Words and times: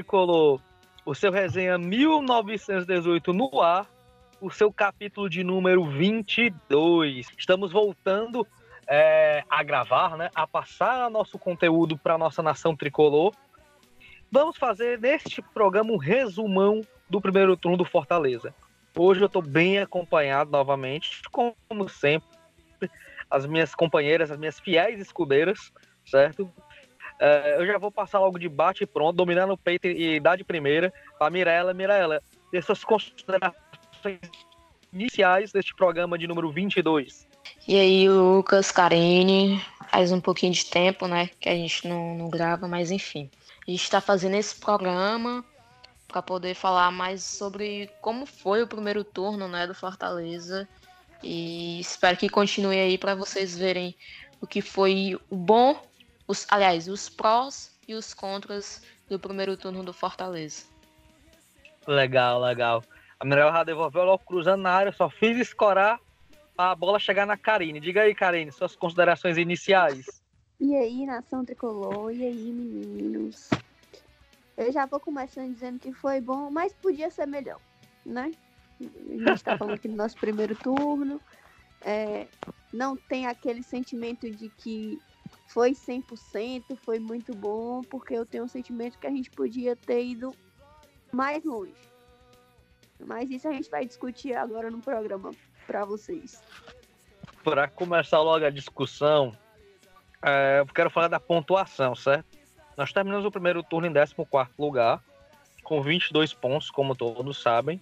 tricolor, 0.00 0.60
o 1.04 1.14
seu 1.14 1.30
resenha 1.30 1.76
1918 1.76 3.32
no 3.34 3.60
ar, 3.60 3.86
o 4.40 4.50
seu 4.50 4.72
capítulo 4.72 5.28
de 5.28 5.44
número 5.44 5.84
22. 5.84 7.28
Estamos 7.36 7.70
voltando 7.70 8.46
é, 8.88 9.44
a 9.48 9.62
gravar, 9.62 10.16
né, 10.16 10.30
a 10.34 10.46
passar 10.46 11.10
nosso 11.10 11.38
conteúdo 11.38 11.98
para 11.98 12.16
nossa 12.16 12.42
nação 12.42 12.74
tricolor. 12.74 13.34
Vamos 14.32 14.56
fazer 14.56 14.98
neste 14.98 15.42
programa 15.42 15.92
um 15.92 15.98
resumão 15.98 16.80
do 17.08 17.20
primeiro 17.20 17.54
turno 17.56 17.76
do 17.76 17.84
Fortaleza. 17.84 18.54
Hoje 18.96 19.20
eu 19.20 19.26
estou 19.26 19.42
bem 19.42 19.78
acompanhado 19.78 20.50
novamente, 20.50 21.20
como 21.30 21.88
sempre, 21.88 22.28
as 23.30 23.44
minhas 23.44 23.74
companheiras, 23.74 24.30
as 24.30 24.38
minhas 24.38 24.58
fiéis 24.58 24.98
escudeiras, 24.98 25.70
certo? 26.06 26.50
É, 27.20 27.56
eu 27.60 27.66
já 27.66 27.76
vou 27.76 27.92
passar 27.92 28.18
logo 28.18 28.38
de 28.38 28.48
bate 28.48 28.84
e 28.84 28.86
pronto, 28.86 29.14
dominando 29.14 29.52
o 29.52 29.58
peito 29.58 29.86
e 29.86 30.18
dar 30.18 30.36
de 30.36 30.44
primeira 30.44 30.90
para 31.18 31.30
Mirella. 31.30 31.74
Mirella, 31.74 32.22
e 32.50 32.62
suas 32.62 32.82
considerações 32.82 34.18
iniciais 34.90 35.52
deste 35.52 35.74
programa 35.74 36.16
de 36.16 36.26
número 36.26 36.50
22. 36.50 37.28
E 37.68 37.78
aí, 37.78 38.08
Lucas, 38.08 38.72
Karine, 38.72 39.62
faz 39.90 40.10
um 40.10 40.20
pouquinho 40.20 40.54
de 40.54 40.64
tempo, 40.64 41.06
né, 41.06 41.28
que 41.38 41.48
a 41.48 41.54
gente 41.54 41.86
não, 41.86 42.14
não 42.14 42.30
grava, 42.30 42.66
mas 42.66 42.90
enfim. 42.90 43.30
A 43.68 43.70
gente 43.70 43.82
está 43.82 44.00
fazendo 44.00 44.36
esse 44.36 44.56
programa 44.56 45.44
para 46.08 46.22
poder 46.22 46.54
falar 46.54 46.90
mais 46.90 47.22
sobre 47.22 47.90
como 48.00 48.24
foi 48.24 48.62
o 48.62 48.66
primeiro 48.66 49.04
turno, 49.04 49.46
né, 49.46 49.66
do 49.66 49.74
Fortaleza. 49.74 50.66
E 51.22 51.78
espero 51.80 52.16
que 52.16 52.30
continue 52.30 52.78
aí 52.78 52.96
para 52.96 53.14
vocês 53.14 53.56
verem 53.56 53.94
o 54.40 54.46
que 54.46 54.62
foi 54.62 55.18
o 55.28 55.36
bom 55.36 55.89
os, 56.30 56.46
aliás, 56.48 56.86
os 56.86 57.08
prós 57.08 57.76
e 57.88 57.94
os 57.94 58.14
contras 58.14 58.82
do 59.08 59.18
primeiro 59.18 59.56
turno 59.56 59.82
do 59.82 59.92
Fortaleza. 59.92 60.64
Legal, 61.88 62.40
legal. 62.40 62.84
A 63.18 63.24
Mirella 63.24 63.52
já 63.52 63.64
devolveu 63.64 64.04
logo 64.04 64.24
cruzando 64.24 64.62
na 64.62 64.70
área, 64.70 64.92
só 64.92 65.10
fiz 65.10 65.36
escorar 65.36 65.98
a 66.56 66.72
bola 66.76 67.00
chegar 67.00 67.26
na 67.26 67.36
Karine. 67.36 67.80
Diga 67.80 68.02
aí, 68.02 68.14
Karine, 68.14 68.52
suas 68.52 68.76
considerações 68.76 69.38
iniciais. 69.38 70.22
E 70.60 70.76
aí, 70.76 71.04
nação 71.04 71.44
tricolor, 71.44 72.12
e 72.12 72.22
aí, 72.22 72.52
meninos? 72.52 73.50
Eu 74.56 74.70
já 74.70 74.86
vou 74.86 75.00
começando 75.00 75.52
dizendo 75.52 75.80
que 75.80 75.92
foi 75.92 76.20
bom, 76.20 76.48
mas 76.48 76.72
podia 76.74 77.10
ser 77.10 77.26
melhor, 77.26 77.58
né? 78.06 78.30
A 78.80 79.30
gente 79.30 79.42
tá 79.42 79.58
falando 79.58 79.74
aqui 79.74 79.88
do 79.88 79.96
nosso 79.96 80.16
primeiro 80.16 80.54
turno. 80.54 81.20
É, 81.80 82.28
não 82.72 82.96
tem 82.96 83.26
aquele 83.26 83.64
sentimento 83.64 84.30
de 84.30 84.48
que 84.50 85.00
foi 85.50 85.72
100%, 85.72 86.76
foi 86.76 87.00
muito 87.00 87.34
bom, 87.34 87.82
porque 87.82 88.14
eu 88.14 88.24
tenho 88.24 88.44
um 88.44 88.48
sentimento 88.48 88.98
que 88.98 89.06
a 89.06 89.10
gente 89.10 89.30
podia 89.30 89.74
ter 89.74 90.04
ido 90.04 90.32
mais 91.12 91.44
longe. 91.44 91.74
Mas 93.04 93.28
isso 93.30 93.48
a 93.48 93.52
gente 93.52 93.68
vai 93.68 93.84
discutir 93.84 94.32
agora 94.34 94.70
no 94.70 94.80
programa 94.80 95.32
para 95.66 95.84
vocês. 95.84 96.40
Para 97.42 97.66
começar 97.66 98.20
logo 98.20 98.44
a 98.44 98.50
discussão, 98.50 99.36
é, 100.22 100.60
eu 100.60 100.66
quero 100.66 100.88
falar 100.88 101.08
da 101.08 101.18
pontuação, 101.18 101.96
certo? 101.96 102.38
Nós 102.76 102.92
terminamos 102.92 103.26
o 103.26 103.30
primeiro 103.30 103.60
turno 103.64 103.88
em 103.88 103.92
14 103.92 104.50
lugar, 104.56 105.02
com 105.64 105.82
22 105.82 106.32
pontos, 106.32 106.70
como 106.70 106.94
todos 106.94 107.42
sabem. 107.42 107.80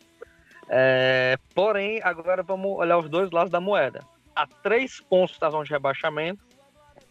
É, 0.70 1.36
porém, 1.54 2.00
agora 2.02 2.42
vamos 2.42 2.78
olhar 2.78 2.96
os 2.96 3.10
dois 3.10 3.30
lados 3.30 3.50
da 3.50 3.60
moeda. 3.60 4.02
Há 4.34 4.46
três 4.46 5.00
pontos 5.00 5.38
da 5.38 5.50
zona 5.50 5.64
de 5.64 5.70
rebaixamento 5.70 6.47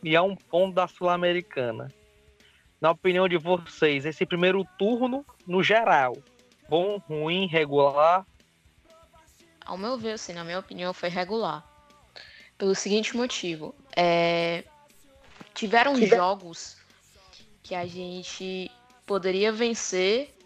e 0.03 0.15
a 0.15 0.21
um 0.21 0.35
ponto 0.35 0.75
da 0.75 0.87
Sul-Americana. 0.87 1.91
Na 2.79 2.91
opinião 2.91 3.27
de 3.27 3.37
vocês, 3.37 4.05
esse 4.05 4.25
primeiro 4.25 4.65
turno, 4.77 5.25
no 5.45 5.63
geral, 5.63 6.15
bom, 6.69 6.97
ruim, 7.07 7.47
regular? 7.47 8.25
Ao 9.65 9.77
meu 9.77 9.97
ver, 9.97 10.13
assim, 10.13 10.33
na 10.33 10.43
minha 10.43 10.59
opinião, 10.59 10.93
foi 10.93 11.09
regular. 11.09 11.65
Pelo 12.57 12.75
seguinte 12.75 13.15
motivo. 13.17 13.75
É... 13.95 14.63
Tiveram 15.53 15.95
que 15.95 16.05
jogos 16.05 16.77
que 17.63 17.73
a 17.73 17.85
gente 17.85 18.71
poderia 19.05 19.51
vencer, 19.51 20.37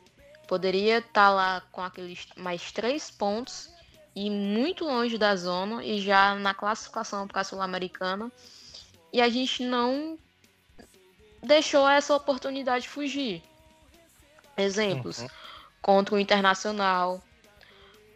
poderia 0.48 1.00
estar 1.00 1.12
tá 1.12 1.30
lá 1.30 1.62
com 1.72 1.82
aqueles 1.82 2.26
mais 2.38 2.72
três 2.72 3.12
pontos 3.12 3.70
e 4.16 4.30
muito 4.30 4.86
longe 4.86 5.18
da 5.18 5.36
zona 5.36 5.84
e 5.84 6.00
já 6.02 6.36
na 6.36 6.54
classificação 6.54 7.28
para 7.28 7.42
a 7.42 7.44
Sul-Americana 7.44 8.32
e 9.12 9.22
a 9.22 9.30
gente 9.30 9.64
não 9.64 10.18
deixou 11.42 11.88
essa 11.88 12.16
oportunidade 12.16 12.88
fugir. 12.88 13.42
Exemplos: 14.58 15.20
uhum. 15.20 15.28
contra 15.82 16.16
o 16.16 16.20
Internacional, 16.20 17.22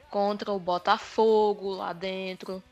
contra 0.10 0.52
o 0.52 0.60
Botafogo 0.60 1.74
lá 1.74 1.94
dentro. 1.94 2.64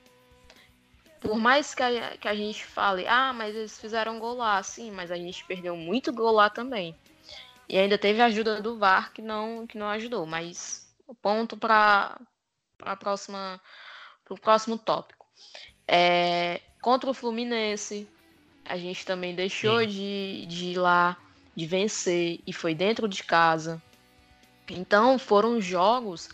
Por 1.19 1.37
mais 1.37 1.73
que 1.73 1.81
a, 1.81 2.17
que 2.17 2.27
a 2.27 2.35
gente 2.35 2.65
fale, 2.65 3.07
ah, 3.07 3.31
mas 3.31 3.55
eles 3.55 3.79
fizeram 3.79 4.19
gol 4.19 4.35
lá, 4.35 4.61
sim, 4.61 4.91
mas 4.91 5.09
a 5.09 5.15
gente 5.15 5.45
perdeu 5.45 5.75
muito 5.75 6.11
gol 6.11 6.33
lá 6.33 6.49
também. 6.49 6.93
E 7.69 7.77
ainda 7.77 7.97
teve 7.97 8.21
a 8.21 8.25
ajuda 8.25 8.61
do 8.61 8.77
VAR 8.77 9.13
que 9.13 9.21
não, 9.21 9.65
que 9.65 9.77
não 9.77 9.87
ajudou. 9.89 10.25
Mas 10.25 10.93
o 11.07 11.15
ponto 11.15 11.55
para 11.55 12.19
a 12.81 12.95
próxima 12.95 13.59
para 14.23 14.33
o 14.33 14.39
próximo 14.39 14.77
tópico. 14.77 15.25
É, 15.87 16.61
contra 16.83 17.09
o 17.09 17.13
Fluminense, 17.13 18.05
a 18.65 18.77
gente 18.77 19.05
também 19.05 19.33
deixou 19.33 19.85
de, 19.85 20.45
de 20.47 20.65
ir 20.65 20.77
lá, 20.77 21.17
de 21.55 21.65
vencer, 21.65 22.41
e 22.45 22.51
foi 22.51 22.75
dentro 22.75 23.07
de 23.07 23.23
casa. 23.23 23.81
Então 24.69 25.17
foram 25.17 25.61
jogos, 25.61 26.29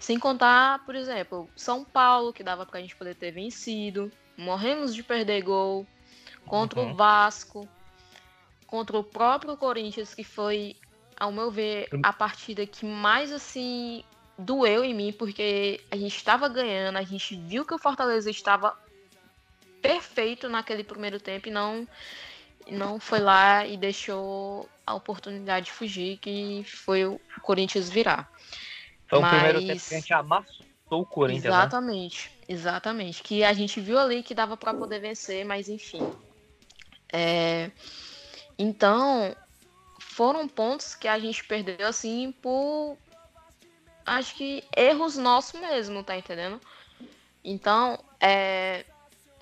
sem 0.00 0.18
contar, 0.18 0.84
por 0.84 0.96
exemplo, 0.96 1.48
São 1.54 1.84
Paulo, 1.84 2.32
que 2.32 2.42
dava 2.42 2.66
para 2.66 2.80
a 2.80 2.82
gente 2.82 2.96
poder 2.96 3.14
ter 3.14 3.30
vencido. 3.30 4.10
Morremos 4.36 4.92
de 4.92 5.04
perder 5.04 5.42
gol 5.42 5.86
contra 6.46 6.80
uhum. 6.80 6.90
o 6.90 6.94
Vasco, 6.96 7.68
contra 8.66 8.98
o 8.98 9.04
próprio 9.04 9.56
Corinthians, 9.56 10.16
que 10.16 10.24
foi, 10.24 10.74
ao 11.16 11.30
meu 11.30 11.48
ver, 11.48 11.88
a 12.02 12.12
partida 12.12 12.66
que 12.66 12.84
mais 12.84 13.30
assim 13.30 14.02
doeu 14.36 14.82
em 14.82 14.94
mim, 14.94 15.12
porque 15.12 15.80
a 15.92 15.96
gente 15.96 16.16
estava 16.16 16.48
ganhando, 16.48 16.96
a 16.96 17.04
gente 17.04 17.36
viu 17.36 17.64
que 17.64 17.74
o 17.74 17.78
Fortaleza 17.78 18.28
estava 18.28 18.76
perfeito 19.82 20.48
naquele 20.48 20.84
primeiro 20.84 21.18
tempo 21.20 21.48
e 21.48 21.50
não, 21.50 21.86
não 22.70 23.00
foi 23.00 23.18
lá 23.18 23.66
e 23.66 23.76
deixou 23.76 24.68
a 24.86 24.94
oportunidade 24.94 25.66
de 25.66 25.72
fugir, 25.72 26.18
que 26.18 26.64
foi 26.64 27.04
o 27.04 27.20
Corinthians 27.42 27.90
virar. 27.90 28.30
Foi 29.08 29.20
Mas... 29.20 29.32
o 29.32 29.34
primeiro 29.34 29.66
tempo 29.66 29.88
que 29.88 29.94
a 29.94 29.98
gente 29.98 30.12
amassou 30.14 30.62
o 30.90 31.04
Corinthians. 31.04 31.44
Né? 31.44 31.50
Exatamente, 31.50 32.30
né? 32.30 32.44
exatamente. 32.48 33.22
Que 33.22 33.44
a 33.44 33.52
gente 33.52 33.80
viu 33.80 33.98
ali 33.98 34.22
que 34.22 34.34
dava 34.34 34.56
para 34.56 34.72
poder 34.72 35.00
vencer, 35.00 35.44
mas 35.44 35.68
enfim. 35.68 36.12
É... 37.12 37.70
Então, 38.58 39.34
foram 39.98 40.46
pontos 40.46 40.94
que 40.94 41.08
a 41.08 41.18
gente 41.18 41.44
perdeu 41.44 41.86
assim 41.86 42.32
por 42.40 42.96
acho 44.04 44.34
que 44.34 44.64
erros 44.76 45.16
nossos 45.16 45.60
mesmo, 45.60 46.02
tá 46.02 46.16
entendendo? 46.16 46.60
Então, 47.44 47.98
é, 48.20 48.84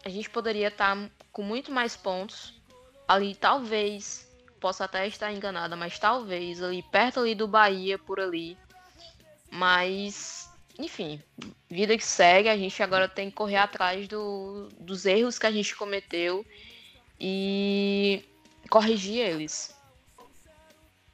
a 0.05 0.09
gente 0.09 0.31
poderia 0.31 0.69
estar 0.69 0.97
tá 0.97 1.11
com 1.33 1.43
muito 1.43 1.71
mais 1.71 1.97
pontos. 1.97 2.55
Ali, 3.07 3.35
talvez, 3.35 4.31
possa 4.61 4.85
até 4.85 5.07
estar 5.07 5.33
enganada, 5.33 5.77
mas 5.77 5.99
talvez 5.99 6.63
ali 6.63 6.83
perto 6.83 7.21
ali 7.21 7.35
do 7.35 7.49
Bahia, 7.49 7.99
por 7.99 8.21
ali. 8.21 8.57
Mas, 9.51 10.49
enfim, 10.79 11.21
vida 11.69 11.97
que 11.97 12.05
segue, 12.05 12.49
a 12.49 12.57
gente 12.57 12.83
agora 12.83 13.09
tem 13.09 13.31
que 13.31 13.37
correr 13.37 13.57
atrás 13.57 14.07
do, 14.07 14.69
dos 14.79 15.07
erros 15.07 15.39
que 15.39 15.47
a 15.47 15.51
gente 15.51 15.75
cometeu 15.75 16.47
e 17.19 18.25
corrigir 18.71 19.19
eles. 19.19 19.77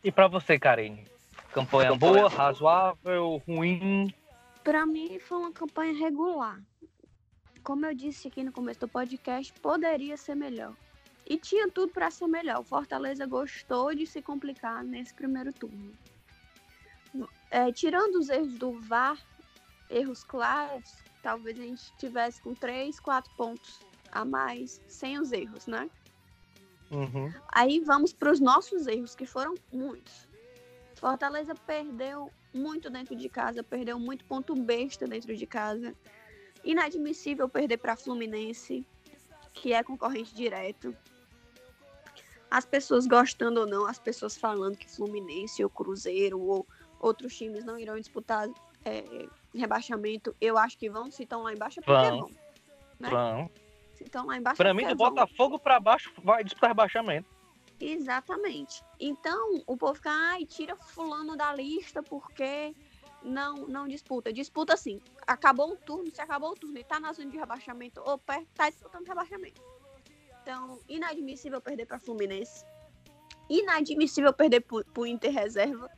E 0.04 0.12
para 0.12 0.28
você, 0.28 0.58
Karine? 0.58 1.06
Campanha 1.50 1.94
boa, 1.94 2.28
razoável, 2.28 3.42
ruim? 3.48 4.12
Para 4.62 4.84
mim 4.84 5.18
foi 5.18 5.38
uma 5.38 5.52
campanha 5.52 5.94
regular 5.94 6.60
como 7.66 7.84
eu 7.84 7.92
disse 7.92 8.28
aqui 8.28 8.44
no 8.44 8.52
começo 8.52 8.78
do 8.78 8.86
podcast, 8.86 9.52
poderia 9.54 10.16
ser 10.16 10.36
melhor. 10.36 10.72
E 11.28 11.36
tinha 11.36 11.68
tudo 11.68 11.92
para 11.92 12.12
ser 12.12 12.28
melhor. 12.28 12.60
O 12.60 12.62
Fortaleza 12.62 13.26
gostou 13.26 13.92
de 13.92 14.06
se 14.06 14.22
complicar 14.22 14.84
nesse 14.84 15.12
primeiro 15.12 15.52
turno. 15.52 15.92
É, 17.50 17.72
tirando 17.72 18.20
os 18.20 18.28
erros 18.28 18.56
do 18.56 18.80
VAR, 18.82 19.18
erros 19.90 20.22
claros, 20.22 20.94
talvez 21.20 21.58
a 21.58 21.62
gente 21.62 21.92
tivesse 21.96 22.40
com 22.40 22.54
três, 22.54 23.00
quatro 23.00 23.34
pontos 23.34 23.80
a 24.12 24.24
mais, 24.24 24.80
sem 24.86 25.18
os 25.18 25.32
erros, 25.32 25.66
né? 25.66 25.90
Uhum. 26.92 27.34
Aí 27.52 27.80
vamos 27.80 28.12
para 28.12 28.30
os 28.30 28.38
nossos 28.38 28.86
erros, 28.86 29.16
que 29.16 29.26
foram 29.26 29.54
muitos. 29.72 30.28
Fortaleza 30.94 31.52
perdeu 31.52 32.30
muito 32.54 32.88
dentro 32.88 33.16
de 33.16 33.28
casa, 33.28 33.64
perdeu 33.64 33.98
muito 33.98 34.24
ponto 34.24 34.54
besta 34.54 35.04
dentro 35.04 35.34
de 35.36 35.46
casa. 35.48 35.92
Inadmissível 36.66 37.48
perder 37.48 37.78
para 37.78 37.96
Fluminense, 37.96 38.86
que 39.52 39.72
é 39.72 39.82
concorrente 39.82 40.34
direto. 40.34 40.94
as 42.50 42.64
pessoas 42.64 43.06
gostando 43.06 43.60
ou 43.60 43.66
não, 43.66 43.86
as 43.86 43.98
pessoas 43.98 44.36
falando 44.36 44.76
que 44.76 44.90
Fluminense 44.90 45.62
ou 45.62 45.70
Cruzeiro 45.70 46.40
ou 46.40 46.66
outros 47.00 47.36
times 47.36 47.64
não 47.64 47.78
irão 47.78 47.98
disputar 47.98 48.48
é, 48.84 49.26
rebaixamento, 49.54 50.34
eu 50.40 50.56
acho 50.56 50.78
que 50.78 50.88
vão, 50.88 51.10
se 51.10 51.22
estão 51.22 51.42
lá 51.42 51.52
embaixo 51.52 51.80
é 51.80 51.82
porque 51.82 52.10
vão. 52.10 52.30
Né? 52.98 53.10
Vão. 53.10 53.50
Se 53.94 54.04
estão 54.04 54.26
lá 54.26 54.36
embaixo 54.36 54.62
é 54.62 54.72
mim, 54.72 54.82
porque 54.82 54.94
do 54.94 54.98
vão. 54.98 55.10
Botafogo 55.10 55.58
pra 55.58 55.80
baixo 55.80 56.12
vai 56.22 56.44
disputar 56.44 56.70
rebaixamento. 56.70 57.28
Exatamente. 57.80 58.82
Então, 58.98 59.62
o 59.66 59.76
povo 59.76 59.94
fica, 59.94 60.10
ai, 60.10 60.46
tira 60.46 60.76
fulano 60.76 61.36
da 61.36 61.52
lista 61.52 62.02
porque 62.02 62.74
não 63.26 63.66
não 63.66 63.88
disputa. 63.88 64.32
Disputa 64.32 64.74
assim. 64.74 65.00
Acabou 65.26 65.72
o 65.72 65.76
turno, 65.76 66.10
se 66.10 66.20
acabou 66.20 66.52
o 66.52 66.54
turno 66.54 66.78
e 66.78 66.84
tá 66.84 67.00
na 67.00 67.12
zona 67.12 67.30
de 67.30 67.36
rebaixamento, 67.36 68.00
ou 68.04 68.16
perto, 68.16 68.46
tá 68.54 68.70
disputando 68.70 69.06
rebaixamento. 69.06 69.60
Então, 70.42 70.78
inadmissível 70.88 71.60
perder 71.60 71.86
para 71.86 71.98
Fluminense. 71.98 72.64
Inadmissível 73.50 74.32
perder 74.32 74.60
pro, 74.60 74.84
pro 74.84 75.06
Inter 75.06 75.32
reserva. 75.32 75.90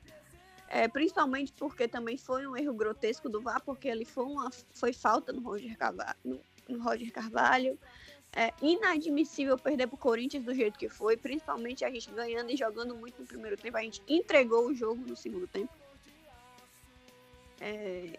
É, 0.70 0.86
principalmente 0.86 1.52
porque 1.52 1.88
também 1.88 2.16
foi 2.18 2.46
um 2.46 2.56
erro 2.56 2.74
grotesco 2.74 3.28
do 3.28 3.40
VAR, 3.40 3.62
porque 3.62 3.88
ele 3.88 4.04
foi 4.04 4.24
uma 4.24 4.50
foi 4.70 4.92
falta 4.92 5.32
no 5.32 5.40
Roger 5.40 5.76
Carvalho. 5.76 6.16
No, 6.24 6.40
no 6.68 6.82
Roger 6.82 7.12
Carvalho. 7.12 7.78
É 8.30 8.52
inadmissível 8.60 9.56
perder 9.58 9.86
pro 9.86 9.96
Corinthians 9.96 10.44
do 10.44 10.54
jeito 10.54 10.78
que 10.78 10.88
foi, 10.88 11.16
principalmente 11.16 11.82
a 11.84 11.90
gente 11.90 12.10
ganhando 12.10 12.50
e 12.50 12.56
jogando 12.56 12.94
muito 12.94 13.20
no 13.20 13.26
primeiro 13.26 13.56
tempo. 13.56 13.78
A 13.78 13.82
gente 13.82 14.02
entregou 14.06 14.66
o 14.66 14.74
jogo 14.74 15.02
no 15.06 15.16
segundo 15.16 15.46
tempo. 15.46 15.72
É, 17.60 18.18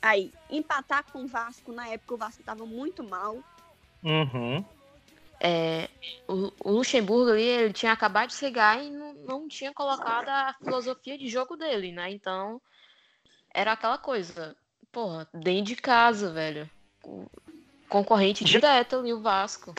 Aí, 0.00 0.32
empatar 0.48 1.04
com 1.12 1.24
o 1.24 1.26
Vasco, 1.26 1.72
na 1.72 1.88
época 1.88 2.14
o 2.14 2.18
Vasco 2.18 2.42
tava 2.42 2.64
muito 2.64 3.02
mal. 3.02 3.36
Uhum. 4.02 4.64
É, 5.40 5.88
o, 6.28 6.52
o 6.64 6.72
Luxemburgo 6.72 7.32
ali, 7.32 7.42
ele 7.42 7.72
tinha 7.72 7.92
acabado 7.92 8.28
de 8.28 8.36
chegar 8.36 8.82
e 8.82 8.90
não, 8.90 9.14
não 9.14 9.48
tinha 9.48 9.72
colocado 9.72 10.28
a 10.28 10.54
filosofia 10.62 11.18
de 11.18 11.28
jogo 11.28 11.56
dele, 11.56 11.92
né? 11.92 12.10
Então, 12.10 12.60
era 13.52 13.72
aquela 13.72 13.98
coisa, 13.98 14.56
porra, 14.92 15.28
dentro 15.34 15.74
de 15.74 15.76
casa, 15.76 16.32
velho. 16.32 16.68
Concorrente 17.88 18.46
Já- 18.46 18.60
direto 18.60 18.96
ali, 18.96 19.12
o 19.12 19.20
Vasco. 19.20 19.74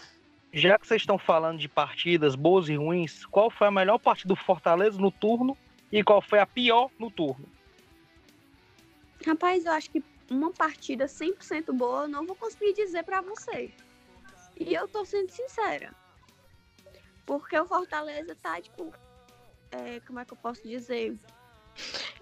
Já 0.52 0.80
que 0.80 0.88
vocês 0.88 1.02
estão 1.02 1.18
falando 1.18 1.60
de 1.60 1.70
partidas 1.70 2.36
boas 2.36 2.68
e 2.68 2.76
ruins, 2.76 3.26
qual 3.26 3.50
foi 3.52 3.68
a 3.68 3.72
melhor 3.72 4.00
partida 4.00 4.30
do 4.30 4.36
Fortaleza 4.36 5.00
no 5.00 5.12
turno 5.12 5.56
e 5.92 6.04
qual 6.04 6.22
foi 6.22 6.40
a 6.40 6.46
pior 6.46 6.90
no 6.98 7.12
turno? 7.12 7.48
Rapaz, 9.26 9.66
eu 9.66 9.72
acho 9.72 9.90
que 9.90 10.04
uma 10.30 10.52
partida 10.52 11.06
100% 11.08 11.74
boa 11.74 12.04
eu 12.04 12.08
não 12.08 12.26
vou 12.26 12.36
conseguir 12.36 12.74
dizer 12.74 13.04
pra 13.04 13.22
você. 13.22 13.74
E 14.58 14.74
eu 14.74 14.88
tô 14.88 15.06
sendo 15.06 15.32
sincera. 15.32 15.94
Porque 17.26 17.58
o 17.58 17.66
Fortaleza 17.66 18.36
tá, 18.36 18.62
tipo. 18.62 18.94
é, 19.72 20.00
como 20.02 20.20
é 20.20 20.26
que 20.26 20.34
eu 20.34 20.38
posso 20.38 20.68
dizer? 20.68 21.18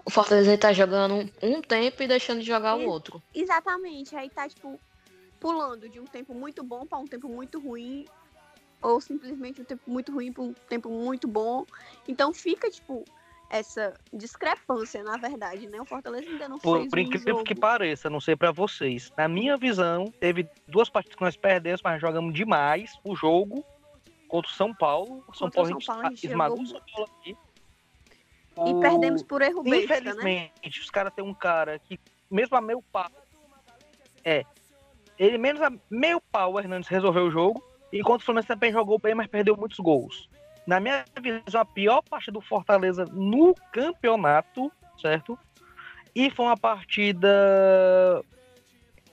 O 0.06 0.10
Fortaleza 0.10 0.58
tá 0.58 0.74
jogando 0.74 1.30
um, 1.42 1.62
tempo 1.62 2.04
e 2.04 2.08
deixando 2.08 2.40
de 2.40 2.46
jogar 2.46 2.76
o 2.76 2.82
Isso. 2.82 2.90
outro. 2.90 3.24
Exatamente. 3.34 4.16
Aí 4.16 4.30
tá, 4.30 4.48
tipo, 4.48 4.80
pulando 5.40 5.90
de 5.90 6.00
um 6.00 6.06
tempo 6.06 6.34
muito 6.34 6.64
bom 6.64 6.86
pra 6.86 6.98
um 6.98 7.08
tempo 7.08 7.28
muito 7.30 7.60
ruim. 7.60 8.06
Ou 8.82 9.02
simplesmente 9.02 9.62
um 9.62 9.66
tempo 9.66 9.90
muito 9.90 10.12
ruim 10.12 10.32
pra 10.32 10.44
um 10.44 10.54
tempo 10.54 10.90
muito 10.90 11.28
bom. 11.28 11.66
Então 12.08 12.34
fica, 12.34 12.70
tipo, 12.70 13.04
essa 13.50 13.94
discrepância, 14.12 15.04
na 15.04 15.18
verdade, 15.18 15.68
né? 15.68 15.80
O 15.80 15.86
Fortaleza 15.86 16.30
ainda 16.30 16.50
não 16.50 16.60
Por, 16.60 16.80
fez 16.80 16.90
por 16.90 17.00
incrível 17.00 17.34
jogo. 17.36 17.44
que 17.46 17.56
pareça, 17.56 18.10
não 18.10 18.20
sei 18.20 18.36
pra 18.36 18.52
vocês. 18.52 19.12
Na 19.18 19.28
minha 19.28 19.56
visão, 19.58 20.12
teve 20.20 20.48
duas 20.68 20.90
partidas 20.90 21.16
que 21.16 21.24
nós 21.24 21.36
perdemos, 21.38 21.82
mas 21.82 22.02
jogamos 22.02 22.34
demais. 22.34 23.00
O 23.04 23.16
jogo 23.16 23.64
contra 24.28 24.52
o 24.52 24.54
São 24.54 24.74
Paulo. 24.74 25.24
O 25.28 25.34
São 25.34 25.50
Paulo 25.50 25.70
São 25.70 25.80
Paulo, 25.96 26.08
a 26.08 26.10
gente 26.10 26.28
esmagou 26.28 26.62
o 26.62 26.66
São 26.68 26.82
Paulo 26.94 27.10
aqui. 27.20 27.38
E 28.58 28.74
O- 28.74 28.80
perdemos 28.80 29.24
por 29.24 29.42
erro 29.42 29.64
besta, 29.64 29.78
né? 29.78 29.84
Infelizmente, 30.00 30.80
os 30.82 30.90
caras 30.90 31.14
têm 31.14 31.24
um 31.24 31.34
cara 31.34 31.80
que, 31.80 32.00
mesmo 32.30 32.58
a 32.58 32.62
meio 32.62 32.82
pau, 32.82 33.10
é, 34.26 34.44
ele 35.18 35.38
menos 35.38 35.62
a 35.62 35.72
meio 35.90 36.20
pau, 36.20 36.54
o 36.54 36.60
Hernandes 36.60 36.90
resolveu 36.90 37.26
o 37.28 37.32
jogo, 37.32 37.64
enquanto 37.94 38.22
o 38.22 38.26
Fluminense 38.26 38.48
também 38.48 38.72
jogou 38.74 39.00
bem, 39.00 39.16
mas 39.16 39.28
perdeu 39.28 39.56
muitos 39.56 39.80
gols. 39.80 40.28
Na 40.68 40.82
minha 40.82 41.06
visão, 41.22 41.62
a 41.62 41.66
pior 41.66 42.02
parte 42.02 42.30
do 42.30 42.42
Fortaleza 42.42 43.06
no 43.06 43.56
campeonato, 43.72 44.70
certo? 45.02 45.40
E 46.14 46.30
foi 46.30 46.46
uma 46.46 46.58
partida, 46.58 47.30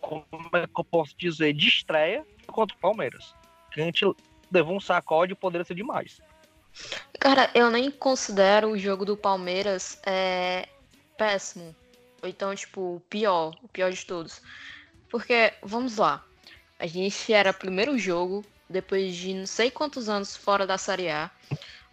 como 0.01 0.27
é 0.53 0.67
que 0.67 0.81
eu 0.81 0.85
posso 0.85 1.17
dizer, 1.17 1.53
de 1.53 1.69
estreia 1.69 2.27
contra 2.49 2.77
o 2.77 2.81
Palmeiras. 2.81 3.35
Que 3.71 3.81
a 3.81 3.85
gente 3.85 4.05
levou 4.51 4.77
um 4.77 4.81
sacode 4.81 5.33
e 5.33 5.37
poderia 5.37 5.65
ser 5.65 5.77
demais. 5.77 6.21
Cara, 7.21 7.49
eu 7.55 7.71
nem 7.71 7.89
considero 7.89 8.71
o 8.71 8.79
jogo 8.79 9.05
do 9.05 9.17
Palmeiras 9.17 10.01
é, 10.05 10.69
péssimo. 11.17 11.75
Ou 12.21 12.29
então, 12.29 12.53
tipo, 12.55 12.97
o 12.97 13.01
pior, 13.09 13.55
o 13.62 13.69
pior 13.69 13.93
de 13.93 14.05
todos. 14.05 14.43
Porque, 15.09 15.53
vamos 15.62 15.99
lá, 15.99 16.25
a 16.79 16.87
gente 16.87 17.33
era 17.33 17.53
primeiro 17.53 17.97
jogo, 17.97 18.45
depois 18.75 19.15
de 19.15 19.32
não 19.32 19.47
sei 19.47 19.71
quantos 19.71 20.09
anos 20.09 20.37
fora 20.37 20.67
da 20.67 20.76
Série 20.76 21.09
A. 21.09 21.31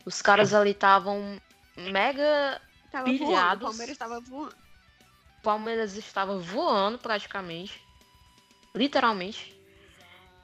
Os 0.03 0.19
caras 0.21 0.51
ali 0.51 0.71
estavam 0.71 1.39
mega. 1.77 2.59
Tava 2.91 3.05
voando, 3.05 3.23
o 3.23 3.27
Pilhados. 3.27 3.69
Palmeiras 3.69 3.97
tava 3.97 4.19
voando. 4.19 4.55
O 5.37 5.41
Palmeiras 5.43 5.95
estava 5.95 6.37
voando 6.39 6.97
praticamente. 6.97 7.79
Literalmente. 8.73 9.55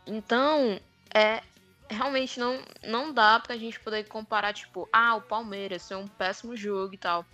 Então, 0.05 0.79
é. 1.13 1.41
Realmente 1.89 2.37
não, 2.37 2.61
não 2.83 3.13
dá 3.13 3.39
pra 3.39 3.55
gente 3.55 3.79
poder 3.79 4.03
comparar, 4.09 4.53
tipo, 4.53 4.89
ah, 4.91 5.15
o 5.15 5.21
Palmeiras 5.21 5.87
foi 5.87 5.95
um 5.95 6.05
péssimo 6.05 6.55
jogo 6.55 6.93
e 6.93 6.97
tal. 6.97 7.25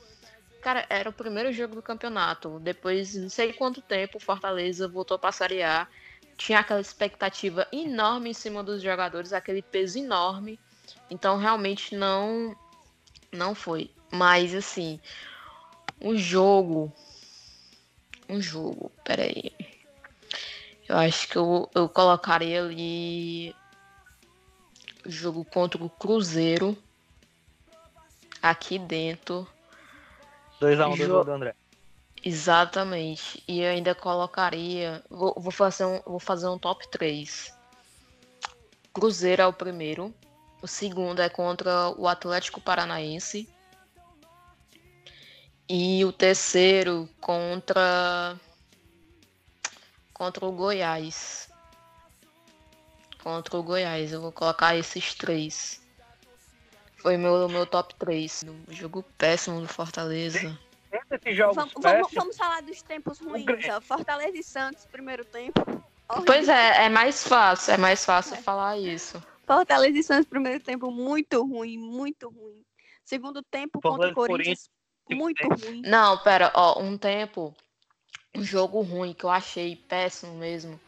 Cara, 0.62 0.86
era 0.90 1.10
o 1.10 1.14
primeiro 1.14 1.52
jogo 1.52 1.76
do 1.76 1.82
campeonato. 1.82 2.60
Depois, 2.60 3.12
de 3.12 3.20
não 3.20 3.30
sei 3.30 3.52
quanto 3.52 3.82
tempo, 3.82 4.18
o 4.18 4.22
Fortaleza 4.22 4.88
voltou 4.88 5.18
pra 5.18 5.32
Série 5.32 5.64
A. 5.64 5.88
Tinha 6.38 6.60
aquela 6.60 6.82
expectativa 6.82 7.68
enorme 7.72 8.30
em 8.32 8.34
cima 8.34 8.64
dos 8.64 8.82
jogadores, 8.82 9.34
aquele 9.34 9.62
peso 9.62 9.98
enorme. 10.00 10.60
Então, 11.10 11.38
realmente 11.38 11.96
não 11.96 12.56
não 13.32 13.56
foi. 13.56 13.92
Mas, 14.12 14.54
assim, 14.54 15.00
um 16.02 16.16
jogo. 16.18 16.94
Um 18.30 18.42
jogo, 18.42 18.92
peraí. 19.04 19.52
Eu 20.88 20.98
acho 20.98 21.28
que 21.28 21.38
eu, 21.38 21.70
eu 21.74 21.90
colocaria 21.90 22.62
ali. 22.64 23.56
O 25.06 25.10
jogo 25.10 25.44
contra 25.46 25.84
o 25.84 25.90
Cruzeiro. 25.90 26.78
Aqui 28.42 28.78
dentro. 28.78 29.48
2x1 30.62 30.96
Jo- 30.96 31.08
do 31.08 31.14
gol 31.14 31.24
do 31.26 31.32
André. 31.32 31.56
Exatamente. 32.24 33.44
E 33.48 33.64
ainda 33.66 33.94
colocaria. 33.94 35.04
Vou, 35.10 35.34
vou 35.38 35.52
fazer 35.52 35.86
um, 35.86 36.00
vou 36.06 36.20
fazer 36.20 36.48
um 36.48 36.58
top 36.58 36.88
3. 36.88 37.54
Cruzeiro 38.94 39.42
é 39.42 39.48
o 39.48 39.52
primeiro. 39.52 40.14
O 40.62 40.68
segundo 40.68 41.22
é 41.22 41.28
contra 41.28 41.90
o 41.90 42.08
Atlético 42.08 42.62
Paranaense. 42.62 43.50
E 45.68 46.06
o 46.06 46.14
terceiro 46.14 47.10
contra. 47.20 48.40
Contra 50.14 50.46
o 50.46 50.52
Goiás. 50.54 51.50
Contra 53.22 53.58
o 53.58 53.64
Goiás. 53.64 54.14
Eu 54.14 54.22
vou 54.22 54.32
colocar 54.32 54.78
esses 54.78 55.14
três. 55.16 55.82
Foi 56.98 57.18
meu, 57.18 57.50
meu 57.50 57.66
top 57.66 57.94
3. 57.96 58.46
Jogo 58.70 59.04
péssimo 59.18 59.60
do 59.60 59.68
Fortaleza. 59.68 60.58
Jogos 61.32 61.56
Vamos, 61.56 61.74
vamos, 61.78 62.12
vamos 62.14 62.38
falar 62.38 62.62
dos 62.62 62.82
tempos 62.82 63.20
ruins, 63.20 63.46
ó. 63.70 63.80
Fortaleza 63.82 64.38
e 64.38 64.44
Santos, 64.44 64.86
primeiro 64.86 65.24
tempo. 65.26 65.62
Horrível. 66.10 66.26
Pois 66.26 66.50
é, 66.50 66.86
é 66.86 66.90
mais 66.90 67.26
fácil, 67.26 67.74
é 67.74 67.78
mais 67.78 68.04
fácil 68.04 68.36
É. 68.36 68.42
falar 68.42 68.78
isso. 68.78 69.24
Fortaleza 69.46 69.98
e 69.98 70.04
Santos, 70.04 70.26
primeiro 70.26 70.60
tempo, 70.60 70.92
muito 70.92 71.44
ruim, 71.44 71.78
muito 71.78 72.30
ruim. 72.30 72.64
Segundo 73.04 73.42
tempo 73.44 73.82
contra 73.82 74.12
o 74.12 74.14
Fortaleza 74.14 74.16
Corinthians, 74.16 74.70
muito 75.12 75.48
ruim. 75.48 75.82
Não, 75.86 76.18
pera, 76.20 76.52
ó, 76.56 76.82
um 76.82 76.98
tempo, 76.98 77.56
um 78.36 78.44
jogo 78.44 78.82
ruim 78.82 79.14
que 79.14 79.24
eu 79.24 79.30
achei 79.30 79.76
péssimo 79.76 80.34
mesmo 80.36 80.80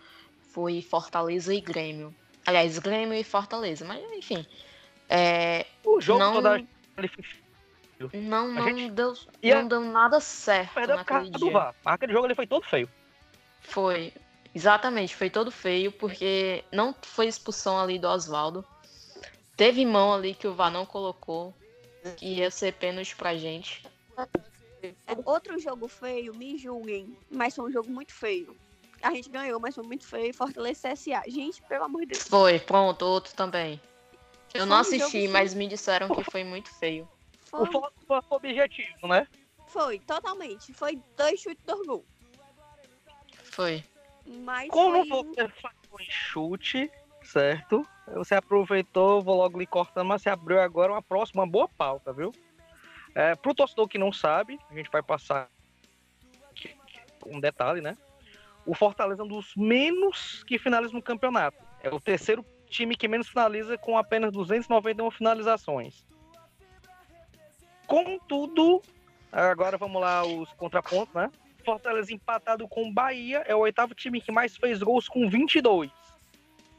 foi 0.51 0.81
Fortaleza 0.81 1.53
e 1.53 1.59
Grêmio. 1.59 2.15
Aliás, 2.45 2.77
Grêmio 2.79 3.13
e 3.13 3.23
Fortaleza, 3.23 3.83
mas 3.83 4.01
enfim. 4.13 4.45
É, 5.09 5.65
o 5.83 5.99
jogo 5.99 6.19
não, 6.19 6.33
toda 6.33 6.57
ele 6.57 6.67
não, 8.13 8.47
não, 8.51 8.63
gente 8.63 8.91
deu, 8.91 9.13
ia- 9.41 9.61
não 9.61 9.67
deu 9.67 9.81
nada 9.81 10.19
certo 10.19 10.73
perdeu 10.73 10.95
naquele 10.95 11.29
do 11.29 11.39
dia. 11.39 11.51
VAR. 11.51 11.75
Mas 11.83 11.93
aquele 11.95 12.13
jogo 12.13 12.27
ele 12.27 12.35
foi 12.35 12.47
todo 12.47 12.65
feio. 12.65 12.89
Foi. 13.61 14.13
Exatamente, 14.53 15.15
foi 15.15 15.29
todo 15.29 15.51
feio, 15.51 15.91
porque 15.91 16.63
não 16.71 16.95
foi 17.01 17.27
expulsão 17.27 17.79
ali 17.79 17.99
do 17.99 18.07
Oswaldo. 18.07 18.63
Teve 19.57 19.85
mão 19.85 20.13
ali 20.13 20.33
que 20.33 20.47
o 20.47 20.53
VAR 20.53 20.71
não 20.71 20.85
colocou, 20.85 21.53
que 22.17 22.25
ia 22.35 22.49
ser 22.51 22.73
pênalti 22.73 23.15
pra 23.15 23.35
gente. 23.35 23.85
Outro 25.25 25.59
jogo 25.59 25.87
feio, 25.87 26.33
me 26.35 26.57
julguem, 26.57 27.17
mas 27.29 27.55
foi 27.55 27.65
um 27.65 27.71
jogo 27.71 27.89
muito 27.89 28.13
feio. 28.13 28.55
A 29.01 29.11
gente 29.11 29.29
ganhou, 29.29 29.59
mas 29.59 29.75
foi 29.75 29.83
muito 29.83 30.05
feio. 30.05 30.33
Fortaleza 30.33 30.89
CSA. 30.93 31.23
Gente, 31.27 31.61
pelo 31.63 31.85
amor 31.85 32.01
de 32.01 32.07
Deus. 32.07 32.23
Foi, 32.27 32.59
pronto, 32.59 33.03
outro 33.05 33.33
também. 33.35 33.79
Eu 34.53 34.65
não 34.65 34.77
assisti, 34.77 35.27
mas 35.27 35.53
me 35.53 35.67
disseram 35.67 36.07
que 36.07 36.23
foi 36.23 36.43
muito 36.43 36.69
feio. 36.75 37.07
Foi. 37.45 37.61
O 37.61 37.71
foco 37.71 37.93
foi 38.07 38.19
objetivo, 38.31 39.07
né? 39.07 39.27
Foi, 39.67 39.99
totalmente. 39.99 40.73
Foi 40.73 41.01
dois 41.17 41.39
chutes 41.39 41.63
do 41.65 41.85
gol. 41.85 42.05
Foi. 43.51 43.83
Mas 44.43 44.69
Como 44.69 45.05
foi... 45.05 45.23
você 45.23 45.47
falou 45.61 45.99
em 45.99 46.09
chute, 46.09 46.91
certo? 47.23 47.87
Você 48.13 48.35
aproveitou, 48.35 49.21
vou 49.21 49.37
logo 49.37 49.59
lhe 49.59 49.65
cortando, 49.65 50.07
mas 50.07 50.21
você 50.21 50.29
abriu 50.29 50.59
agora 50.59 50.91
uma 50.91 51.01
próxima, 51.01 51.43
uma 51.43 51.49
boa 51.49 51.67
pauta, 51.67 52.13
viu? 52.13 52.31
É, 53.13 53.35
pro 53.35 53.55
torcedor 53.55 53.87
que 53.87 53.97
não 53.97 54.11
sabe, 54.11 54.59
a 54.69 54.73
gente 54.73 54.89
vai 54.91 55.01
passar 55.01 55.49
um 57.25 57.39
detalhe, 57.39 57.81
né? 57.81 57.97
O 58.65 58.73
Fortaleza 58.73 59.21
é 59.21 59.25
um 59.25 59.27
dos 59.27 59.55
menos 59.55 60.43
que 60.43 60.57
finaliza 60.57 60.93
no 60.93 61.01
campeonato. 61.01 61.57
É 61.81 61.89
o 61.89 61.99
terceiro 61.99 62.45
time 62.67 62.95
que 62.95 63.07
menos 63.07 63.29
finaliza 63.29 63.77
com 63.77 63.97
apenas 63.97 64.31
291 64.31 65.11
finalizações. 65.11 66.05
Contudo, 67.87 68.81
agora 69.31 69.77
vamos 69.77 70.01
lá 70.01 70.25
os 70.25 70.51
contrapontos, 70.53 71.13
né? 71.13 71.31
Fortaleza 71.63 72.13
empatado 72.13 72.67
com 72.67 72.91
Bahia 72.91 73.43
é 73.47 73.55
o 73.55 73.59
oitavo 73.59 73.95
time 73.95 74.21
que 74.21 74.31
mais 74.31 74.55
fez 74.55 74.81
gols 74.81 75.07
com 75.07 75.27
22. 75.29 75.91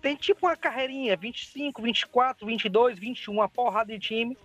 Tem 0.00 0.14
tipo 0.14 0.46
uma 0.46 0.56
carreirinha, 0.56 1.16
25, 1.16 1.82
24, 1.82 2.46
22, 2.46 2.98
21, 2.98 3.34
uma 3.34 3.48
porrada 3.48 3.92
de 3.92 3.98
time. 3.98 4.38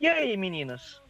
E 0.00 0.08
aí, 0.08 0.36
meninas? 0.36 1.02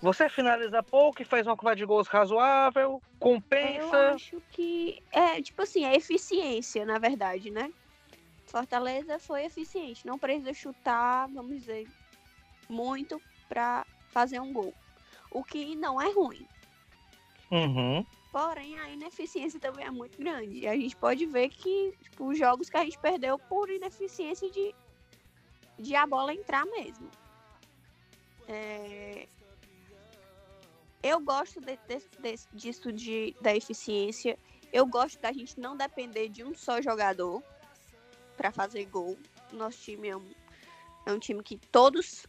Você 0.00 0.28
finaliza 0.28 0.82
pouco 0.82 1.22
e 1.22 1.24
faz 1.24 1.46
uma 1.46 1.56
quantidade 1.56 1.78
de 1.78 1.86
gols 1.86 2.08
razoável, 2.08 3.00
compensa? 3.18 3.96
Eu 3.96 4.14
acho 4.14 4.42
que 4.50 5.02
é, 5.10 5.40
tipo 5.40 5.62
assim, 5.62 5.86
é 5.86 5.94
eficiência, 5.96 6.84
na 6.84 6.98
verdade, 6.98 7.50
né? 7.50 7.72
Fortaleza 8.46 9.18
foi 9.18 9.44
eficiente, 9.44 10.06
não 10.06 10.18
precisa 10.18 10.52
chutar, 10.52 11.26
vamos 11.28 11.56
dizer, 11.58 11.86
muito 12.68 13.20
para 13.48 13.86
fazer 14.14 14.40
um 14.40 14.52
gol. 14.52 14.72
O 15.30 15.42
que 15.42 15.74
não 15.74 16.00
é 16.00 16.10
ruim. 16.12 16.46
Uhum. 17.50 18.06
Porém, 18.30 18.78
a 18.78 18.88
ineficiência 18.90 19.58
também 19.60 19.84
é 19.84 19.90
muito 19.90 20.16
grande. 20.18 20.60
E 20.60 20.68
a 20.68 20.74
gente 20.74 20.96
pode 20.96 21.26
ver 21.26 21.48
que 21.50 21.92
tipo, 22.02 22.28
os 22.28 22.38
jogos 22.38 22.70
que 22.70 22.76
a 22.76 22.84
gente 22.84 22.98
perdeu 22.98 23.38
por 23.38 23.68
ineficiência 23.68 24.48
de, 24.50 24.74
de 25.78 25.96
a 25.96 26.06
bola 26.06 26.32
entrar 26.32 26.64
mesmo. 26.66 27.10
É... 28.48 29.28
Eu 31.02 31.20
gosto 31.20 31.60
de, 31.60 31.76
de, 31.76 31.98
de, 32.22 32.34
disso 32.54 32.92
de, 32.92 33.36
da 33.40 33.54
eficiência. 33.54 34.38
Eu 34.72 34.86
gosto 34.86 35.20
da 35.20 35.32
gente 35.32 35.60
não 35.60 35.76
depender 35.76 36.28
de 36.28 36.42
um 36.42 36.54
só 36.54 36.80
jogador 36.80 37.42
para 38.36 38.50
fazer 38.50 38.84
gol. 38.86 39.18
Nosso 39.52 39.78
time 39.78 40.08
é 40.08 40.16
um, 40.16 40.30
é 41.06 41.12
um 41.12 41.18
time 41.18 41.42
que 41.42 41.56
todos 41.56 42.26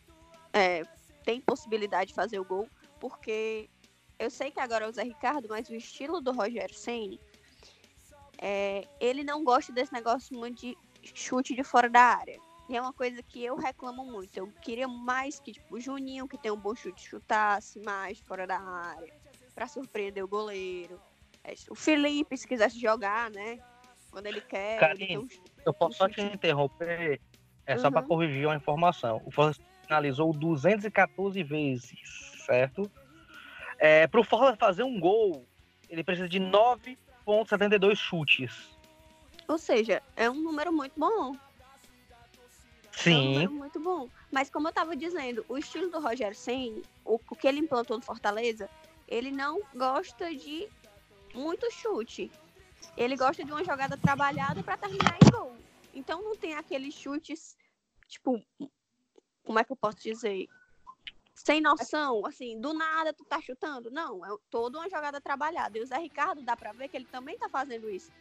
é, 0.54 0.84
têm 1.26 1.42
possibilidade 1.42 2.10
de 2.10 2.14
fazer 2.14 2.40
o 2.40 2.46
gol, 2.46 2.70
porque 3.00 3.70
eu 4.18 4.30
sei 4.30 4.52
que 4.52 4.60
agora 4.60 4.86
é 4.86 4.88
o 4.88 4.92
Zé 4.92 5.04
Ricardo, 5.04 5.48
mas 5.50 5.70
o 5.70 5.76
estilo 5.76 6.22
do 6.22 6.32
Rogério 6.32 6.74
Senni, 6.74 7.20
é, 8.38 8.88
ele 9.00 9.24
não 9.24 9.44
gosta 9.44 9.74
desse 9.74 9.92
negócio 9.92 10.38
muito 10.38 10.62
de 10.62 10.78
chute 11.02 11.56
de 11.56 11.64
fora 11.64 11.90
da 11.90 12.02
área. 12.02 12.40
E 12.68 12.76
é 12.76 12.82
uma 12.82 12.94
coisa 12.94 13.22
que 13.22 13.44
eu 13.44 13.56
reclamo 13.56 14.04
muito. 14.06 14.38
Eu 14.38 14.48
queria 14.62 14.88
mais 14.88 15.40
que 15.40 15.52
tipo, 15.52 15.76
o 15.76 15.80
Juninho, 15.80 16.28
que 16.28 16.38
tem 16.38 16.52
um 16.52 16.58
bom 16.58 16.74
chute, 16.74 17.08
chutasse 17.08 17.80
mais 17.80 18.20
fora 18.20 18.48
da 18.48 18.60
área, 18.60 19.14
para 19.54 19.68
surpreender 19.68 20.24
o 20.24 20.28
goleiro. 20.28 21.00
É, 21.44 21.54
o 21.70 21.76
Felipe, 21.76 22.36
se 22.36 22.48
quisesse 22.48 22.80
jogar, 22.80 23.30
né? 23.30 23.60
Quando 24.10 24.26
ele 24.26 24.42
quer. 24.42 24.80
Karine, 24.80 25.04
ele 25.04 25.18
um, 25.20 25.28
eu 25.66 25.74
posso 25.74 25.98
só 25.98 26.10
te 26.10 26.22
interromper? 26.22 27.22
É 27.68 27.78
só 27.78 27.88
uhum. 27.88 27.94
para 27.94 28.04
corrigir 28.04 28.46
uma 28.48 28.56
informação. 28.56 29.22
O 29.26 29.32
finalizou 29.86 30.34
214 30.34 31.42
vezes, 31.44 32.00
certo? 32.46 32.92
É, 33.78 34.08
para 34.08 34.20
o 34.20 34.24
Fortaleza 34.24 34.58
fazer 34.58 34.84
um 34.84 35.00
gol, 35.00 35.46
ele 35.90 36.04
precisa 36.04 36.28
de 36.28 36.40
9,72 36.40 37.96
chutes. 37.96 38.76
Ou 39.48 39.58
seja, 39.58 40.02
é 40.16 40.30
um 40.30 40.42
número 40.42 40.74
muito 40.74 41.00
bom. 41.00 41.36
Sim. 42.92 43.44
É 43.44 43.50
um 43.50 43.54
muito 43.54 43.80
bom. 43.80 44.10
Mas 44.32 44.50
como 44.50 44.68
eu 44.68 44.70
estava 44.70 44.96
dizendo, 44.96 45.46
o 45.48 45.58
estilo 45.58 45.90
do 45.90 46.00
Rogério 46.00 46.36
Senni, 46.36 46.82
o, 47.04 47.20
o 47.30 47.36
que 47.36 47.48
ele 47.48 47.60
implantou 47.60 47.98
no 47.98 48.04
Fortaleza, 48.04 48.70
ele 49.08 49.32
não 49.32 49.62
gosta 49.76 50.34
de 50.34 50.68
muito 51.34 51.70
chute. 51.72 52.32
Ele 52.98 53.16
gosta 53.16 53.44
de 53.44 53.52
uma 53.52 53.64
jogada 53.64 53.98
trabalhada 53.98 54.64
para 54.64 54.78
terminar 54.78 55.18
em 55.22 55.30
gol. 55.30 55.56
Então 55.94 56.22
não 56.22 56.36
tem 56.36 56.56
aqueles 56.56 56.94
chutes, 56.94 57.58
tipo, 58.08 58.42
como 59.46 59.60
é 59.60 59.64
que 59.64 59.72
eu 59.72 59.76
posso 59.76 59.98
dizer? 59.98 60.50
Sem 61.34 61.62
noção, 61.62 62.26
assim, 62.26 62.60
do 62.60 62.74
nada 62.74 63.14
tu 63.14 63.24
tá 63.26 63.40
chutando. 63.42 63.92
Não, 63.92 64.26
é 64.26 64.30
toda 64.50 64.80
uma 64.80 64.90
jogada 64.90 65.22
trabalhada. 65.22 65.78
E 65.78 65.82
o 65.82 65.86
Zé 65.86 65.98
Ricardo 65.98 66.42
dá 66.42 66.56
pra 66.56 66.72
ver 66.72 66.88
que 66.88 66.98
ele 66.98 67.06
também 67.06 67.38
tá 67.38 67.48
fazendo 67.50 67.90
isso. 67.90 68.12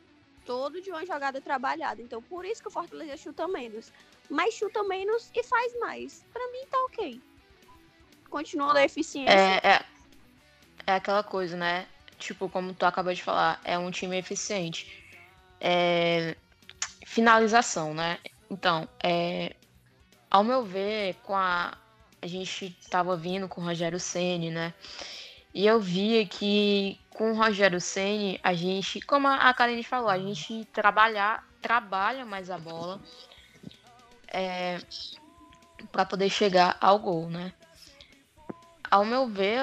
Todo 0.44 0.82
de 0.82 0.90
uma 0.90 1.06
jogada 1.06 1.40
trabalhada. 1.40 2.02
Então, 2.02 2.20
por 2.22 2.44
isso 2.44 2.60
que 2.60 2.68
o 2.68 2.72
Fortaleza 2.72 3.16
chuta 3.16 3.48
menos. 3.48 3.90
Mas 4.28 4.54
chuta 4.54 4.82
menos 4.82 5.30
e 5.34 5.42
faz 5.42 5.78
mais. 5.80 6.24
Pra 6.32 6.46
mim 6.52 6.66
tá 6.70 6.78
ok. 6.84 7.20
Continua 8.28 8.76
a 8.76 8.84
eficiência. 8.84 9.32
É, 9.32 9.60
é, 9.62 9.84
é 10.88 10.94
aquela 10.94 11.22
coisa, 11.22 11.56
né? 11.56 11.86
Tipo, 12.18 12.48
como 12.48 12.74
tu 12.74 12.84
acabou 12.84 13.14
de 13.14 13.22
falar, 13.22 13.60
é 13.64 13.78
um 13.78 13.90
time 13.90 14.18
eficiente. 14.18 15.04
É, 15.60 16.36
finalização, 17.06 17.94
né? 17.94 18.18
Então, 18.50 18.88
é, 19.02 19.54
ao 20.34 20.42
meu 20.42 20.64
ver, 20.64 21.14
com 21.22 21.36
a 21.36 21.78
a 22.20 22.26
gente 22.26 22.76
estava 22.80 23.16
vindo 23.16 23.46
com 23.46 23.60
o 23.60 23.64
Rogério 23.64 24.00
Ceni, 24.00 24.50
né? 24.50 24.74
E 25.52 25.64
eu 25.64 25.78
via 25.78 26.26
que 26.26 26.98
com 27.10 27.30
o 27.30 27.36
Rogério 27.36 27.80
Ceni 27.80 28.40
a 28.42 28.52
gente, 28.52 29.00
como 29.02 29.28
a 29.28 29.54
Karine 29.54 29.84
falou, 29.84 30.08
a 30.08 30.18
gente 30.18 30.64
trabalhar, 30.72 31.46
trabalha 31.62 32.26
mais 32.26 32.50
a 32.50 32.58
bola 32.58 33.00
é, 34.26 34.80
para 35.92 36.04
poder 36.04 36.28
chegar 36.30 36.76
ao 36.80 36.98
gol, 36.98 37.30
né? 37.30 37.52
Ao 38.90 39.04
meu 39.04 39.28
ver, 39.28 39.60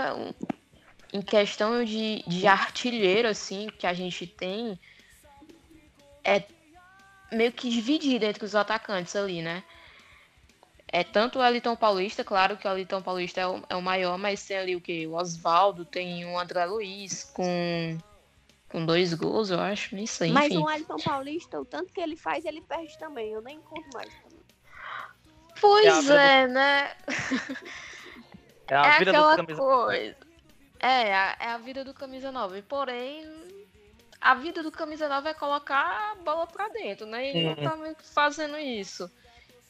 em 1.12 1.22
questão 1.22 1.84
de, 1.84 2.24
de 2.26 2.48
artilheiro 2.48 3.28
assim 3.28 3.68
que 3.78 3.86
a 3.86 3.94
gente 3.94 4.26
tem, 4.26 4.80
é 6.24 6.46
meio 7.30 7.52
que 7.52 7.70
dividido 7.70 8.24
entre 8.24 8.46
os 8.46 8.56
atacantes 8.56 9.18
ali, 9.18 9.42
né? 9.42 9.66
É 10.92 11.04
tanto 11.04 11.40
o 11.40 11.44
Elton 11.44 11.76
Paulista, 11.76 12.24
claro 12.24 12.58
que 12.58 12.68
o 12.68 12.78
Elton 12.78 13.02
Paulista 13.02 13.40
é 13.40 13.48
o, 13.48 13.64
é 13.70 13.76
o 13.76 13.82
maior, 13.82 14.18
mas 14.18 14.46
tem 14.46 14.58
ali 14.58 14.76
o 14.76 14.82
que? 14.82 15.08
O 15.08 15.14
Oswaldo, 15.14 15.86
tem 15.86 16.26
o 16.26 16.38
André 16.38 16.66
Luiz 16.66 17.24
com, 17.24 17.98
com 18.68 18.86
dois 18.86 19.14
gols, 19.14 19.52
eu 19.52 19.60
acho, 19.60 19.96
nem 19.96 20.06
sei. 20.06 20.32
Mas 20.32 20.52
enfim. 20.52 20.64
o 20.64 20.70
Elton 20.70 20.98
Paulista, 20.98 21.62
o 21.62 21.66
tanto 21.66 21.94
que 21.94 22.02
ele 22.02 22.18
faz, 22.18 22.44
ele 22.44 22.60
perde 22.62 22.98
também. 22.98 23.32
Eu 23.32 23.42
nem 23.42 23.62
conto 23.62 23.88
mais 23.94 24.14
também. 24.22 24.42
Pois 25.62 26.10
é, 26.10 26.42
é 26.42 26.48
né? 26.48 26.96
É 28.68 28.76
a 28.76 28.88
é 28.88 29.00
vida 29.00 29.12
aquela 29.12 29.32
do 29.32 29.38
camisa 29.38 29.62
coisa. 29.62 30.18
É, 30.80 31.10
é 31.10 31.48
a 31.50 31.58
vida 31.58 31.84
do 31.84 31.94
camisa 31.94 32.32
9. 32.32 32.62
Porém, 32.64 33.30
a 34.20 34.34
vida 34.36 34.64
do 34.64 34.72
camisa 34.72 35.08
9 35.08 35.30
é 35.30 35.34
colocar 35.34 36.12
a 36.12 36.16
bola 36.16 36.48
pra 36.48 36.70
dentro, 36.70 37.06
né? 37.06 37.30
E 37.30 37.34
Uhum. 37.34 37.56
não 37.56 37.56
tá 37.56 37.96
fazendo 38.02 38.58
isso. 38.58 39.12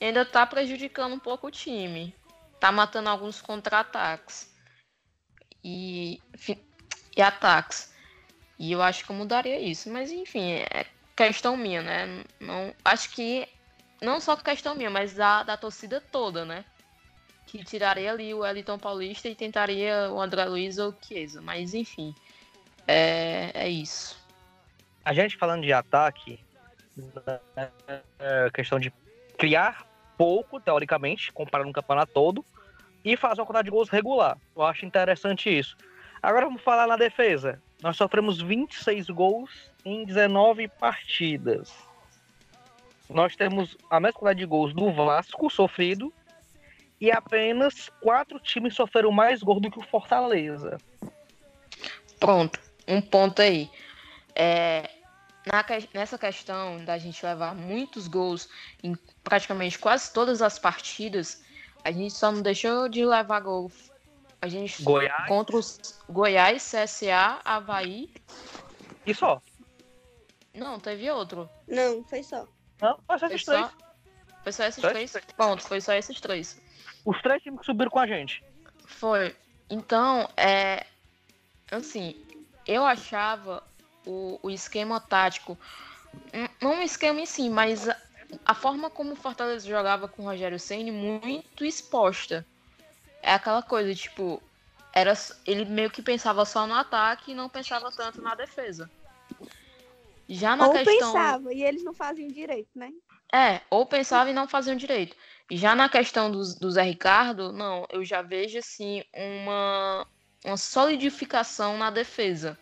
Ainda 0.01 0.25
tá 0.25 0.45
prejudicando 0.47 1.13
um 1.13 1.19
pouco 1.19 1.47
o 1.47 1.51
time. 1.51 2.15
Tá 2.59 2.71
matando 2.71 3.09
alguns 3.09 3.39
contra-ataques. 3.39 4.51
E, 5.63 6.19
e 7.15 7.21
ataques. 7.21 7.93
E 8.57 8.71
eu 8.71 8.81
acho 8.81 9.05
que 9.05 9.11
eu 9.11 9.15
mudaria 9.15 9.59
isso. 9.59 9.91
Mas 9.91 10.11
enfim, 10.11 10.53
é 10.53 10.87
questão 11.15 11.55
minha, 11.55 11.83
né? 11.83 12.23
Não, 12.39 12.73
acho 12.83 13.11
que 13.11 13.47
não 14.01 14.19
só 14.19 14.35
questão 14.35 14.73
minha, 14.73 14.89
mas 14.89 15.13
da, 15.13 15.43
da 15.43 15.55
torcida 15.55 16.01
toda, 16.01 16.43
né? 16.43 16.65
Que 17.45 17.63
tiraria 17.63 18.11
ali 18.11 18.33
o 18.33 18.45
Eliton 18.45 18.79
Paulista 18.79 19.27
e 19.27 19.35
tentaria 19.35 20.09
o 20.11 20.19
André 20.19 20.45
Luiz 20.45 20.79
ou 20.79 20.89
o 20.89 20.97
Chiesa. 20.99 21.41
Mas 21.41 21.75
enfim, 21.75 22.15
é, 22.87 23.51
é 23.53 23.69
isso. 23.69 24.19
A 25.05 25.13
gente 25.13 25.37
falando 25.37 25.63
de 25.63 25.73
ataque, 25.73 26.39
é 28.19 28.49
questão 28.51 28.79
de 28.79 28.91
criar 29.37 29.90
pouco, 30.21 30.59
teoricamente, 30.59 31.33
comparado 31.33 31.67
no 31.67 31.73
campeonato 31.73 32.13
todo, 32.13 32.45
e 33.03 33.17
fazer 33.17 33.41
uma 33.41 33.47
quantidade 33.47 33.65
de 33.65 33.71
gols 33.71 33.89
regular. 33.89 34.37
Eu 34.55 34.61
acho 34.61 34.85
interessante 34.85 35.49
isso. 35.49 35.75
Agora 36.21 36.45
vamos 36.45 36.61
falar 36.61 36.85
na 36.85 36.95
defesa. 36.95 37.59
Nós 37.81 37.97
sofremos 37.97 38.39
26 38.39 39.09
gols 39.09 39.49
em 39.83 40.05
19 40.05 40.67
partidas. 40.67 41.73
Nós 43.09 43.35
temos 43.35 43.75
a 43.89 43.99
mesma 43.99 44.13
quantidade 44.13 44.39
de 44.41 44.45
gols 44.45 44.75
do 44.75 44.91
Vasco 44.91 45.49
sofrido 45.49 46.13
e 46.99 47.11
apenas 47.11 47.89
quatro 47.99 48.39
times 48.39 48.75
sofreram 48.75 49.11
mais 49.11 49.41
gols 49.41 49.59
do 49.59 49.71
que 49.71 49.79
o 49.79 49.87
Fortaleza. 49.87 50.77
Pronto, 52.19 52.59
um 52.87 53.01
ponto 53.01 53.41
aí. 53.41 53.71
É, 54.35 54.87
na, 55.45 55.65
nessa 55.93 56.17
questão 56.17 56.83
da 56.85 56.97
gente 56.97 57.25
levar 57.25 57.55
muitos 57.55 58.07
gols 58.07 58.47
em 58.83 58.95
praticamente 59.23 59.79
quase 59.79 60.11
todas 60.13 60.41
as 60.41 60.59
partidas, 60.59 61.43
a 61.83 61.91
gente 61.91 62.13
só 62.13 62.31
não 62.31 62.41
deixou 62.41 62.87
de 62.87 63.05
levar 63.05 63.39
gol. 63.39 63.71
A 64.41 64.47
gente 64.47 64.81
Goiás. 64.83 65.27
contra 65.27 65.55
os 65.55 65.99
Goiás, 66.09 66.63
CSA, 66.63 67.39
Havaí. 67.45 68.11
E 69.05 69.13
só. 69.13 69.41
Não, 70.53 70.79
teve 70.79 71.09
outro. 71.09 71.49
Não, 71.67 72.03
foi 72.03 72.23
só. 72.23 72.47
Não, 72.81 72.99
foi 73.07 73.19
só 73.19 73.27
Foi 73.27 73.35
esses 73.35 73.45
só, 73.45 73.51
três. 73.53 73.71
foi 74.43 74.51
só 74.51 74.63
esses 74.65 74.81
Só 74.81 74.89
três? 74.89 75.11
três. 75.11 75.25
Ponto, 75.37 75.63
foi 75.63 75.81
só 75.81 75.93
esses 75.93 76.19
três. 76.19 76.61
Os 77.05 77.21
três 77.21 77.41
times 77.41 77.59
que 77.59 77.65
subiram 77.65 77.91
com 77.91 77.99
a 77.99 78.07
gente. 78.07 78.43
Foi. 78.85 79.35
Então, 79.69 80.27
é. 80.35 80.85
Assim, 81.71 82.15
eu 82.67 82.83
achava 82.83 83.63
o, 84.05 84.39
o 84.43 84.49
esquema 84.49 84.99
tático. 84.99 85.57
n- 86.33 86.49
Não 86.61 86.79
o 86.79 86.83
esquema 86.83 87.19
em 87.19 87.25
si, 87.25 87.49
mas 87.49 87.87
a, 87.87 87.95
a 88.45 88.53
forma 88.55 88.89
como 88.89 89.13
o 89.13 89.15
Fortaleza 89.15 89.67
jogava 89.67 90.07
com 90.07 90.23
o 90.23 90.25
Rogério 90.25 90.59
Senni 90.59 90.91
muito 90.91 91.63
exposta. 91.65 92.45
É 93.21 93.33
aquela 93.33 93.61
coisa, 93.61 93.93
tipo. 93.93 94.41
Era, 94.93 95.13
ele 95.45 95.63
meio 95.65 95.89
que 95.89 96.01
pensava 96.01 96.43
só 96.43 96.67
no 96.67 96.73
ataque 96.73 97.31
e 97.31 97.35
não 97.35 97.47
pensava 97.47 97.89
tanto 97.91 98.21
na 98.21 98.35
defesa. 98.35 98.89
Já 100.27 100.55
na 100.55 100.67
Ou 100.67 100.73
questão. 100.73 100.95
pensava, 101.13 101.53
e 101.53 101.63
eles 101.63 101.83
não 101.83 101.93
faziam 101.93 102.27
direito, 102.27 102.69
né? 102.75 102.89
É, 103.33 103.61
ou 103.69 103.85
pensava 103.85 104.29
e 104.29 104.33
não 104.33 104.47
faziam 104.47 104.75
direito. 104.75 105.15
Já 105.49 105.75
na 105.75 105.87
questão 105.87 106.29
do, 106.29 106.41
do 106.59 106.71
Zé 106.71 106.81
Ricardo, 106.83 107.51
não, 107.53 107.85
eu 107.89 108.03
já 108.03 108.21
vejo 108.21 108.57
assim 108.59 109.03
uma, 109.13 110.05
uma 110.45 110.57
solidificação 110.57 111.77
na 111.77 111.89
defesa. 111.89 112.57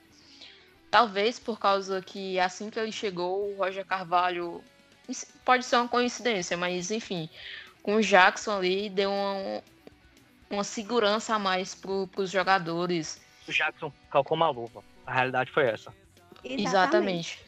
Talvez 0.91 1.37
por 1.39 1.59
causa 1.59 2.01
que 2.01 2.39
assim 2.39 2.69
que 2.69 2.79
ele 2.79 2.91
chegou, 2.91 3.51
o 3.51 3.57
Roger 3.57 3.85
Carvalho 3.85 4.63
pode 5.45 5.63
ser 5.65 5.75
uma 5.77 5.87
coincidência, 5.87 6.57
mas 6.57 6.89
enfim, 6.91 7.29
com 7.83 7.95
o 7.95 8.01
Jackson 8.01 8.51
ali 8.57 8.89
deu 8.89 9.11
uma, 9.11 9.63
uma 10.49 10.63
segurança 10.63 11.35
a 11.35 11.39
mais 11.39 11.75
para 11.75 11.91
os 12.21 12.29
jogadores. 12.31 13.21
O 13.47 13.51
Jackson 13.51 13.91
calcou 14.11 14.35
uma 14.35 14.49
luva. 14.49 14.83
A 15.05 15.13
realidade 15.13 15.51
foi 15.51 15.65
essa. 15.67 15.93
Exatamente. 16.43 17.39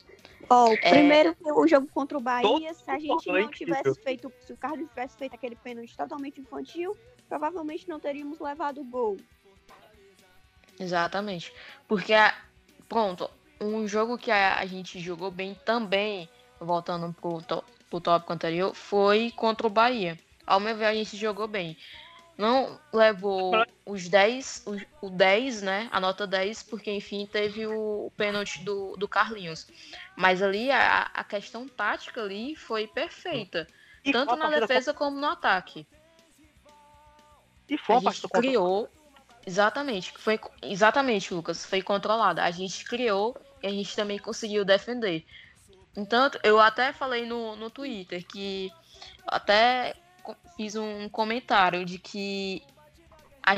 Ó, 0.50 0.74
É. 0.81 0.89
primeiro 0.89 1.36
o 1.43 1.67
jogo 1.67 1.88
contra 1.88 2.17
o 2.17 2.21
Bahia, 2.21 2.48
Todo 2.50 2.75
se 2.75 2.91
a 2.91 3.00
gente 3.00 3.27
não 3.27 3.50
tivesse 3.50 3.79
incrível. 3.81 3.95
feito, 4.03 4.33
se 4.45 4.53
o 4.53 4.57
Carlos 4.57 4.88
tivesse 4.89 5.17
feito 5.17 5.33
aquele 5.33 5.55
pênalti 5.55 5.95
totalmente 5.95 6.41
infantil, 6.41 6.95
provavelmente 7.29 7.88
não 7.88 8.00
teríamos 8.00 8.39
levado 8.39 8.81
o 8.81 8.83
gol. 8.83 9.17
Exatamente. 10.79 11.53
Porque, 11.88 12.13
a- 12.13 12.33
pronto, 12.91 13.29
um 13.62 13.88
jogo 13.88 14.17
que 14.17 14.29
a, 14.29 14.60
a 14.60 14.65
gente 14.65 15.00
jogou 15.00 15.31
bem 15.31 15.55
também, 15.63 16.27
voltando 16.60 17.13
pro, 17.13 17.41
to- 17.41 17.63
pro 17.89 18.01
tópico 18.01 18.33
anterior, 18.33 18.74
foi 18.75 19.31
contra 19.31 19.65
o 19.65 19.69
Bahia. 19.69 20.19
Ao 20.45 20.60
meu 20.60 20.75
ver, 20.75 20.86
a 20.88 20.93
gente 20.93 21.15
jogou 21.15 21.48
bem. 21.48 21.77
Não 22.38 22.77
levou 22.91 23.53
os 23.86 24.10
10, 24.10 24.63
o, 24.65 25.05
o 25.05 25.10
10, 25.10 25.62
né? 25.62 25.88
A 25.89 26.01
nota 26.01 26.27
10, 26.27 26.63
porque 26.63 26.91
enfim 26.91 27.25
teve 27.25 27.65
o, 27.65 28.07
o 28.07 28.12
pênalti 28.17 28.60
do, 28.65 28.98
do 28.98 29.07
Carlinhos. 29.07 29.67
Mas 30.17 30.41
ali 30.41 30.69
a, 30.69 31.03
a 31.13 31.24
questão 31.24 31.69
tática 31.69 32.21
ali 32.21 32.57
foi 32.57 32.88
perfeita. 32.88 33.65
E 34.03 34.12
tanto 34.12 34.36
na 34.36 34.50
defesa 34.50 34.93
como 34.93 35.17
no 35.17 35.27
ataque. 35.27 35.88
E 37.69 37.77
foi 37.77 37.95
A 37.95 38.00
gente 38.00 38.03
partida 38.05 38.27
contra- 38.27 38.41
criou. 38.41 38.89
Exatamente, 39.45 40.13
foi 40.17 40.39
exatamente, 40.62 41.33
Lucas, 41.33 41.65
foi 41.65 41.81
controlada. 41.81 42.44
A 42.44 42.51
gente 42.51 42.85
criou 42.85 43.35
e 43.63 43.68
a 43.68 43.72
gente 43.72 43.96
também 43.96 44.20
conseguiu 44.20 44.63
defender. 44.63 45.25
Então, 45.96 46.29
eu 46.44 46.59
até 46.59 46.94
falei 46.94 47.25
no, 47.25 47.55
no 47.55 47.70
Twitter 47.70 48.25
que 48.25 48.72
até 49.27 49.96
fiz 50.55 50.75
um 50.75 51.09
comentário 51.09 51.83
de 51.85 51.98
que 51.98 52.63
a 53.44 53.53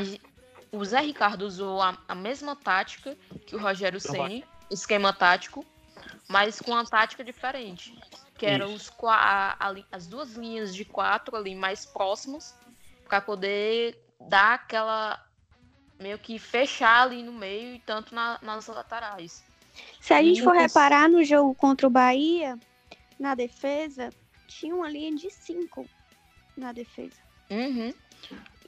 o 0.72 0.84
Zé 0.84 1.00
Ricardo 1.00 1.42
usou 1.42 1.80
a, 1.80 1.96
a 2.08 2.14
mesma 2.16 2.56
tática 2.56 3.16
que 3.46 3.54
o 3.54 3.60
Rogério 3.60 4.00
Ceni, 4.00 4.44
esquema 4.68 5.12
tático, 5.12 5.64
mas 6.26 6.60
com 6.60 6.72
uma 6.72 6.84
tática 6.84 7.22
diferente. 7.22 7.96
Que 8.36 8.46
eram 8.46 8.74
os, 8.74 8.90
a- 9.04 9.56
a 9.60 9.74
as 9.92 10.08
duas 10.08 10.32
linhas 10.32 10.74
de 10.74 10.84
quatro 10.84 11.36
ali 11.36 11.54
mais 11.54 11.86
próximas 11.86 12.58
para 13.08 13.20
poder 13.20 13.96
dar 14.28 14.54
aquela 14.54 15.23
meio 16.04 16.18
que 16.18 16.38
fechar 16.38 17.02
ali 17.04 17.22
no 17.22 17.32
meio 17.32 17.74
e 17.74 17.78
tanto 17.80 18.14
na- 18.14 18.38
nas 18.42 18.66
laterais. 18.66 19.42
Se 19.98 20.12
a 20.12 20.22
gente 20.22 20.42
for 20.42 20.54
reparar 20.54 21.08
no 21.08 21.24
jogo 21.24 21.54
contra 21.54 21.86
o 21.86 21.90
Bahia, 21.90 22.58
na 23.18 23.34
defesa, 23.34 24.10
tinha 24.46 24.74
uma 24.74 24.88
linha 24.88 25.14
de 25.14 25.30
cinco 25.30 25.88
na 26.54 26.72
defesa. 26.72 27.16
Uhum. 27.50 27.92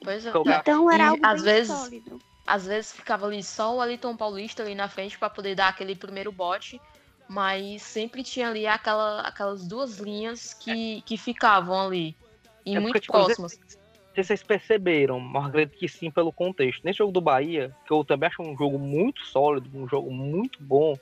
Pois 0.03 0.25
é. 0.25 0.29
Então, 0.29 0.89
era 0.89 1.05
E, 1.05 1.07
algo 1.09 1.25
às 1.25 1.43
bem 1.43 1.53
vezes, 1.53 1.77
sólido. 1.77 2.19
Às 2.45 2.65
vezes 2.65 2.91
ficava 2.91 3.27
ali 3.27 3.43
só 3.43 3.75
o 3.75 3.77
Wellington 3.77 4.17
Paulista 4.17 4.63
ali 4.63 4.73
na 4.73 4.89
frente 4.89 5.17
para 5.19 5.29
poder 5.29 5.53
dar 5.53 5.67
aquele 5.67 5.95
primeiro 5.95 6.31
bote, 6.31 6.81
mas 7.27 7.83
sempre 7.83 8.23
tinha 8.23 8.47
ali 8.49 8.65
aquela, 8.65 9.21
aquelas 9.21 9.67
duas 9.67 9.97
linhas 9.97 10.53
que, 10.53 11.03
que 11.03 11.17
ficavam 11.17 11.87
ali 11.87 12.15
e 12.65 12.75
É 12.75 12.79
muito 12.79 12.93
porque, 12.93 13.01
tipo, 13.01 13.13
próximas. 13.13 13.59
Sei 14.17 14.23
se 14.23 14.27
vocês 14.27 14.43
perceberam, 14.43 15.19
mas 15.19 15.45
acredito 15.45 15.77
que 15.77 15.87
sim 15.87 16.09
pelo 16.09 16.31
contexto. 16.31 16.83
Nesse 16.83 16.97
jogo 16.97 17.11
do 17.11 17.21
Bahia, 17.21 17.75
que 17.85 17.91
eu 17.91 18.03
também 18.03 18.27
acho 18.27 18.41
um 18.41 18.57
jogo 18.57 18.79
muito 18.79 19.23
sólido, 19.25 19.69
um 19.77 19.87
jogo 19.87 20.11
muito 20.11 20.57
bom, 20.61 20.97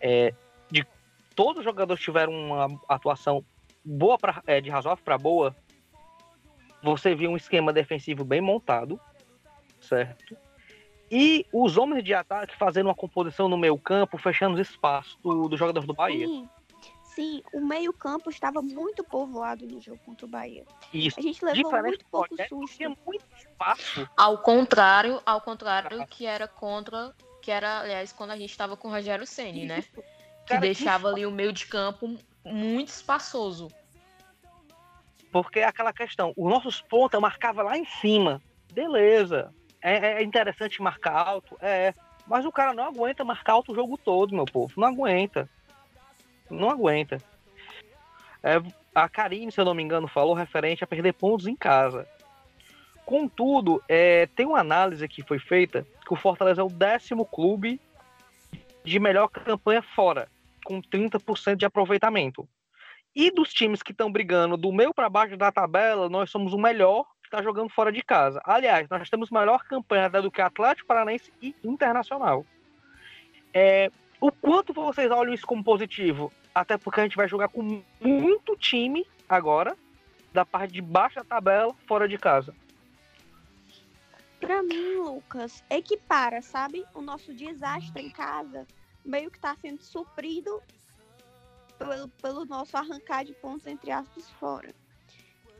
é, 0.00 0.34
de 0.70 0.84
todos 1.36 1.58
os 1.58 1.64
jogadores 1.64 2.02
tiveram 2.02 2.32
uma 2.32 2.80
atuação 2.88 3.44
boa 3.84 4.18
pra, 4.18 4.42
é, 4.46 4.60
de 4.60 4.70
razoável 4.70 5.04
para 5.04 5.16
boa, 5.16 5.54
você 6.82 7.14
viu 7.14 7.30
um 7.30 7.36
esquema 7.36 7.72
defensivo 7.72 8.24
bem 8.24 8.40
montado, 8.40 8.98
certo? 9.80 10.36
E 11.10 11.46
os 11.52 11.76
homens 11.76 12.02
de 12.02 12.12
ataque 12.12 12.56
fazendo 12.56 12.86
uma 12.86 12.94
composição 12.94 13.48
no 13.48 13.56
meio 13.56 13.78
campo, 13.78 14.18
fechando 14.18 14.54
os 14.54 14.68
espaços 14.68 15.16
do, 15.22 15.48
dos 15.48 15.58
jogadores 15.58 15.86
do 15.86 15.94
Bahia. 15.94 16.26
Sim, 16.26 16.48
sim, 17.14 17.42
o 17.52 17.60
meio-campo 17.60 18.30
estava 18.30 18.60
muito 18.62 19.04
povoado 19.04 19.66
no 19.66 19.80
jogo 19.80 19.98
contra 20.04 20.26
o 20.26 20.28
Bahia. 20.28 20.64
Isso. 20.92 21.18
A 21.18 21.22
gente 21.22 21.44
levou 21.44 21.82
muito 21.82 22.04
pouco 22.06 22.34
susto. 22.48 22.76
tinha 22.76 22.96
muito 23.06 23.24
espaço. 23.36 24.08
Ao 24.16 24.38
contrário, 24.38 25.20
ao 25.24 25.40
contrário 25.40 26.06
que 26.06 26.26
era 26.26 26.48
contra, 26.48 27.14
que 27.40 27.50
era, 27.50 27.80
aliás, 27.80 28.12
quando 28.12 28.30
a 28.30 28.36
gente 28.36 28.50
estava 28.50 28.76
com 28.76 28.88
o 28.88 28.90
Rogério 28.90 29.26
Ceni, 29.26 29.66
né? 29.66 29.82
Que 29.82 30.02
Cara, 30.48 30.60
que 30.60 30.66
deixava 30.66 31.08
ali 31.08 31.24
o 31.24 31.30
meio 31.30 31.52
de 31.52 31.66
campo 31.66 32.18
muito 32.44 32.88
espaçoso. 32.88 33.68
Porque 35.30 35.60
é 35.60 35.64
aquela 35.64 35.92
questão, 35.92 36.32
os 36.36 36.50
nossos 36.50 36.80
pontas 36.82 37.20
marcava 37.20 37.62
lá 37.62 37.78
em 37.78 37.86
cima. 37.86 38.42
Beleza. 38.72 39.52
É, 39.80 40.20
é 40.20 40.22
interessante 40.22 40.82
marcar 40.82 41.16
alto, 41.16 41.56
é. 41.60 41.94
Mas 42.26 42.44
o 42.44 42.52
cara 42.52 42.72
não 42.72 42.84
aguenta 42.84 43.24
marcar 43.24 43.54
alto 43.54 43.72
o 43.72 43.74
jogo 43.74 43.98
todo, 43.98 44.34
meu 44.34 44.44
povo. 44.44 44.72
Não 44.76 44.88
aguenta. 44.88 45.48
Não 46.52 46.70
aguenta. 46.70 47.18
É, 48.42 48.60
a 48.94 49.08
Karine, 49.08 49.50
se 49.50 49.60
eu 49.60 49.64
não 49.64 49.74
me 49.74 49.82
engano, 49.82 50.06
falou 50.06 50.34
referente 50.34 50.84
a 50.84 50.86
perder 50.86 51.14
pontos 51.14 51.46
em 51.46 51.56
casa. 51.56 52.06
Contudo, 53.04 53.82
é, 53.88 54.26
tem 54.26 54.46
uma 54.46 54.60
análise 54.60 55.06
que 55.08 55.22
foi 55.22 55.38
feita 55.38 55.86
que 56.06 56.12
o 56.12 56.16
Fortaleza 56.16 56.60
é 56.60 56.64
o 56.64 56.68
décimo 56.68 57.24
clube 57.24 57.80
de 58.84 58.98
melhor 58.98 59.28
campanha 59.28 59.82
fora, 59.82 60.28
com 60.64 60.80
30% 60.80 61.56
de 61.56 61.64
aproveitamento. 61.64 62.48
E 63.14 63.30
dos 63.30 63.52
times 63.52 63.82
que 63.82 63.92
estão 63.92 64.10
brigando 64.10 64.56
do 64.56 64.72
meio 64.72 64.94
para 64.94 65.08
baixo 65.08 65.36
da 65.36 65.52
tabela, 65.52 66.08
nós 66.08 66.30
somos 66.30 66.52
o 66.52 66.58
melhor 66.58 67.04
que 67.22 67.28
está 67.28 67.42
jogando 67.42 67.68
fora 67.68 67.92
de 67.92 68.02
casa. 68.02 68.40
Aliás, 68.44 68.88
nós 68.88 69.10
temos 69.10 69.30
melhor 69.30 69.62
campanha 69.64 70.08
do 70.08 70.30
que 70.30 70.40
Atlético 70.40 70.88
Paranaense 70.88 71.32
e 71.40 71.54
Internacional. 71.62 72.46
É, 73.52 73.90
o 74.22 74.30
quanto 74.30 74.72
vocês 74.72 75.10
olham 75.10 75.34
isso 75.34 75.44
como 75.44 75.64
positivo? 75.64 76.32
Até 76.54 76.78
porque 76.78 77.00
a 77.00 77.02
gente 77.02 77.16
vai 77.16 77.26
jogar 77.26 77.48
com 77.48 77.82
muito 78.00 78.56
time 78.56 79.04
agora, 79.28 79.76
da 80.32 80.46
parte 80.46 80.74
de 80.74 80.80
baixo 80.80 81.16
da 81.16 81.24
tabela, 81.24 81.74
fora 81.88 82.08
de 82.08 82.16
casa. 82.16 82.54
Pra 84.38 84.62
mim, 84.62 84.94
Lucas, 84.94 85.64
equipara, 85.68 86.40
sabe? 86.40 86.84
O 86.94 87.02
nosso 87.02 87.34
desastre 87.34 88.00
em 88.00 88.10
casa 88.10 88.64
meio 89.04 89.28
que 89.28 89.40
tá 89.40 89.56
sendo 89.60 89.82
suprido 89.82 90.62
pelo, 91.76 92.08
pelo 92.08 92.44
nosso 92.44 92.76
arrancar 92.76 93.24
de 93.24 93.32
pontos, 93.32 93.66
entre 93.66 93.90
aspas, 93.90 94.30
fora. 94.38 94.72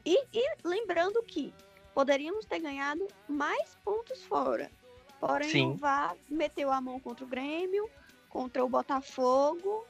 E, 0.06 0.24
e 0.32 0.56
lembrando 0.62 1.20
que 1.24 1.52
poderíamos 1.92 2.44
ter 2.44 2.60
ganhado 2.60 3.08
mais 3.28 3.76
pontos 3.84 4.22
fora. 4.22 4.70
Porém, 5.18 5.50
Sim. 5.50 5.70
o 5.72 5.74
VAR 5.74 6.16
meteu 6.28 6.70
a 6.70 6.80
mão 6.80 7.00
contra 7.00 7.24
o 7.24 7.28
Grêmio, 7.28 7.90
contra 8.32 8.64
o 8.64 8.68
Botafogo, 8.68 9.84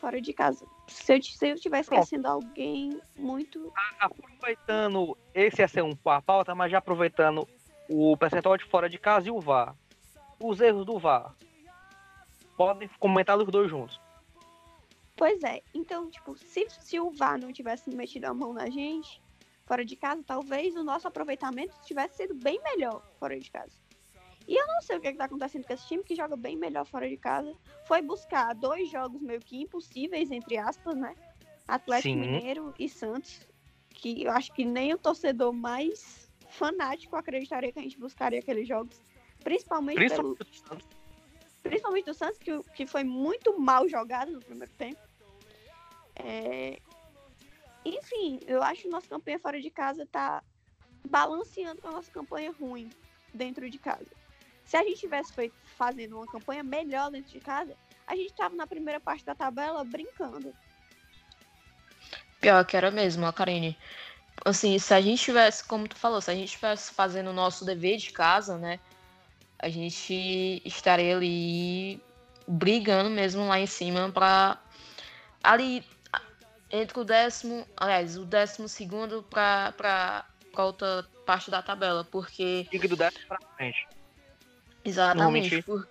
fora 0.00 0.18
de 0.18 0.32
casa. 0.32 0.66
Se 0.88 1.14
eu, 1.14 1.22
se 1.22 1.48
eu 1.48 1.54
estiver 1.54 1.80
esquecendo 1.80 2.26
alguém 2.26 2.98
muito. 3.16 3.70
Aproveitando, 4.00 5.16
esse 5.34 5.60
ia 5.60 5.68
ser 5.68 5.84
um 5.84 5.94
a 6.06 6.22
pauta, 6.22 6.54
mas 6.54 6.72
já 6.72 6.78
aproveitando 6.78 7.46
o 7.88 8.16
percentual 8.16 8.56
de 8.56 8.64
fora 8.64 8.88
de 8.88 8.98
casa 8.98 9.28
e 9.28 9.30
o 9.30 9.40
VAR. 9.40 9.76
Os 10.42 10.58
erros 10.60 10.86
do 10.86 10.98
VAR. 10.98 11.34
podem 12.56 12.88
comentar 12.98 13.36
os 13.36 13.46
dois 13.46 13.68
juntos. 13.68 14.00
Pois 15.16 15.42
é, 15.44 15.62
então, 15.72 16.10
tipo, 16.10 16.36
se, 16.36 16.66
se 16.70 16.98
o 16.98 17.10
VAR 17.10 17.38
não 17.38 17.52
tivesse 17.52 17.90
metido 17.90 18.24
a 18.24 18.34
mão 18.34 18.54
na 18.54 18.68
gente, 18.70 19.22
fora 19.66 19.84
de 19.84 19.96
casa, 19.96 20.24
talvez 20.26 20.74
o 20.76 20.82
nosso 20.82 21.06
aproveitamento 21.06 21.74
tivesse 21.84 22.16
sido 22.16 22.34
bem 22.34 22.60
melhor 22.62 23.02
fora 23.20 23.38
de 23.38 23.50
casa. 23.50 23.83
E 24.46 24.54
eu 24.54 24.66
não 24.66 24.82
sei 24.82 24.96
o 24.96 25.00
que, 25.00 25.08
está 25.08 25.24
acontecendo 25.24 25.64
com 25.66 25.72
esse 25.72 25.86
time 25.86 26.04
que 26.04 26.14
joga 26.14 26.36
bem 26.36 26.56
melhor 26.56 26.84
fora 26.86 27.08
de 27.08 27.16
casa. 27.16 27.54
Foi 27.86 28.02
buscar 28.02 28.54
dois 28.54 28.90
jogos 28.90 29.20
meio 29.22 29.40
que 29.40 29.60
impossíveis, 29.60 30.30
entre 30.30 30.58
aspas, 30.58 30.94
né? 30.96 31.14
Atlético 31.66 32.14
Sim. 32.14 32.20
Mineiro 32.20 32.74
e 32.78 32.88
Santos. 32.88 33.46
Que 33.88 34.24
eu 34.24 34.32
acho 34.32 34.52
que 34.52 34.64
nem 34.64 34.92
o 34.92 34.98
torcedor 34.98 35.52
mais 35.52 36.30
fanático 36.50 37.16
acreditaria 37.16 37.72
que 37.72 37.78
a 37.78 37.82
gente 37.82 37.98
buscaria 37.98 38.38
aqueles 38.38 38.68
jogos. 38.68 39.00
Principalmente, 39.42 39.96
principalmente 39.96 40.38
pelo. 40.38 40.52
Do 40.52 40.68
Santos. 40.68 40.88
Principalmente 41.62 42.04
do 42.04 42.14
Santos, 42.14 42.38
que, 42.38 42.62
que 42.74 42.86
foi 42.86 43.02
muito 43.02 43.58
mal 43.58 43.88
jogado 43.88 44.32
no 44.32 44.40
primeiro 44.40 44.72
tempo. 44.74 45.00
É... 46.16 46.78
Enfim, 47.84 48.40
eu 48.46 48.62
acho 48.62 48.82
que 48.82 48.88
nossa 48.88 49.08
campanha 49.08 49.38
fora 49.38 49.60
de 49.60 49.70
casa 49.70 50.06
tá 50.06 50.42
balanceando 51.08 51.80
com 51.80 51.88
a 51.88 51.92
nossa 51.92 52.10
campanha 52.10 52.52
ruim 52.52 52.90
dentro 53.32 53.68
de 53.68 53.78
casa. 53.78 54.06
Se 54.64 54.76
a 54.76 54.82
gente 54.82 55.00
tivesse 55.00 55.32
feito 55.32 55.54
fazendo 55.76 56.16
uma 56.16 56.26
campanha 56.26 56.62
melhor 56.62 57.10
dentro 57.10 57.30
de 57.30 57.40
casa, 57.40 57.76
a 58.06 58.16
gente 58.16 58.32
tava 58.34 58.54
na 58.54 58.66
primeira 58.66 59.00
parte 59.00 59.24
da 59.24 59.34
tabela 59.34 59.84
brincando. 59.84 60.54
Pior 62.40 62.64
que 62.64 62.76
era 62.76 62.90
mesmo, 62.90 63.26
a 63.26 63.32
Karine. 63.32 63.76
Assim, 64.44 64.78
se 64.78 64.92
a 64.92 65.00
gente 65.00 65.22
tivesse, 65.22 65.64
como 65.64 65.88
tu 65.88 65.96
falou, 65.96 66.20
se 66.20 66.30
a 66.30 66.34
gente 66.34 66.52
tivesse 66.52 66.92
fazendo 66.92 67.30
o 67.30 67.32
nosso 67.32 67.64
dever 67.64 67.96
de 67.96 68.10
casa, 68.10 68.58
né? 68.58 68.80
A 69.58 69.68
gente 69.68 70.60
estaria 70.64 71.16
ali 71.16 72.00
brigando 72.46 73.08
mesmo 73.08 73.46
lá 73.46 73.58
em 73.58 73.66
cima 73.66 74.10
pra. 74.10 74.58
Ali 75.42 75.84
entre 76.70 76.98
o 76.98 77.04
décimo, 77.04 77.66
aliás, 77.76 78.18
o 78.18 78.24
décimo 78.24 78.68
segundo 78.68 79.22
pra, 79.22 79.72
pra, 79.76 80.26
pra 80.52 80.64
outra 80.64 81.06
parte 81.24 81.50
da 81.50 81.62
tabela, 81.62 82.04
porque. 82.04 82.66
Fica 82.70 82.88
do 82.88 82.96
décimo 82.96 83.26
pra 83.28 83.38
frente. 83.56 83.86
Exatamente. 84.84 85.62
Por, 85.62 85.88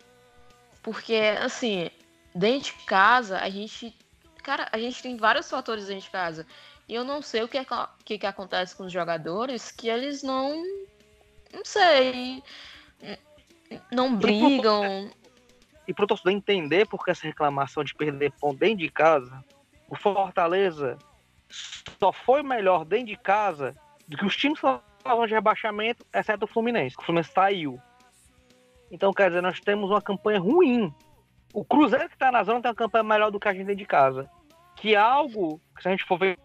porque, 0.82 1.16
assim, 1.42 1.90
dentro 2.36 2.74
de 2.74 2.86
casa, 2.86 3.40
a 3.40 3.50
gente. 3.50 3.96
Cara, 4.44 4.68
a 4.72 4.78
gente 4.78 5.02
tem 5.02 5.16
vários 5.16 5.50
fatores 5.50 5.88
dentro 5.88 6.04
de 6.04 6.10
casa. 6.10 6.46
E 6.88 6.94
eu 6.94 7.04
não 7.04 7.22
sei 7.22 7.44
o 7.44 7.48
que, 7.48 7.58
é, 7.58 7.66
que, 8.04 8.18
que 8.18 8.26
acontece 8.26 8.76
com 8.76 8.84
os 8.84 8.92
jogadores 8.92 9.72
que 9.72 9.88
eles 9.88 10.22
não. 10.22 10.62
Não 11.54 11.64
sei. 11.64 12.44
Não 13.92 14.16
brigam. 14.16 15.10
E 15.88 15.94
pro 15.94 16.08
torcedor 16.08 16.32
entender 16.32 16.88
por 16.88 17.04
que 17.04 17.12
essa 17.12 17.26
reclamação 17.26 17.84
de 17.84 17.94
perder 17.94 18.32
ponto 18.34 18.58
dentro 18.58 18.78
de 18.78 18.90
casa, 18.90 19.44
o 19.90 19.96
Fortaleza 19.96 20.98
só 22.00 22.12
foi 22.12 22.42
melhor 22.42 22.86
dentro 22.86 23.08
de 23.08 23.18
casa 23.18 23.76
do 24.08 24.18
que 24.18 24.26
os 24.26 24.36
times 24.36 24.60
que 24.60 24.68
estavam 24.98 25.28
de 25.28 25.34
rebaixamento, 25.34 26.06
exceto 26.14 26.46
o 26.46 26.48
Fluminense. 26.48 26.96
O 26.98 27.04
Fluminense 27.04 27.32
saiu. 27.34 27.80
Então, 28.94 29.12
quer 29.12 29.30
dizer, 29.30 29.42
nós 29.42 29.60
temos 29.60 29.90
uma 29.90 30.02
campanha 30.04 30.40
ruim. 30.40 30.94
O 31.52 31.66
Cruzeiro 31.66 32.08
que 32.08 32.14
está 32.14 32.32
na 32.32 32.44
zona 32.44 32.62
tem 32.62 32.70
uma 32.70 32.76
campanha 32.76 33.04
melhor 33.04 33.32
do 33.32 33.40
que 33.40 33.48
a 33.48 33.52
gente 33.52 33.66
dentro 33.66 33.80
de 33.80 33.88
casa. 33.88 34.30
Que 34.76 34.94
é 34.94 35.00
algo, 35.00 35.60
que 35.76 35.82
se 35.82 35.88
a 35.88 35.92
gente 35.92 36.04
for 36.04 36.20
ver 36.20 36.38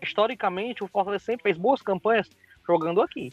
historicamente, 0.00 0.84
o 0.84 0.86
Fortaleza 0.86 1.24
sempre 1.24 1.42
fez 1.42 1.58
boas 1.58 1.82
campanhas 1.82 2.30
jogando 2.64 3.02
aqui. 3.02 3.32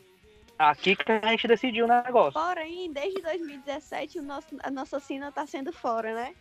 Aqui 0.58 0.96
que 0.96 1.12
a 1.12 1.28
gente 1.28 1.48
decidiu 1.48 1.86
o 1.86 1.88
negócio. 1.88 2.34
Porém, 2.34 2.92
desde 2.92 3.22
2017 3.22 4.20
o 4.20 4.24
nosso, 4.24 4.58
a 4.64 4.72
nossa 4.72 5.00
sina 5.00 5.32
tá 5.32 5.46
sendo 5.46 5.72
fora, 5.72 6.14
né? 6.14 6.36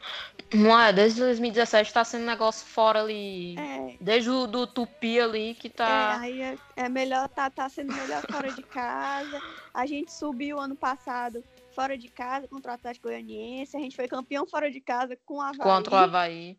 Não 0.54 0.78
é, 0.78 0.92
desde 0.94 1.20
2017 1.20 1.92
tá 1.92 2.04
sendo 2.04 2.24
negócio 2.24 2.66
fora 2.66 3.00
ali. 3.00 3.58
É. 3.58 3.96
Desde 4.00 4.30
o 4.30 4.46
do 4.46 4.66
Tupi 4.66 5.20
ali 5.20 5.54
que 5.54 5.68
tá. 5.68 6.14
É, 6.14 6.18
aí 6.18 6.42
é, 6.42 6.58
é 6.76 6.88
melhor, 6.88 7.28
tá, 7.28 7.50
tá 7.50 7.68
sendo 7.68 7.92
melhor 7.92 8.22
fora 8.30 8.50
de 8.52 8.62
casa. 8.62 9.40
A 9.72 9.84
gente 9.84 10.12
subiu 10.12 10.58
ano 10.58 10.76
passado 10.76 11.42
fora 11.74 11.96
de 11.96 12.08
casa 12.08 12.48
contra 12.48 12.72
o 12.72 12.74
Atlético 12.74 13.08
Goianiense. 13.08 13.76
A 13.76 13.80
gente 13.80 13.96
foi 13.96 14.08
campeão 14.08 14.46
fora 14.46 14.70
de 14.70 14.80
casa 14.80 15.16
com 15.24 15.34
o 15.36 15.40
Havaí. 15.40 15.58
Contra 15.58 15.94
o 15.94 15.98
Havaí. 15.98 16.58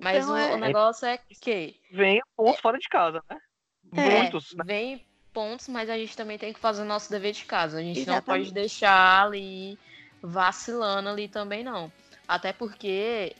Mas 0.00 0.24
então, 0.24 0.34
o, 0.34 0.36
é... 0.36 0.54
o, 0.54 0.58
negócio 0.58 1.06
é 1.06 1.18
que. 1.18 1.76
Vem 1.90 2.20
pontos 2.36 2.60
fora 2.60 2.78
de 2.78 2.88
casa, 2.88 3.22
né? 3.28 3.38
É, 3.94 4.20
Muitos. 4.22 4.54
Né? 4.54 4.64
Vem 4.64 5.06
pontos, 5.32 5.68
mas 5.68 5.88
a 5.88 5.96
gente 5.96 6.16
também 6.16 6.38
tem 6.38 6.52
que 6.52 6.60
fazer 6.60 6.82
o 6.82 6.86
nosso 6.86 7.10
dever 7.10 7.32
de 7.32 7.44
casa. 7.44 7.78
A 7.78 7.82
gente 7.82 8.00
Exatamente. 8.00 8.26
não 8.26 8.34
pode 8.34 8.54
deixar 8.54 9.24
ali 9.24 9.78
vacilando 10.22 11.08
ali 11.08 11.28
também, 11.28 11.64
não. 11.64 11.90
Até 12.26 12.52
porque 12.52 13.34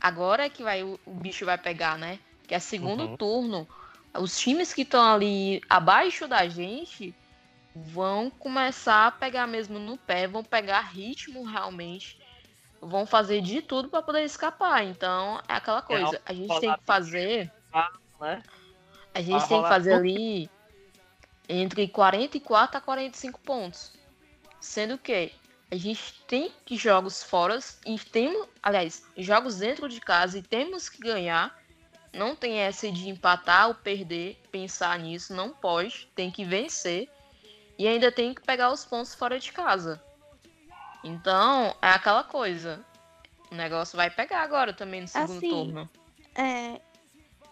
agora 0.00 0.46
é 0.46 0.48
que 0.48 0.62
vai, 0.62 0.82
o, 0.82 0.98
o 1.04 1.14
bicho 1.14 1.44
vai 1.44 1.58
pegar, 1.58 1.98
né? 1.98 2.18
Que 2.46 2.54
é 2.54 2.58
segundo 2.58 3.04
uhum. 3.04 3.16
turno. 3.16 3.68
Os 4.14 4.38
times 4.38 4.72
que 4.72 4.82
estão 4.82 5.14
ali 5.14 5.60
abaixo 5.68 6.26
da 6.26 6.48
gente 6.48 7.14
vão 7.86 8.30
começar 8.30 9.06
a 9.06 9.10
pegar 9.10 9.46
mesmo 9.46 9.78
no 9.78 9.96
pé, 9.96 10.26
vão 10.26 10.42
pegar 10.42 10.80
ritmo 10.80 11.44
realmente, 11.44 12.18
vão 12.80 13.06
fazer 13.06 13.40
de 13.40 13.62
tudo 13.62 13.88
para 13.88 14.02
poder 14.02 14.24
escapar. 14.24 14.84
Então 14.84 15.40
é 15.48 15.54
aquela 15.54 15.82
coisa, 15.82 16.20
a 16.24 16.32
gente 16.32 16.60
tem 16.60 16.74
que 16.74 16.84
fazer, 16.84 17.52
né? 18.20 18.42
a 19.14 19.20
gente 19.20 19.48
tem 19.48 19.62
que 19.62 19.68
fazer 19.68 19.92
ali 19.92 20.50
entre 21.48 21.88
44 21.88 22.78
a 22.78 22.80
45 22.80 23.40
pontos, 23.40 23.92
sendo 24.60 24.98
que 24.98 25.32
a 25.70 25.76
gente 25.76 26.14
tem 26.26 26.52
que 26.64 26.76
jogos 26.76 27.22
fora 27.22 27.58
e 27.84 27.98
temos, 27.98 28.48
aliás, 28.62 29.04
jogos 29.16 29.58
dentro 29.58 29.88
de 29.88 30.00
casa 30.00 30.38
e 30.38 30.42
temos 30.42 30.88
que 30.88 31.00
ganhar. 31.00 31.56
Não 32.10 32.34
tem 32.34 32.58
essa 32.60 32.90
de 32.90 33.10
empatar 33.10 33.68
ou 33.68 33.74
perder, 33.74 34.40
pensar 34.50 34.98
nisso, 34.98 35.34
não 35.34 35.50
pode, 35.50 36.08
tem 36.14 36.30
que 36.30 36.42
vencer 36.42 37.06
e 37.78 37.86
ainda 37.86 38.10
tem 38.10 38.34
que 38.34 38.42
pegar 38.42 38.72
os 38.72 38.84
pontos 38.84 39.14
fora 39.14 39.38
de 39.38 39.52
casa. 39.52 40.02
Então, 41.04 41.76
é 41.80 41.90
aquela 41.90 42.24
coisa. 42.24 42.84
O 43.50 43.54
negócio 43.54 43.96
vai 43.96 44.10
pegar 44.10 44.42
agora 44.42 44.72
também 44.72 45.02
no 45.02 45.08
segundo 45.08 45.38
assim, 45.38 45.48
turno. 45.48 45.90
É... 46.34 46.80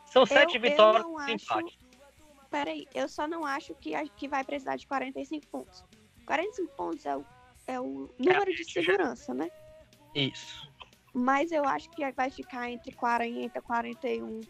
São 0.07 0.27
sete 0.27 0.57
eu, 0.57 0.61
vitórias 0.61 1.05
eu 1.05 1.19
acho... 1.19 1.33
empate. 1.33 1.79
Peraí, 2.51 2.87
eu 2.95 3.09
só 3.09 3.27
não 3.27 3.45
acho 3.45 3.75
que, 3.75 3.93
que 4.17 4.29
vai 4.29 4.43
precisar 4.43 4.77
de 4.77 4.87
45 4.87 5.47
pontos. 5.47 5.85
45 6.27 6.73
pontos 6.75 7.07
é 7.07 7.17
o, 7.17 7.25
é 7.67 7.81
o 7.81 8.11
número 8.19 8.51
é, 8.51 8.55
de 8.55 8.65
segurança, 8.65 9.33
né? 9.33 9.51
Isso. 10.15 10.69
Mas 11.13 11.53
eu 11.53 11.65
acho 11.65 11.89
que 11.91 12.11
vai 12.13 12.31
ficar 12.31 12.71
entre 12.71 12.93
40 12.93 13.59
e 13.59 13.63
41. 13.63 14.41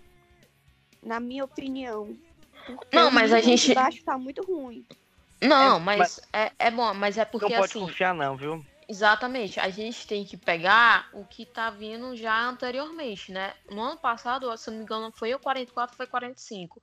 Na 1.03 1.21
minha 1.21 1.45
opinião. 1.45 2.17
Não, 2.93 3.11
mas 3.11 3.33
a 3.33 3.41
gente. 3.41 3.77
acho 3.77 3.99
que 3.99 4.05
tá 4.05 4.19
muito 4.19 4.43
ruim. 4.43 4.85
Não, 5.40 5.77
é, 5.77 5.81
mas, 5.81 5.99
mas 5.99 6.20
é, 6.33 6.53
é, 6.59 6.70
bom, 6.70 6.94
mas 6.94 7.18
é 7.18 7.25
porque 7.25 7.53
não 7.53 7.61
pode 7.61 7.72
assim. 7.72 7.81
confiar, 7.81 8.14
não, 8.14 8.37
viu? 8.37 8.64
Exatamente. 8.88 9.59
A 9.59 9.68
gente 9.68 10.07
tem 10.07 10.25
que 10.25 10.37
pegar 10.37 11.09
o 11.12 11.25
que 11.25 11.44
tá 11.44 11.70
vindo 11.70 12.16
já 12.16 12.49
anteriormente, 12.49 13.33
né? 13.33 13.53
No 13.70 13.83
ano 13.83 13.96
passado, 13.96 14.57
se 14.57 14.70
não 14.70 14.79
me 14.79 14.85
engano, 14.85 15.12
foi 15.12 15.35
o 15.35 15.38
44, 15.38 15.96
foi 15.96 16.07
45. 16.07 16.81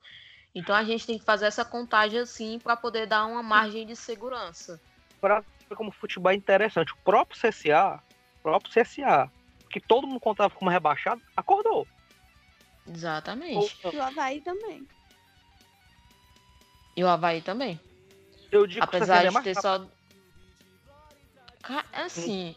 Então 0.54 0.76
a 0.76 0.84
gente 0.84 1.06
tem 1.06 1.18
que 1.18 1.24
fazer 1.24 1.46
essa 1.46 1.64
contagem 1.64 2.20
assim 2.20 2.58
para 2.58 2.76
poder 2.76 3.06
dar 3.06 3.26
uma 3.26 3.42
margem 3.42 3.86
de 3.86 3.96
segurança. 3.96 4.80
Para 5.20 5.40
ver 5.40 5.76
como 5.76 5.90
futebol 5.90 6.30
é 6.30 6.34
interessante. 6.34 6.92
O 6.92 6.96
próprio 6.98 7.40
CSA, 7.40 8.00
o 8.38 8.42
próprio 8.42 8.72
CSA, 8.72 9.30
que 9.70 9.80
todo 9.80 10.06
mundo 10.06 10.20
contava 10.20 10.54
como 10.54 10.70
rebaixado, 10.70 11.20
acordou. 11.36 11.88
Exatamente. 12.86 13.76
E 13.92 13.96
o 13.96 14.02
Havaí 14.02 14.40
também. 14.42 14.86
E 16.96 17.02
o 17.02 17.08
Havaí 17.08 17.40
também. 17.40 17.80
Eu 18.54 18.66
digo 18.68 18.84
Apesar 18.84 19.22
que 19.22 19.30
de 19.30 19.42
ter 19.42 19.60
só. 19.60 19.84
É 21.92 22.02
assim. 22.02 22.54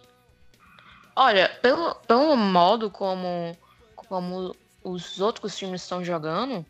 Olha, 1.16 1.50
pelo, 1.62 1.96
pelo 1.96 2.36
modo 2.36 2.92
como, 2.92 3.58
como 3.96 4.56
os 4.84 5.20
outros 5.20 5.58
times 5.58 5.82
estão 5.82 6.04
jogando, 6.04 6.64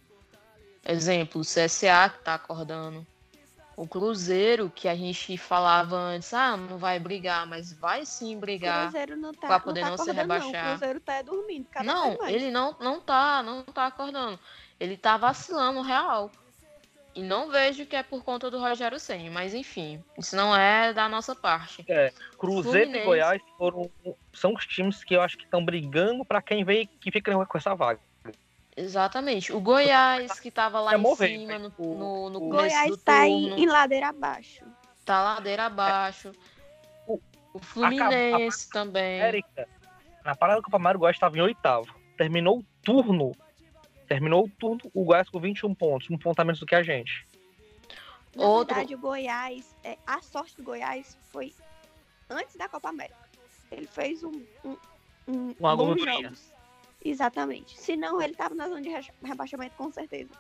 exemplo, 0.86 1.42
o 1.42 1.44
CSA 1.44 2.10
que 2.10 2.24
tá 2.24 2.36
acordando, 2.36 3.06
o 3.76 3.86
Cruzeiro, 3.86 4.72
que 4.74 4.88
a 4.88 4.96
gente 4.96 5.38
falava 5.38 5.98
antes, 5.98 6.34
ah, 6.34 6.56
não 6.56 6.78
vai 6.78 6.98
brigar, 6.98 7.46
mas 7.46 7.74
vai 7.74 8.06
sim 8.06 8.40
brigar 8.40 8.92
tá, 8.92 9.48
para 9.48 9.60
poder 9.60 9.82
não, 9.82 9.92
tá 9.92 9.98
não 9.98 10.06
se 10.06 10.12
rebaixar. 10.12 10.52
Não. 10.52 10.60
O 10.60 10.78
Cruzeiro 10.78 11.00
tá 11.02 11.22
dormindo. 11.22 11.68
não, 11.84 12.28
ele 12.28 12.50
não, 12.50 12.76
não 12.80 13.02
tá, 13.02 13.44
não 13.44 13.64
tá 13.64 13.88
acordando. 13.88 14.40
Ele 14.80 14.96
tá 14.96 15.18
vacilando 15.18 15.82
real. 15.82 16.32
E 17.18 17.24
não 17.24 17.50
vejo 17.50 17.84
que 17.88 17.96
é 17.96 18.04
por 18.04 18.24
conta 18.24 18.52
do 18.52 18.60
Rogério 18.60 19.00
Senna, 19.00 19.32
mas 19.32 19.56
enfim, 19.56 20.04
isso 20.20 20.36
não 20.36 20.56
é 20.56 20.94
da 20.94 21.10
nossa 21.10 21.36
parte. 21.36 21.84
É, 21.88 22.14
Cruzeiro 22.38 22.92
Fluminense... 22.92 23.00
e 23.00 23.06
Goiás 23.06 23.42
foram, 23.58 23.90
são 24.32 24.54
os 24.54 24.68
times 24.68 25.04
que 25.04 25.16
eu 25.16 25.22
acho 25.22 25.36
que 25.36 25.44
estão 25.44 25.66
brigando 25.66 26.24
para 26.24 26.44
quem 26.44 26.64
vem 26.64 26.86
que 26.86 27.12
fica 27.12 27.34
com 27.34 27.58
essa 27.58 27.74
vaga. 27.74 28.00
Exatamente. 28.76 29.52
O 29.52 29.60
Goiás, 29.60 30.40
que 30.40 30.52
tava 30.52 30.80
lá 30.80 30.94
em 30.94 31.00
morrer, 31.00 31.40
cima 31.40 31.58
no, 31.58 31.72
no, 31.80 32.30
no 32.30 32.40
começo 32.40 32.56
Goiás 32.56 32.90
do 32.92 32.98
tá 32.98 33.22
turno. 33.22 33.58
em, 33.58 33.64
em 33.64 33.66
ladeira 33.66 34.10
abaixo. 34.10 34.64
Tá 35.04 35.24
ladeira 35.24 35.66
abaixo. 35.66 36.32
O, 37.08 37.20
o 37.52 37.58
Fluminense 37.58 38.68
a, 38.68 38.70
a, 38.70 38.74
também. 38.74 39.20
América, 39.20 39.68
na 40.24 40.36
parada 40.36 40.62
do 40.62 40.66
Copa 40.66 40.78
América 40.78 40.98
o 40.98 41.00
Goiás 41.00 41.16
estava 41.16 41.36
em 41.36 41.42
oitavo. 41.42 41.92
Terminou 42.16 42.60
o 42.60 42.66
turno. 42.84 43.32
Terminou 44.08 44.46
o 44.46 44.50
turno, 44.50 44.90
o 44.94 45.04
Goiás 45.04 45.30
com 45.30 45.40
21 45.40 45.74
pontos, 45.76 46.10
um 46.10 46.18
ponto 46.18 46.40
a 46.40 46.46
menos 46.46 46.60
do 46.60 46.66
que 46.66 46.76
a 46.76 46.84
gente. 46.84 47.28
Na 48.36 48.44
Outro- 48.46 48.76
verdade, 48.76 48.96
o 48.96 49.00
Goiás, 49.00 49.76
é, 49.84 49.98
a 50.06 50.22
sorte 50.22 50.56
do 50.58 50.64
Goiás 50.64 51.18
foi 51.32 51.54
antes 52.30 52.56
da 52.56 52.70
Copa 52.70 52.90
América. 52.90 53.18
Ele 53.72 53.88
fez 53.88 54.24
um, 54.24 54.44
um, 54.64 54.78
um 55.28 55.56
Uma 55.60 55.76
bons 55.76 56.02
jogos. 56.02 56.54
Exatamente. 57.04 57.78
Senão 57.80 58.22
ele 58.22 58.34
tava 58.34 58.56
na 58.56 58.68
zona 58.68 58.82
de 58.82 58.90
reba- 58.90 59.14
rebaixamento 59.24 59.76
com 59.76 59.92
certeza. 59.92 60.32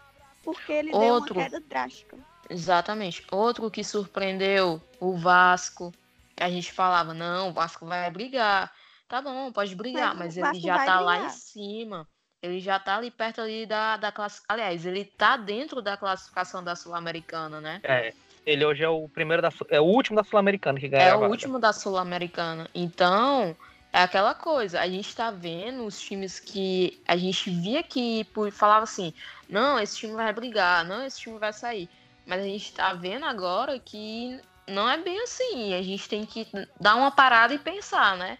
Porque 0.43 0.71
ele 0.71 0.91
deu 0.91 1.15
Outro. 1.15 1.33
uma 1.33 1.43
queda 1.43 1.59
drástica. 1.59 2.17
Exatamente. 2.49 3.25
Outro 3.31 3.69
que 3.69 3.83
surpreendeu, 3.83 4.81
o 4.99 5.17
Vasco. 5.17 5.91
Que 6.35 6.43
a 6.43 6.49
gente 6.49 6.71
falava, 6.71 7.13
não, 7.13 7.49
o 7.49 7.53
Vasco 7.53 7.85
vai 7.85 8.09
brigar. 8.11 8.71
Tá 9.07 9.21
bom, 9.21 9.51
pode 9.51 9.75
brigar, 9.75 10.15
Mas 10.15 10.37
mas, 10.37 10.55
ele 10.55 10.59
já 10.65 10.85
tá 10.85 10.99
lá 10.99 11.15
em 11.15 11.19
brigar. 11.21 11.35
cima. 11.35 12.07
Ele 12.41 12.59
já 12.59 12.79
tá 12.79 12.97
ali 12.97 13.09
perto 13.09 13.41
ali 13.41 13.65
da, 13.65 13.97
da 13.97 14.11
classe. 14.11 14.41
Aliás, 14.47 14.85
ele 14.85 15.05
tá 15.05 15.37
dentro 15.37 15.81
da 15.81 15.97
classificação 15.97 16.63
da 16.63 16.75
Sul-Americana, 16.75 17.59
né? 17.59 17.81
É, 17.83 18.13
ele 18.45 18.63
hoje 18.65 18.83
é 18.83 18.89
o 18.89 19.09
primeiro 19.09 19.41
da 19.41 19.51
Sul- 19.51 19.67
é 19.69 19.79
o 19.79 19.83
último 19.83 20.15
da 20.15 20.23
Sul-Americana 20.23 20.79
que 20.79 20.87
ganha 20.87 21.09
É 21.09 21.15
o 21.15 21.27
último 21.27 21.59
da 21.59 21.73
Sul-Americana. 21.73 22.69
Então, 22.73 23.55
é 23.91 24.01
aquela 24.01 24.35
coisa. 24.35 24.79
A 24.79 24.87
gente 24.87 25.15
tá 25.15 25.31
vendo 25.31 25.85
os 25.85 25.99
times 25.99 26.39
que 26.39 27.01
a 27.07 27.17
gente 27.17 27.49
via 27.49 27.81
que 27.81 28.25
falava 28.51 28.83
assim: 28.83 29.13
não, 29.49 29.79
esse 29.79 29.97
time 29.97 30.13
vai 30.13 30.31
brigar, 30.31 30.85
não, 30.85 31.05
esse 31.05 31.19
time 31.19 31.39
vai 31.39 31.51
sair. 31.51 31.89
Mas 32.25 32.41
a 32.41 32.45
gente 32.45 32.71
tá 32.73 32.93
vendo 32.93 33.25
agora 33.25 33.79
que 33.79 34.39
não 34.67 34.87
é 34.87 34.97
bem 34.97 35.19
assim. 35.21 35.73
A 35.73 35.81
gente 35.81 36.07
tem 36.07 36.25
que 36.25 36.47
dar 36.79 36.95
uma 36.95 37.09
parada 37.09 37.53
e 37.53 37.59
pensar, 37.59 38.15
né? 38.17 38.37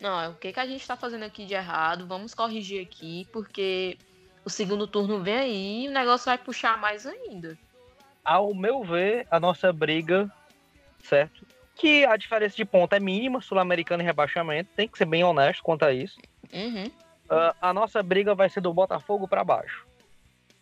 Não, 0.00 0.32
o 0.32 0.34
que, 0.34 0.52
que 0.52 0.60
a 0.60 0.66
gente 0.66 0.86
tá 0.86 0.96
fazendo 0.96 1.24
aqui 1.24 1.46
de 1.46 1.54
errado? 1.54 2.06
Vamos 2.06 2.34
corrigir 2.34 2.82
aqui, 2.82 3.26
porque 3.32 3.96
o 4.44 4.50
segundo 4.50 4.86
turno 4.86 5.22
vem 5.22 5.34
aí 5.36 5.84
e 5.84 5.88
o 5.88 5.92
negócio 5.92 6.26
vai 6.26 6.36
puxar 6.38 6.78
mais 6.78 7.06
ainda. 7.06 7.56
Ao 8.24 8.54
meu 8.54 8.82
ver, 8.82 9.26
a 9.30 9.38
nossa 9.38 9.72
briga, 9.72 10.30
certo? 11.02 11.46
Que 11.76 12.04
a 12.04 12.16
diferença 12.16 12.56
de 12.56 12.64
ponto 12.64 12.92
é 12.94 13.00
mínima, 13.00 13.40
Sul-Americana 13.40 14.02
e 14.02 14.06
rebaixamento, 14.06 14.70
tem 14.76 14.88
que 14.88 14.98
ser 14.98 15.04
bem 15.06 15.24
honesto 15.24 15.62
quanto 15.62 15.84
a 15.84 15.92
isso. 15.92 16.18
Uhum. 16.52 16.90
Ah, 17.28 17.54
a 17.60 17.72
nossa 17.72 18.02
briga 18.02 18.34
vai 18.34 18.48
ser 18.50 18.60
do 18.60 18.72
Botafogo 18.72 19.26
para 19.26 19.44
baixo. 19.44 19.86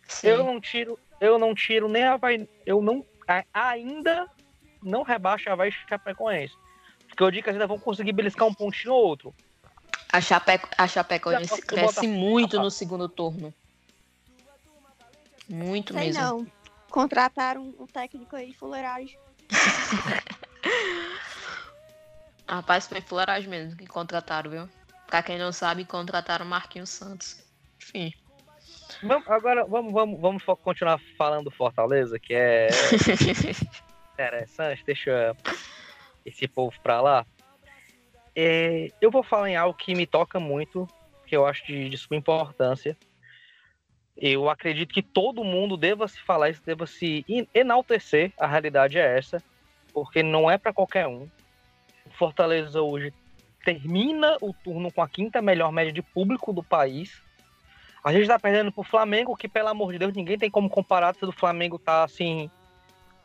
Sim. 0.07 0.27
Eu 0.27 0.43
não 0.43 0.59
tiro, 0.59 0.99
eu 1.19 1.37
não 1.37 1.53
tiro 1.53 1.87
nem 1.87 2.03
a 2.03 2.17
vai, 2.17 2.47
eu 2.65 2.81
não 2.81 3.05
a- 3.27 3.45
ainda 3.53 4.27
não 4.81 5.03
rebaixo 5.03 5.49
a 5.49 5.55
vai 5.55 5.71
Chapecoense. 5.71 6.55
Porque 7.13 7.23
eu 7.23 7.29
digo 7.29 7.43
que 7.43 7.49
eles 7.51 7.61
ainda 7.61 7.67
vão 7.67 7.77
conseguir 7.77 8.11
beliscar 8.11 8.47
um 8.47 8.53
pontinho 8.53 8.91
ou 8.91 9.05
outro. 9.05 9.35
A, 10.11 10.19
Chapeco, 10.19 10.67
a 10.75 10.87
Chapecoense 10.87 11.61
cresce 11.61 12.07
muito 12.07 12.59
no 12.59 12.71
segundo 12.71 13.07
turno. 13.07 13.53
Muito 15.47 15.93
Sei 15.93 16.07
mesmo. 16.07 16.23
não. 16.23 16.47
Contrataram 16.89 17.71
um 17.79 17.85
técnico 17.85 18.35
aí, 18.35 18.51
fuleiragem. 18.55 19.15
Rapaz, 22.49 22.87
foi 22.87 22.99
fuleiragem 23.01 23.47
mesmo 23.47 23.77
que 23.77 23.85
contrataram, 23.85 24.49
viu? 24.49 24.67
Pra 25.05 25.21
quem 25.21 25.37
não 25.37 25.51
sabe, 25.51 25.85
contrataram 25.85 26.45
Marquinhos 26.45 26.89
Santos. 26.89 27.37
Enfim. 27.79 28.11
Vamos- 29.03 29.27
agora 29.27 29.65
vamos, 29.65 29.93
vamos, 29.93 30.19
vamos 30.19 30.43
continuar 30.63 30.99
falando 31.15 31.45
do 31.45 31.51
Fortaleza, 31.51 32.19
que 32.19 32.33
é 32.33 32.69
interessante, 34.13 34.83
deixa 34.85 35.35
esse 36.25 36.47
povo 36.47 36.73
pra 36.81 37.01
lá. 37.01 37.25
É, 38.35 38.87
eu 39.01 39.11
vou 39.11 39.23
falar 39.23 39.49
em 39.49 39.55
algo 39.55 39.77
que 39.77 39.93
me 39.93 40.07
toca 40.07 40.39
muito, 40.39 40.87
que 41.27 41.35
eu 41.35 41.45
acho 41.45 41.65
de, 41.65 41.89
de 41.89 41.97
sua 41.97 42.17
importância. 42.17 42.97
Eu 44.15 44.49
acredito 44.49 44.93
que 44.93 45.01
todo 45.01 45.43
mundo 45.43 45.75
deva 45.75 46.07
se 46.07 46.19
falar 46.19 46.49
isso, 46.49 46.61
deva 46.65 46.85
se 46.85 47.25
en- 47.27 47.47
enaltecer. 47.53 48.31
A 48.37 48.47
realidade 48.47 48.97
é 48.97 49.17
essa, 49.17 49.41
porque 49.93 50.21
não 50.23 50.49
é 50.49 50.57
pra 50.57 50.73
qualquer 50.73 51.07
um. 51.07 51.27
O 52.05 52.11
Fortaleza 52.11 52.81
hoje 52.81 53.13
termina 53.63 54.37
o 54.41 54.53
turno 54.53 54.91
com 54.91 55.01
a 55.01 55.07
quinta 55.09 55.41
melhor 55.41 55.71
média 55.71 55.91
de 55.91 56.01
público 56.01 56.51
do 56.53 56.63
país. 56.63 57.21
A 58.03 58.11
gente 58.11 58.27
tá 58.27 58.37
perdendo 58.37 58.71
pro 58.71 58.83
Flamengo, 58.83 59.35
que 59.35 59.47
pelo 59.47 59.69
amor 59.69 59.93
de 59.93 59.99
Deus, 59.99 60.13
ninguém 60.13 60.37
tem 60.37 60.49
como 60.49 60.69
comparar 60.69 61.15
se 61.15 61.23
o 61.25 61.31
Flamengo 61.31 61.79
tá 61.79 62.03
assim. 62.03 62.49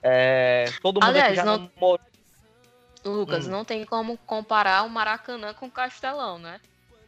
é, 0.02 0.66
todo 0.80 1.00
mundo 1.00 1.10
Aliás, 1.10 1.26
aqui 1.26 1.36
já 1.36 1.44
não- 1.44 1.70
namorou. 1.74 2.00
Lucas, 3.08 3.46
Hum. 3.46 3.50
não 3.50 3.64
tem 3.64 3.84
como 3.84 4.16
comparar 4.18 4.84
o 4.84 4.90
Maracanã 4.90 5.52
com 5.54 5.66
o 5.66 5.70
Castelão, 5.70 6.38
né? 6.38 6.60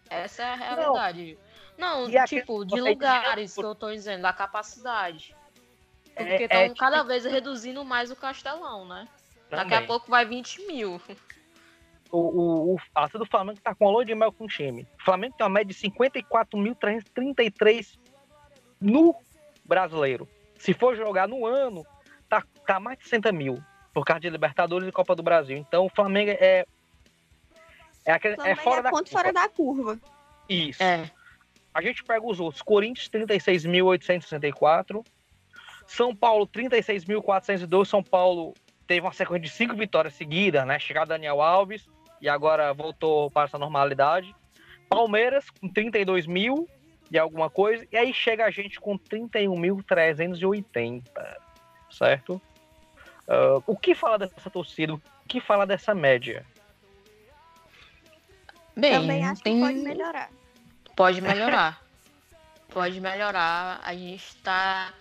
Essa 0.09 0.43
é 0.43 0.53
a 0.53 0.57
realidade. 0.57 1.39
Não, 1.79 2.05
aquele 2.05 2.27
tipo, 2.27 2.65
de 2.65 2.81
lugares 2.81 3.55
que 3.55 3.63
eu 3.63 3.75
tô 3.75 3.91
dizendo, 3.93 4.23
da 4.23 4.33
capacidade. 4.33 5.35
É- 6.17 6.25
Porque 6.25 6.43
é 6.43 6.45
estão 6.45 6.63
tipo- 6.69 6.81
cada 6.81 7.03
vez 7.03 7.25
reduzindo 7.25 7.85
mais 7.85 8.11
o 8.11 8.17
Castelão, 8.17 8.85
né? 8.87 9.07
Daqui 9.49 9.75
a 9.75 9.77
Também. 9.77 9.87
pouco 9.87 10.11
vai 10.11 10.25
20 10.25 10.67
mil. 10.67 11.01
O, 12.13 12.19
o, 12.19 12.75
o, 12.75 12.79
do 13.19 13.27
Flamengo 13.27 13.61
tá 13.61 13.75
com 13.75 13.89
a 13.89 13.93
lua 13.93 14.05
de 14.05 14.15
mel 14.15 14.33
com 14.33 14.45
o 14.45 14.49
time. 14.49 14.83
O 15.01 15.05
Flamengo 15.05 15.35
tem 15.39 15.47
uma 15.47 15.53
média 15.55 15.73
de 15.73 15.81
54.333 15.81 17.99
no 18.81 19.15
brasileiro. 19.65 20.29
Se 20.59 20.75
for 20.75 20.97
jogar 20.97 21.29
no 21.29 21.47
ano, 21.47 21.85
tá, 22.29 22.43
tá 22.67 22.81
mais 22.81 22.99
de 22.99 23.05
60 23.05 23.31
mil. 23.33 23.63
Por 23.93 24.05
causa 24.05 24.21
de 24.21 24.31
Libertadores 24.31 24.89
e 24.89 24.93
Copa 24.93 25.15
do 25.15 25.23
Brasil. 25.23 25.57
Então 25.57 25.87
o 25.87 25.89
Flamengo 25.89 26.31
é. 26.31 26.65
É, 28.05 28.13
aquele, 28.13 28.35
é 28.35 28.37
Flamengo 28.37 28.63
fora 28.63 28.81
é 28.81 28.83
da 28.83 28.91
curva. 28.91 29.11
fora 29.11 29.33
da 29.33 29.49
curva. 29.49 29.99
Isso. 30.49 30.83
É. 30.83 31.11
A 31.73 31.83
gente 31.83 32.03
pega 32.03 32.27
os 32.27 32.41
outros. 32.41 32.63
Corinthians, 32.63 33.09
36.864. 33.09 35.05
São 35.87 36.15
Paulo, 36.15 36.47
36.402. 36.47 37.87
São 37.87 38.03
Paulo 38.03 38.55
teve 38.87 39.01
uma 39.01 39.13
sequência 39.13 39.43
de 39.43 39.51
cinco 39.51 39.77
vitórias 39.77 40.15
seguidas, 40.15 40.67
né? 40.67 40.79
Chegada 40.79 41.15
Daniel 41.15 41.41
Alves 41.41 41.89
e 42.21 42.29
agora 42.29 42.75
voltou 42.75 43.31
para 43.31 43.47
essa 43.47 43.59
normalidade. 43.59 44.35
Palmeiras, 44.89 45.49
com 45.51 45.69
32 45.69 46.27
mil 46.27 46.69
e 47.11 47.19
alguma 47.19 47.49
coisa. 47.49 47.87
E 47.91 47.97
aí 47.97 48.13
chega 48.13 48.45
a 48.45 48.51
gente 48.51 48.79
com 48.81 48.99
31.380, 48.99 51.03
certo? 51.91 52.43
Ah, 53.31 53.63
o 53.65 53.77
que 53.77 53.95
fala 53.95 54.19
dessa 54.19 54.51
torcida? 54.51 54.95
O 54.95 55.01
que 55.29 55.41
fala 55.41 55.65
dessa 55.65 55.95
média? 55.95 56.45
Bem, 58.77 58.93
Também 58.93 59.25
acho 59.25 59.43
tem... 59.43 59.55
que 59.55 59.61
pode 59.61 59.79
melhorar. 59.79 60.31
Pode 60.97 61.21
melhorar. 61.21 61.83
pode 62.69 63.01
melhorar. 63.01 63.81
A 63.85 63.95
gente 63.95 64.37
tá. 64.39 64.93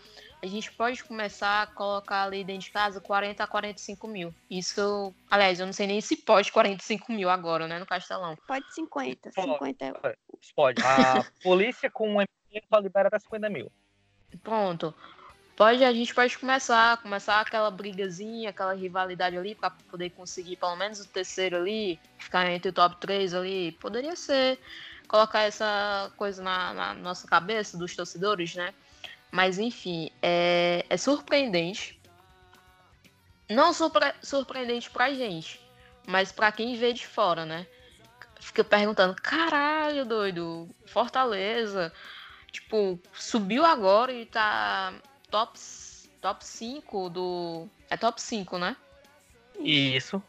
A 0.41 0.45
gente 0.45 0.71
pode 0.71 1.03
começar 1.03 1.63
a 1.63 1.67
colocar 1.67 2.23
ali 2.23 2.45
dentro 2.45 2.67
de 2.67 2.71
casa 2.71 3.01
40 3.01 3.43
a 3.43 3.47
45 3.47 4.07
mil. 4.07 4.33
Isso, 4.49 5.13
aliás, 5.29 5.59
eu 5.59 5.65
não 5.65 5.73
sei 5.73 5.85
nem 5.85 5.99
se 5.99 6.15
pode 6.15 6.49
45 6.49 7.11
mil 7.11 7.29
agora, 7.29 7.67
né, 7.67 7.77
no 7.77 7.85
Castelão. 7.85 8.37
Pode 8.47 8.73
50. 8.73 9.31
Pode. 9.31 9.51
50 9.51 9.85
é 9.85 10.15
Pode. 10.55 10.81
A 10.81 11.25
polícia 11.43 11.91
com 11.91 12.09
um 12.09 12.21
MP 12.21 12.63
só 12.69 12.79
libera 12.79 13.09
até 13.09 13.19
50 13.19 13.49
mil. 13.49 13.69
Pronto. 14.41 14.95
Pode, 15.59 15.83
a 15.83 15.91
gente 15.91 16.15
pode 16.15 16.37
começar, 16.37 16.95
começar 17.01 17.41
aquela 17.41 17.69
brigazinha, 17.69 18.49
aquela 18.49 18.73
rivalidade 18.73 19.37
ali 19.37 19.53
para 19.53 19.69
poder 19.69 20.09
conseguir 20.11 20.55
pelo 20.55 20.73
menos 20.77 21.01
o 21.01 21.05
terceiro 21.05 21.57
ali, 21.57 21.99
ficar 22.17 22.49
entre 22.49 22.69
o 22.69 22.73
top 22.73 22.95
3 22.95 23.33
ali. 23.33 23.73
Poderia 23.73 24.15
ser 24.15 24.57
colocar 25.05 25.41
essa 25.41 26.09
coisa 26.15 26.41
na, 26.41 26.73
na 26.73 26.93
nossa 26.93 27.27
cabeça 27.27 27.77
dos 27.77 27.93
torcedores, 27.93 28.55
né? 28.55 28.73
Mas 29.29 29.59
enfim, 29.59 30.09
é, 30.21 30.85
é 30.89 30.95
surpreendente. 30.95 31.99
Não 33.49 33.73
surpre 33.73 34.13
surpreendente 34.23 34.89
pra 34.89 35.13
gente, 35.13 35.59
mas 36.07 36.31
pra 36.31 36.53
quem 36.53 36.77
vê 36.77 36.93
de 36.93 37.05
fora, 37.05 37.45
né? 37.45 37.67
Fica 38.39 38.63
perguntando, 38.63 39.13
caralho, 39.13 40.05
doido, 40.05 40.73
Fortaleza, 40.85 41.91
tipo, 42.49 42.97
subiu 43.11 43.65
agora 43.65 44.13
e 44.13 44.25
tá 44.25 44.93
top, 45.29 45.59
top 46.21 46.45
5 46.45 47.09
do. 47.09 47.67
É 47.89 47.97
top 47.97 48.21
5, 48.21 48.57
né? 48.57 48.75
Isso. 49.59 50.21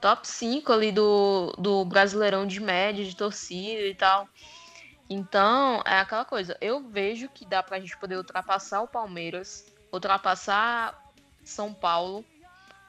Top 0.00 0.26
5 0.26 0.72
ali 0.72 0.90
do, 0.90 1.52
do 1.58 1.84
Brasileirão 1.84 2.46
de 2.46 2.60
média, 2.60 3.04
de 3.04 3.14
torcida 3.14 3.86
e 3.86 3.94
tal. 3.94 4.28
Então, 5.08 5.82
é 5.84 5.98
aquela 5.98 6.24
coisa. 6.24 6.56
Eu 6.60 6.88
vejo 6.88 7.28
que 7.28 7.44
dá 7.44 7.62
pra 7.62 7.78
gente 7.78 7.96
poder 7.96 8.16
ultrapassar 8.16 8.82
o 8.82 8.88
Palmeiras, 8.88 9.72
ultrapassar 9.92 11.12
São 11.44 11.72
Paulo, 11.72 12.24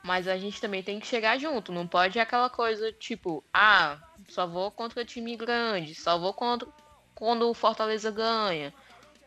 mas 0.04 0.28
a 0.28 0.38
gente 0.38 0.60
também 0.60 0.82
tem 0.82 1.00
que 1.00 1.08
chegar 1.08 1.38
junto. 1.38 1.72
Não 1.72 1.88
pode 1.88 2.20
aquela 2.20 2.50
coisa 2.50 2.92
tipo, 2.92 3.44
ah, 3.54 4.00
só 4.30 4.48
vou 4.48 4.72
contra 4.72 5.06
time 5.06 5.36
grande, 5.36 5.94
só 5.94 6.18
vou 6.18 6.34
contra 6.34 6.68
quando 7.14 7.50
o 7.50 7.54
Fortaleza 7.54 8.10
ganha. 8.10 8.74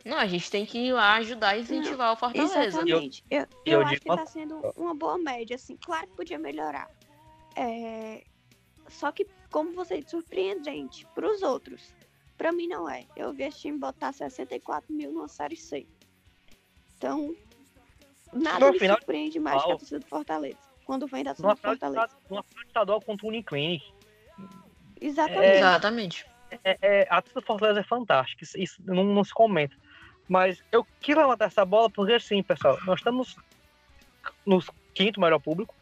Não, 0.06 0.18
a 0.18 0.26
gente 0.26 0.48
tem 0.48 0.64
que 0.64 0.78
ir 0.78 0.92
lá 0.92 1.14
ajudar 1.16 1.56
e 1.58 1.62
incentivar 1.62 2.12
o 2.12 2.16
Fortaleza. 2.16 2.64
Exatamente. 2.64 3.24
Eu, 3.28 3.40
eu, 3.40 3.48
eu 3.64 3.80
acho 3.80 3.90
digo 3.90 4.02
que 4.02 4.08
uma 4.08 4.16
tá 4.16 4.26
sendo 4.26 4.60
uma 4.76 4.94
boa 4.94 5.18
média, 5.18 5.56
assim. 5.56 5.76
Claro 5.84 6.06
que 6.06 6.14
podia 6.14 6.38
melhorar. 6.38 6.88
É, 7.56 8.22
Só 8.88 9.10
que, 9.10 9.26
como 9.50 9.72
você 9.72 9.98
disse, 9.98 10.10
surpreendente 10.10 11.04
pros 11.12 11.42
outros. 11.42 11.92
Pra 12.38 12.52
mim 12.52 12.68
não 12.68 12.88
é. 12.88 13.04
Eu 13.16 13.32
vi 13.32 13.42
esse 13.42 13.58
time 13.62 13.78
botar 13.78 14.12
64 14.12 14.94
mil 14.94 15.12
numa 15.12 15.26
série 15.26 15.56
C. 15.56 15.84
Então, 16.96 17.34
nada 18.32 18.64
No 18.64 18.72
me 18.72 18.78
final, 18.78 18.98
surpreende 18.98 19.40
mais 19.40 19.60
que 19.64 19.72
a 19.72 19.76
torcida 19.76 19.98
do 19.98 20.06
Fortaleza. 20.06 20.58
Quando 20.84 21.08
vem 21.08 21.24
da 21.24 21.34
torcida 21.34 21.54
do 21.54 21.60
Fortaleza. 21.60 22.16
numa 22.30 22.44
final 22.44 22.64
estadual 22.64 23.00
contra 23.00 23.26
o 23.26 23.28
Uniclinic. 23.28 23.84
Exatamente. 25.00 25.56
Exatamente. 25.56 26.26
É, 26.62 26.78
é, 26.80 27.08
a 27.10 27.20
torcida 27.20 27.40
do 27.40 27.46
Fortaleza 27.46 27.80
é 27.80 27.84
fantástica. 27.84 28.44
Isso, 28.44 28.56
isso 28.56 28.82
não, 28.84 29.02
não 29.02 29.24
se 29.24 29.34
comenta. 29.34 29.74
Mas 30.28 30.62
eu 30.72 30.86
quis 31.00 31.16
levantar 31.16 31.46
essa 31.46 31.64
bola 31.64 31.88
porque, 31.88 32.14
assim, 32.14 32.42
pessoal, 32.42 32.78
nós 32.84 32.98
estamos 33.00 33.36
no 34.44 34.62
quinto 34.94 35.20
melhor 35.20 35.38
público. 35.38 35.74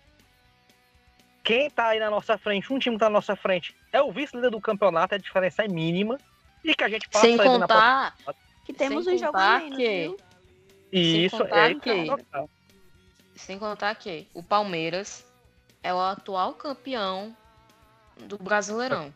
Quem 1.43 1.71
tá 1.71 1.89
aí 1.89 2.01
na 2.01 2.11
nossa 2.11 2.37
frente, 2.39 2.73
um 2.73 2.79
time 2.79 2.97
que 2.97 3.01
tá 3.01 3.07
na 3.07 3.15
nossa 3.15 3.37
frente, 3.37 3.75
é 3.93 4.01
o 4.03 4.13
vice-líder 4.13 4.51
do 4.51 4.61
campeonato, 4.61 5.15
a 5.15 5.19
diferença 5.19 5.65
é 5.65 5.69
mínima. 5.69 6.19
E 6.63 6.75
que 6.75 6.85
a 6.85 6.89
gente 6.89 7.09
passa 7.09 7.27
Sem 7.27 7.39
ainda 7.39 7.59
na 7.59 7.67
contar, 7.69 8.17
que 8.65 8.73
temos 8.73 9.05
sem 9.05 9.15
um 9.15 9.19
jogo 9.19 9.33
contar 9.33 9.57
a 9.57 9.59
menos, 9.61 9.77
que- 9.77 10.03
viu? 10.07 10.17
E 10.93 11.25
isso 11.27 11.37
contar 11.39 11.71
é 11.71 11.75
que- 11.75 12.07
total. 12.07 12.51
sem 13.37 13.59
contar 13.59 13.95
que 13.97 14.27
o 14.33 14.43
Palmeiras 14.43 15.27
é 15.83 15.93
o 15.93 16.01
atual 16.01 16.55
campeão 16.55 17.37
do 18.27 18.39
Brasileirão. 18.39 19.13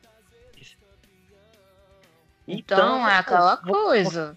Então, 2.47 3.07
é 3.09 3.17
aquela 3.17 3.57
coisa. 3.59 4.37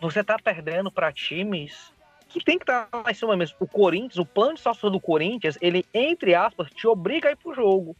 Você 0.00 0.22
tá 0.22 0.36
perdendo 0.38 0.90
para 0.90 1.12
times 1.12 1.92
que 2.28 2.44
tem 2.44 2.58
que 2.58 2.64
estar 2.64 2.88
lá 2.92 3.10
em 3.10 3.14
cima 3.14 3.36
mesmo. 3.36 3.56
O 3.60 3.66
Corinthians, 3.66 4.18
o 4.18 4.26
plano 4.26 4.54
de 4.54 4.60
sócio 4.60 4.90
do 4.90 5.00
Corinthians, 5.00 5.56
ele, 5.60 5.86
entre 5.94 6.34
aspas, 6.34 6.70
te 6.70 6.86
obriga 6.86 7.28
a 7.28 7.32
ir 7.32 7.36
pro 7.36 7.54
jogo. 7.54 7.96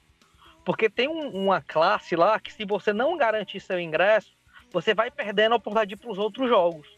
Porque 0.65 0.91
tem 0.91 1.09
um- 1.09 1.31
uma 1.31 1.63
classe 1.63 2.17
lá 2.17 2.39
que 2.41 2.53
se 2.53 2.65
você 2.65 2.93
não 2.93 3.17
garantir 3.17 3.61
seu 3.61 3.79
ingresso, 3.81 4.33
você 4.73 4.93
vai 4.93 5.11
perdendo 5.11 5.53
a 5.53 5.57
oportunidade 5.57 5.89
de 5.89 5.95
ir 5.95 5.99
pros 5.99 6.19
outros 6.19 6.49
jogos. 6.49 6.89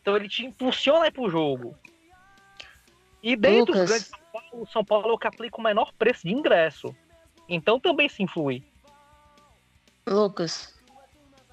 Então 0.00 0.16
ele 0.16 0.28
te 0.28 0.44
impulsiona 0.44 1.04
a 1.04 1.08
ir 1.08 1.12
pro 1.12 1.30
jogo. 1.30 1.76
E 3.22 3.36
dentro 3.36 3.72
Lucas. 3.72 3.80
dos 3.82 3.88
grandes 3.88 4.06
São 4.08 4.18
Paulo, 4.32 4.62
o 4.62 4.66
São 4.66 4.84
Paulo 4.84 5.08
é 5.10 5.12
o 5.12 5.18
que 5.18 5.26
aplica 5.28 5.56
o 5.58 5.62
menor 5.62 5.92
preço 5.92 6.26
de 6.26 6.34
ingresso. 6.34 6.94
Então 7.48 7.78
também 7.78 8.08
se 8.08 8.22
influi. 8.22 8.64
Lucas, 10.06 10.74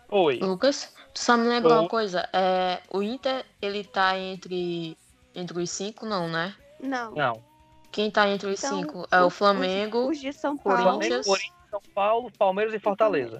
Oi. 0.09 0.39
Lucas, 0.39 0.95
tu 1.13 1.19
só 1.19 1.37
me 1.37 1.47
lembra 1.47 1.79
uma 1.79 1.89
coisa. 1.89 2.27
É, 2.33 2.81
o 2.89 3.01
Inter, 3.01 3.45
ele 3.61 3.83
tá 3.83 4.17
entre, 4.17 4.97
entre 5.33 5.61
os 5.61 5.69
cinco, 5.69 6.05
não, 6.05 6.27
né? 6.27 6.55
Não. 6.79 7.11
Não. 7.11 7.43
Quem 7.91 8.11
tá 8.11 8.27
entre 8.29 8.49
os 8.49 8.63
Então, 8.63 8.77
cinco 8.77 9.07
é 9.11 9.21
o 9.21 9.29
Flamengo. 9.29 10.09
Os, 10.09 10.19
de 10.19 10.31
São 10.31 10.57
Paulo. 10.57 10.83
Corinthians. 10.83 11.25
Flamengo, 11.25 11.25
Corinthians, 11.25 11.69
São 11.69 11.81
Paulo, 11.93 12.31
Palmeiras 12.37 12.73
e 12.73 12.79
Fortaleza. 12.79 13.39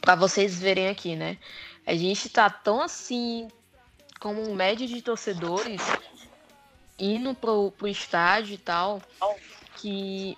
Pra 0.00 0.14
vocês 0.14 0.58
verem 0.58 0.88
aqui, 0.88 1.16
né? 1.16 1.38
A 1.86 1.94
gente 1.94 2.28
tá 2.28 2.50
tão 2.50 2.82
assim, 2.82 3.48
como 4.20 4.42
um 4.42 4.54
média 4.54 4.86
de 4.86 5.00
torcedores, 5.00 5.80
indo 6.98 7.34
pro, 7.34 7.70
pro 7.72 7.88
estádio 7.88 8.54
e 8.54 8.58
tal, 8.58 9.00
que 9.76 10.36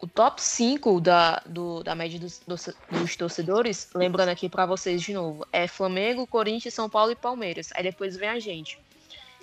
o 0.00 0.06
top 0.06 0.42
5 0.42 1.00
da, 1.00 1.42
do, 1.46 1.82
da 1.82 1.94
média 1.94 2.18
dos, 2.18 2.40
dos, 2.46 3.16
torcedores, 3.16 3.88
lembrando 3.94 4.28
aqui 4.28 4.48
pra 4.48 4.66
vocês 4.66 5.00
de 5.00 5.12
novo, 5.12 5.46
é 5.52 5.66
Flamengo, 5.66 6.26
Corinthians, 6.26 6.74
São 6.74 6.88
Paulo 6.88 7.12
e 7.12 7.16
Palmeiras. 7.16 7.70
Aí 7.74 7.82
depois 7.82 8.16
vem 8.16 8.28
a 8.28 8.38
gente. 8.38 8.78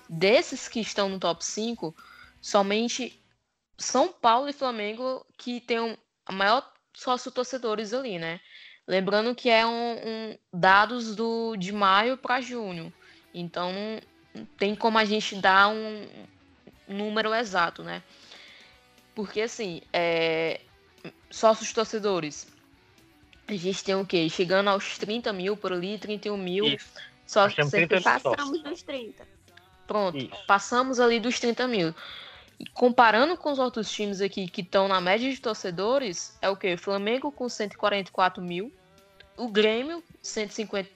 Desses 0.08 0.68
que 0.68 0.80
estão 0.80 1.10
no 1.10 1.20
top 1.20 1.44
5, 1.44 1.96
somente 2.42 3.20
São 3.78 4.10
Paulo 4.10 4.48
e 4.48 4.54
Flamengo 4.54 5.26
que 5.38 5.60
tem 5.60 5.80
um, 5.80 5.98
a 6.26 6.32
maior 6.32 6.72
sócio 6.94 7.32
torcedores 7.32 7.94
ali, 7.94 8.20
né? 8.20 8.40
Lembrando 8.88 9.34
que 9.34 9.50
é 9.50 9.66
um, 9.66 9.70
um 9.72 10.38
dados 10.54 11.16
do, 11.16 11.56
de 11.56 11.72
maio 11.72 12.18
para 12.18 12.42
junho. 12.42 12.94
Então 13.34 13.72
não 14.36 14.46
tem 14.58 14.76
como 14.76 14.98
a 14.98 15.06
gente 15.06 15.36
dar 15.36 15.70
um 15.70 16.08
número 16.88 17.34
exato, 17.34 17.84
né? 17.84 18.04
Porque 19.16 19.42
assim, 19.42 19.82
é, 19.92 20.62
sócios 21.30 21.72
torcedores. 21.74 22.48
A 23.48 23.54
gente 23.54 23.84
tem 23.84 23.96
o 23.96 24.06
quê? 24.06 24.30
Chegando 24.30 24.70
aos 24.70 24.98
30 24.98 25.34
mil 25.34 25.58
por 25.58 25.74
ali, 25.74 25.98
31 25.98 26.38
mil. 26.38 26.66
Isso. 26.66 26.90
Só 27.26 27.48
30 27.50 27.98
de- 27.98 28.04
Passamos 28.04 28.64
dos 28.64 28.82
30. 28.84 29.28
Pronto, 29.86 30.18
Isso. 30.18 30.46
passamos 30.48 31.00
ali 31.00 31.20
dos 31.20 31.40
30 31.40 31.68
mil. 31.68 31.94
E 32.60 32.66
comparando 32.68 33.36
com 33.36 33.52
os 33.52 33.60
outros 33.60 33.92
times 33.92 34.22
aqui 34.22 34.48
que 34.48 34.62
estão 34.62 34.88
na 34.88 35.02
média 35.02 35.30
de 35.30 35.40
torcedores, 35.42 36.38
é 36.42 36.50
o 36.50 36.56
quê? 36.56 36.78
Flamengo 36.78 37.32
com 37.32 37.50
144 37.50 38.42
mil, 38.42 38.72
o 39.36 39.50
Grêmio 39.50 40.04
150, 40.22 40.90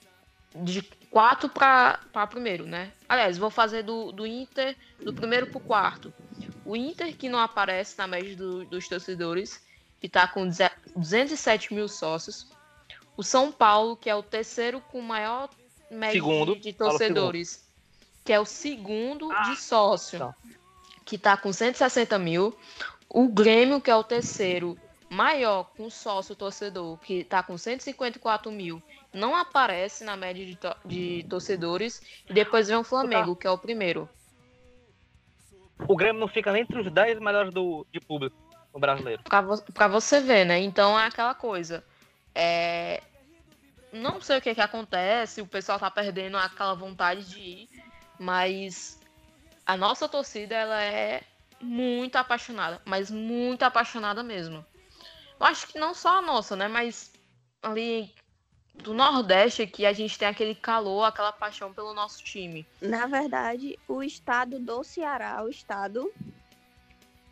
de 0.55 0.81
4 1.09 1.49
para 1.49 2.27
primeiro, 2.29 2.65
né? 2.65 2.91
Aliás, 3.09 3.37
vou 3.37 3.49
fazer 3.49 3.83
do, 3.83 4.11
do 4.11 4.25
Inter 4.25 4.75
do 5.01 5.13
primeiro 5.13 5.47
para 5.47 5.57
o 5.57 5.61
quarto. 5.61 6.13
O 6.67 6.75
Inter, 6.75 7.15
que 7.15 7.29
não 7.29 7.39
aparece 7.39 7.97
na 7.97 8.05
média 8.07 8.35
do- 8.35 8.65
dos 8.65 8.87
torcedores, 8.89 9.61
que 10.01 10.07
está 10.07 10.27
com 10.27 10.45
207 10.95 11.73
mil 11.73 11.87
sócios. 11.87 12.47
O 13.15 13.23
São 13.23 13.51
Paulo, 13.51 13.95
que 13.95 14.09
é 14.09 14.15
o 14.15 14.21
terceiro 14.21 14.81
com 14.91 15.01
maior 15.01 15.49
média 15.89 16.13
Segundo, 16.21 16.55
de, 16.59 16.73
torcedores, 16.73 17.65
que 18.25 18.33
é 18.33 18.39
o 18.39 18.45
segundo 18.45 19.31
Ah, 19.31 19.43
de 19.43 19.55
sócio, 19.55 20.19
tá. 20.19 20.35
que 21.05 21.15
está 21.15 21.37
com 21.37 21.53
160 21.53 22.19
mil. 22.19 22.53
O 23.09 23.29
Grêmio, 23.29 23.79
que 23.79 23.89
é 23.89 23.95
o 23.95 24.03
terceiro 24.03 24.77
maior 25.09 25.71
com 25.77 25.89
sócio 25.89 26.35
torcedor, 26.35 26.97
que 26.99 27.19
está 27.21 27.41
com 27.41 27.57
154 27.57 28.51
mil, 28.51 28.83
não 29.13 29.33
aparece 29.37 30.03
na 30.03 30.17
média 30.17 30.45
de, 30.45 30.57
to- 30.57 30.75
de 30.83 31.25
torcedores. 31.29 32.01
E 32.29 32.33
depois 32.33 32.67
vem 32.67 32.75
o 32.75 32.83
Flamengo, 32.83 33.37
que 33.37 33.47
é 33.47 33.49
o 33.49 33.57
primeiro. 33.57 34.09
O 35.87 35.95
Grêmio 35.95 36.19
não 36.19 36.27
fica 36.27 36.51
nem 36.51 36.61
entre 36.61 36.79
os 36.79 36.91
10 36.91 37.19
melhores 37.19 37.53
do, 37.53 37.85
de 37.91 37.99
público 37.99 38.35
no 38.73 38.79
brasileiro. 38.79 39.23
Pra, 39.23 39.41
vo 39.41 39.61
pra 39.73 39.87
você 39.87 40.21
ver, 40.21 40.45
né? 40.45 40.59
Então 40.59 40.99
é 40.99 41.05
aquela 41.05 41.33
coisa. 41.33 41.83
É... 42.33 43.01
Não 43.91 44.21
sei 44.21 44.37
o 44.37 44.41
que 44.41 44.53
que 44.53 44.61
acontece, 44.61 45.41
o 45.41 45.47
pessoal 45.47 45.79
tá 45.79 45.89
perdendo 45.89 46.37
aquela 46.37 46.73
vontade 46.73 47.27
de 47.29 47.39
ir, 47.39 47.69
mas 48.19 48.99
a 49.65 49.75
nossa 49.75 50.07
torcida, 50.07 50.55
ela 50.55 50.81
é 50.83 51.23
muito 51.61 52.15
apaixonada, 52.17 52.81
mas 52.85 53.09
muito 53.09 53.63
apaixonada 53.63 54.21
mesmo. 54.23 54.65
Eu 55.39 55.45
acho 55.45 55.67
que 55.67 55.79
não 55.79 55.93
só 55.93 56.17
a 56.17 56.21
nossa, 56.21 56.55
né? 56.55 56.67
Mas 56.67 57.11
ali 57.61 58.13
do 58.83 58.93
Nordeste 58.93 59.61
aqui 59.63 59.85
a 59.85 59.93
gente 59.93 60.17
tem 60.17 60.27
aquele 60.27 60.55
calor, 60.55 61.03
aquela 61.03 61.31
paixão 61.31 61.73
pelo 61.73 61.93
nosso 61.93 62.23
time. 62.23 62.65
Na 62.81 63.05
verdade, 63.07 63.77
o 63.87 64.01
estado 64.03 64.59
do 64.59 64.83
Ceará, 64.83 65.43
o 65.43 65.49
estado 65.49 66.11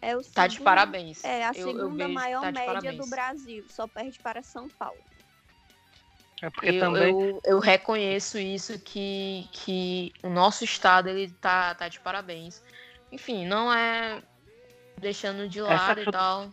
é 0.01 0.15
o 0.17 0.23
Tá 0.23 0.47
de 0.47 0.53
segundo- 0.53 0.65
parabéns. 0.65 1.23
É 1.23 1.45
a 1.45 1.51
Eu- 1.51 1.67
eu 1.69 1.75
segunda 1.77 1.95
vejo 2.05 2.07
que 2.09 2.13
maior 2.13 2.41
tá 2.41 2.47
de 2.51 2.53
média 2.59 2.73
parabéns. 2.73 2.97
do 2.97 3.09
Brasil, 3.09 3.65
só 3.69 3.87
perde 3.87 4.19
para 4.19 4.41
São 4.43 4.67
Paulo. 4.69 4.99
É 6.41 6.49
porque 6.49 6.67
Eu, 6.69 6.79
também. 6.79 7.09
eu, 7.29 7.41
eu 7.45 7.59
reconheço 7.59 8.37
isso 8.37 8.77
que, 8.79 9.47
que 9.53 10.13
o 10.21 10.29
nosso 10.29 10.63
estado 10.65 11.07
ele 11.09 11.31
tá, 11.31 11.73
tá 11.75 11.87
de 11.87 11.99
parabéns. 11.99 12.61
Enfim, 13.11 13.45
não 13.47 13.73
é 13.73 14.21
deixando 14.99 15.47
de 15.47 15.59
Essa 15.61 15.69
lado 15.73 15.99
eu- 16.01 16.09
e 16.09 16.11
tal. 16.11 16.49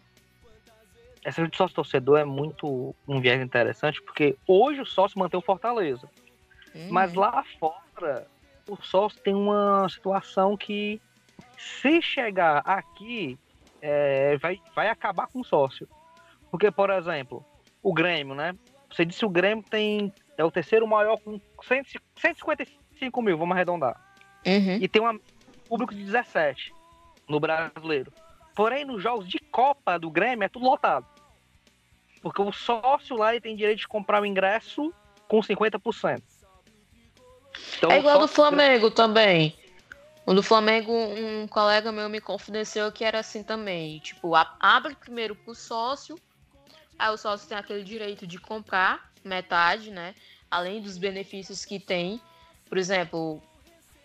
Essa 1.24 1.46
de 1.46 1.56
sócio 1.56 1.76
torcedor 1.76 2.18
é 2.18 2.24
muito 2.24 2.94
um 3.06 3.20
viés 3.20 3.40
interessante, 3.40 4.02
porque 4.02 4.36
hoje 4.46 4.80
o 4.80 4.86
sócio 4.86 5.18
mantém 5.18 5.38
o 5.38 5.42
Fortaleza. 5.42 6.08
Mas 6.90 7.14
lá 7.14 7.44
fora, 7.60 8.26
o 8.68 8.76
sócio 8.82 9.20
tem 9.20 9.34
uma 9.34 9.88
situação 9.88 10.56
que, 10.56 11.00
se 11.56 12.00
chegar 12.00 12.62
aqui, 12.64 13.38
é, 13.80 14.36
vai, 14.38 14.60
vai 14.74 14.88
acabar 14.88 15.26
com 15.26 15.40
o 15.40 15.44
sócio. 15.44 15.88
Porque, 16.50 16.70
por 16.70 16.90
exemplo, 16.90 17.44
o 17.82 17.92
Grêmio, 17.92 18.34
né? 18.34 18.54
Você 18.90 19.04
disse 19.04 19.20
que 19.20 19.26
o 19.26 19.30
Grêmio 19.30 19.64
tem, 19.68 20.12
é 20.36 20.44
o 20.44 20.50
terceiro 20.50 20.86
maior 20.86 21.18
com 21.18 21.40
100 21.62 21.84
155 22.16 23.22
mil, 23.22 23.38
vamos 23.38 23.54
arredondar. 23.54 24.00
Uhum. 24.46 24.76
E 24.80 24.88
tem 24.88 25.02
um 25.02 25.18
público 25.68 25.94
de 25.94 26.04
17 26.04 26.74
no 27.28 27.40
brasileiro. 27.40 28.12
Porém, 28.54 28.84
nos 28.84 29.02
jogos 29.02 29.26
de 29.26 29.38
Copa 29.38 29.98
do 29.98 30.10
Grêmio 30.10 30.44
é 30.44 30.48
tudo 30.48 30.66
lotado. 30.66 31.06
Porque 32.22 32.40
o 32.40 32.52
sócio 32.52 33.16
lá 33.16 33.32
ele 33.32 33.40
tem 33.40 33.56
direito 33.56 33.80
de 33.80 33.88
comprar 33.88 34.22
o 34.22 34.26
ingresso 34.26 34.94
com 35.28 35.40
50%. 35.40 36.22
Então, 37.76 37.90
É 37.90 37.96
o 37.96 37.98
igual 37.98 38.18
do 38.18 38.20
sócio- 38.28 38.34
Flamengo 38.36 38.90
também. 38.90 39.56
O 40.24 40.32
do 40.32 40.42
Flamengo, 40.42 40.92
um 40.92 41.48
colega 41.48 41.90
meu 41.90 42.08
me 42.08 42.20
confidenciou 42.20 42.92
que 42.92 43.04
era 43.04 43.18
assim 43.18 43.42
também. 43.42 43.98
Tipo, 43.98 44.32
abre 44.60 44.94
primeiro 44.94 45.34
pro 45.34 45.52
sócio, 45.54 46.16
aí 46.96 47.10
o 47.12 47.16
sócio 47.16 47.48
tem 47.48 47.58
aquele 47.58 47.82
direito 47.82 48.24
de 48.26 48.38
comprar 48.38 49.10
metade, 49.24 49.90
né? 49.90 50.14
Além 50.48 50.80
dos 50.80 50.96
benefícios 50.96 51.64
que 51.64 51.80
tem. 51.80 52.20
Por 52.68 52.78
exemplo, 52.78 53.42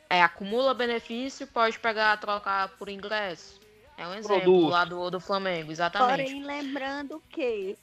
é, 0.10 0.22
acumula 0.24 0.74
benefício, 0.74 1.46
pode 1.46 1.78
pegar, 1.78 2.18
trocar 2.18 2.70
por 2.70 2.90
ingresso. 2.90 3.60
É 3.96 4.08
um 4.08 4.14
exemplo 4.16 4.42
produto. 4.42 4.70
lá 4.70 4.86
do, 4.86 5.10
do 5.12 5.20
Flamengo, 5.20 5.72
exatamente. 5.72 6.32
Porém, 6.32 6.44
lembrando 6.44 7.22
que 7.30 7.78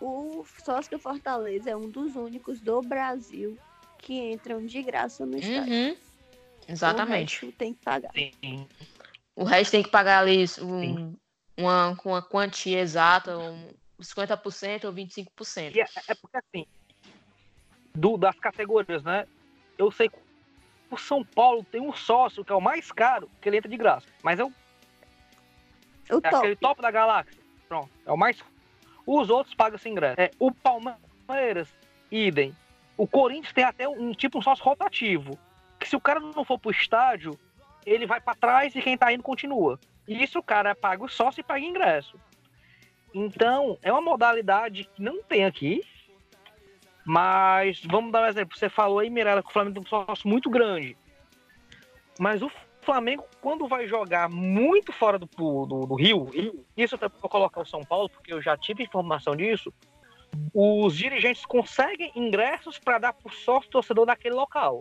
o 0.00 0.44
sócio 0.64 0.90
do 0.90 0.98
Fortaleza 0.98 1.70
é 1.70 1.76
um 1.76 1.88
dos 1.88 2.14
únicos 2.16 2.60
do 2.60 2.80
Brasil 2.82 3.58
que 3.98 4.14
entram 4.32 4.64
de 4.64 4.82
graça 4.82 5.26
no 5.26 5.38
estádio. 5.38 5.72
Uhum. 5.72 5.96
Exatamente. 6.68 7.44
O 7.44 7.48
resto 7.48 7.58
tem 7.58 7.74
que 7.74 7.84
pagar. 7.84 8.12
Sim. 8.12 8.68
O 9.34 9.44
resto 9.44 9.70
tem 9.70 9.82
que 9.82 9.90
pagar 9.90 10.20
ali 10.20 10.44
um, 10.60 11.14
uma, 11.56 11.98
uma 12.04 12.22
quantia 12.22 12.80
exata, 12.80 13.36
um 13.38 13.68
50% 14.00 14.84
ou 14.84 14.92
25%. 14.92 15.74
E 15.74 15.80
é, 15.80 15.86
é 16.08 16.14
porque 16.14 16.36
assim, 16.36 16.66
do, 17.94 18.16
das 18.16 18.38
categorias, 18.38 19.02
né? 19.02 19.26
Eu 19.76 19.90
sei 19.90 20.08
que 20.08 20.18
o 20.90 20.96
São 20.96 21.24
Paulo 21.24 21.64
tem 21.64 21.80
um 21.80 21.92
sócio 21.92 22.44
que 22.44 22.52
é 22.52 22.54
o 22.54 22.60
mais 22.60 22.90
caro, 22.92 23.30
que 23.40 23.48
ele 23.48 23.58
entra 23.58 23.70
de 23.70 23.76
graça. 23.76 24.06
Mas 24.22 24.38
é 24.38 24.44
o, 24.44 24.48
o 24.48 24.52
é 26.18 26.20
top. 26.20 26.36
aquele 26.36 26.56
top 26.56 26.82
da 26.82 26.90
galáxia. 26.90 27.40
Pronto, 27.68 27.90
é 28.06 28.12
o 28.12 28.16
mais. 28.16 28.38
Os 29.10 29.30
outros 29.30 29.54
pagam 29.54 29.78
sem 29.78 29.92
ingresso. 29.92 30.20
É, 30.20 30.30
o 30.38 30.52
Palmeiras, 30.52 31.74
idem. 32.12 32.54
O 32.94 33.06
Corinthians 33.06 33.54
tem 33.54 33.64
até 33.64 33.88
um 33.88 34.12
tipo 34.12 34.36
um 34.36 34.42
sócio 34.42 34.62
rotativo. 34.62 35.38
Que 35.80 35.88
se 35.88 35.96
o 35.96 36.00
cara 36.00 36.20
não 36.20 36.44
for 36.44 36.58
pro 36.58 36.70
estádio, 36.70 37.32
ele 37.86 38.04
vai 38.04 38.20
para 38.20 38.34
trás 38.34 38.76
e 38.76 38.82
quem 38.82 38.98
tá 38.98 39.10
indo 39.10 39.22
continua. 39.22 39.80
E 40.06 40.22
isso 40.22 40.38
o 40.38 40.42
cara 40.42 40.74
paga 40.74 41.02
o 41.02 41.08
sócio 41.08 41.40
e 41.40 41.42
paga 41.42 41.64
ingresso. 41.64 42.20
Então, 43.14 43.78
é 43.82 43.90
uma 43.90 44.02
modalidade 44.02 44.84
que 44.94 45.00
não 45.00 45.22
tem 45.22 45.46
aqui. 45.46 45.82
Mas 47.02 47.82
vamos 47.86 48.12
dar 48.12 48.24
um 48.24 48.26
exemplo. 48.26 48.58
Você 48.58 48.68
falou 48.68 48.98
aí, 48.98 49.08
Mirella, 49.08 49.42
que 49.42 49.48
o 49.48 49.52
Flamengo 49.54 49.80
tem 49.80 49.84
um 49.84 49.88
sócio 49.88 50.28
muito 50.28 50.50
grande. 50.50 50.94
Mas 52.20 52.42
o 52.42 52.50
Flamengo, 52.88 53.22
quando 53.42 53.68
vai 53.68 53.86
jogar 53.86 54.30
muito 54.30 54.94
fora 54.94 55.18
do, 55.18 55.26
do, 55.26 55.86
do 55.86 55.94
Rio, 55.94 56.30
isso 56.74 56.94
até 56.94 57.06
vou 57.06 57.28
colocar 57.28 57.60
o 57.60 57.66
São 57.66 57.84
Paulo, 57.84 58.08
porque 58.08 58.32
eu 58.32 58.40
já 58.40 58.56
tive 58.56 58.82
informação 58.82 59.36
disso. 59.36 59.70
Os 60.54 60.96
dirigentes 60.96 61.44
conseguem 61.44 62.10
ingressos 62.16 62.78
para 62.78 62.98
dar 62.98 63.12
para 63.12 63.28
o 63.28 63.34
sócio 63.34 63.68
torcedor 63.68 64.06
daquele 64.06 64.34
local. 64.34 64.80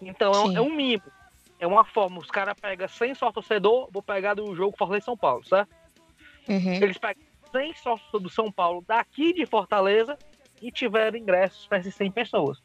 Então 0.00 0.52
é, 0.52 0.54
é, 0.54 0.60
um 0.60 0.72
mimo. 0.72 1.02
É 1.58 1.66
uma 1.66 1.84
forma. 1.84 2.20
Os 2.20 2.30
caras 2.30 2.54
pegam 2.60 2.86
100 2.86 3.16
sócio 3.16 3.34
torcedor, 3.34 3.88
vou 3.90 4.02
pegar 4.02 4.34
do 4.34 4.54
jogo 4.54 4.76
Fortaleza 4.78 5.06
São 5.06 5.16
Paulo, 5.16 5.44
certo? 5.44 5.74
Uhum. 6.48 6.74
Eles 6.74 6.98
pegam 6.98 7.24
100 7.50 7.74
sócios 7.74 8.22
do 8.22 8.30
São 8.30 8.52
Paulo 8.52 8.84
daqui 8.86 9.32
de 9.32 9.44
Fortaleza 9.44 10.16
e 10.60 10.70
tiveram 10.70 11.18
ingressos 11.18 11.66
para 11.66 11.78
essas 11.78 11.96
100 11.96 12.12
pessoas. 12.12 12.62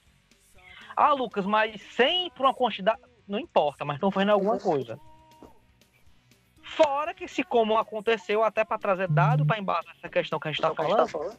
Ah, 0.95 1.13
Lucas, 1.13 1.43
mas 1.43 1.81
100 1.81 2.29
por 2.31 2.45
uma 2.45 2.53
quantidade. 2.53 3.01
Não 3.27 3.39
importa, 3.39 3.83
mas 3.83 3.97
estão 3.97 4.11
fazendo 4.11 4.31
alguma 4.31 4.59
coisa. 4.59 4.99
Fora 6.61 7.13
que, 7.13 7.27
se 7.27 7.43
como 7.43 7.77
aconteceu, 7.77 8.43
até 8.43 8.63
para 8.63 8.77
trazer 8.77 9.07
dado 9.07 9.45
para 9.45 9.59
embaixo 9.59 9.89
essa 9.97 10.09
questão 10.09 10.39
que 10.39 10.47
a 10.47 10.51
gente 10.51 10.63
está 10.63 10.73
falando, 10.73 11.37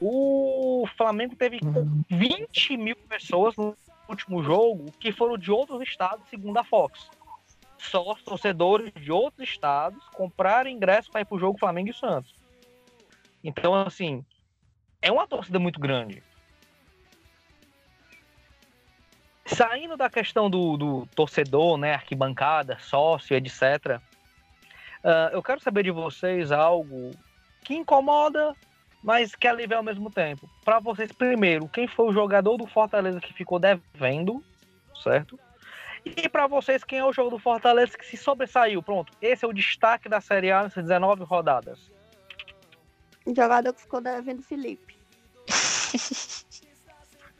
o 0.00 0.86
Flamengo 0.96 1.36
teve 1.36 1.60
20 2.08 2.76
mil 2.76 2.96
pessoas 2.96 3.56
no 3.56 3.76
último 4.08 4.42
jogo 4.42 4.90
que 4.98 5.12
foram 5.12 5.36
de 5.36 5.50
outros 5.50 5.80
estados, 5.82 6.28
segundo 6.28 6.56
a 6.58 6.64
Fox 6.64 7.08
só 7.78 8.12
os 8.12 8.22
torcedores 8.22 8.92
de 8.94 9.10
outros 9.10 9.48
estados 9.48 10.02
compraram 10.08 10.68
ingresso 10.68 11.10
para 11.10 11.20
ir 11.20 11.24
para 11.24 11.36
o 11.36 11.38
jogo 11.38 11.58
Flamengo 11.58 11.90
e 11.90 11.94
Santos. 11.94 12.34
Então, 13.42 13.74
assim, 13.74 14.24
é 15.00 15.10
uma 15.12 15.26
torcida 15.26 15.58
muito 15.58 15.78
grande. 15.78 16.22
Saindo 19.48 19.96
da 19.96 20.10
questão 20.10 20.50
do, 20.50 20.76
do 20.76 21.06
torcedor, 21.14 21.78
né, 21.78 21.94
arquibancada, 21.94 22.78
sócio, 22.80 23.34
etc., 23.34 23.98
uh, 25.02 25.32
eu 25.32 25.42
quero 25.42 25.60
saber 25.60 25.84
de 25.84 25.90
vocês 25.90 26.52
algo 26.52 27.12
que 27.64 27.74
incomoda, 27.74 28.54
mas 29.02 29.34
que 29.34 29.48
alivia 29.48 29.78
ao 29.78 29.82
mesmo 29.82 30.10
tempo. 30.10 30.48
Para 30.64 30.80
vocês, 30.80 31.10
primeiro, 31.12 31.66
quem 31.68 31.88
foi 31.88 32.06
o 32.06 32.12
jogador 32.12 32.58
do 32.58 32.66
Fortaleza 32.66 33.20
que 33.20 33.32
ficou 33.32 33.58
devendo, 33.58 34.44
certo? 35.02 35.38
E 36.04 36.28
para 36.28 36.46
vocês, 36.46 36.84
quem 36.84 36.98
é 36.98 37.04
o 37.04 37.12
jogo 37.12 37.30
do 37.30 37.38
Fortaleza 37.38 37.96
que 37.96 38.06
se 38.06 38.16
sobressaiu? 38.16 38.82
Pronto, 38.82 39.12
esse 39.20 39.44
é 39.44 39.48
o 39.48 39.52
destaque 39.52 40.08
da 40.08 40.20
Série 40.20 40.50
A 40.50 40.64
nessas 40.64 40.84
19 40.84 41.24
rodadas. 41.24 41.90
O 43.24 43.34
jogador 43.34 43.72
que 43.72 43.80
ficou 43.80 44.00
devendo 44.00 44.42
Felipe. 44.42 44.96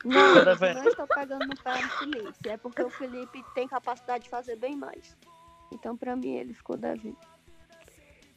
não, 0.05 0.45
não 0.45 0.85
estou 0.89 1.07
pegando 1.07 1.47
no 1.47 1.57
pé 1.57 1.83
do 1.83 1.89
Felipe. 1.91 2.49
É 2.49 2.57
porque 2.57 2.83
o 2.83 2.91
Felipe 2.91 3.45
tem 3.55 3.69
capacidade 3.69 4.25
de 4.25 4.31
fazer 4.31 4.57
bem 4.57 4.77
mais. 4.77 5.17
Então, 5.73 5.97
para 5.97 6.17
mim, 6.17 6.37
ele 6.37 6.55
ficou 6.55 6.77
devendo. 6.77 7.17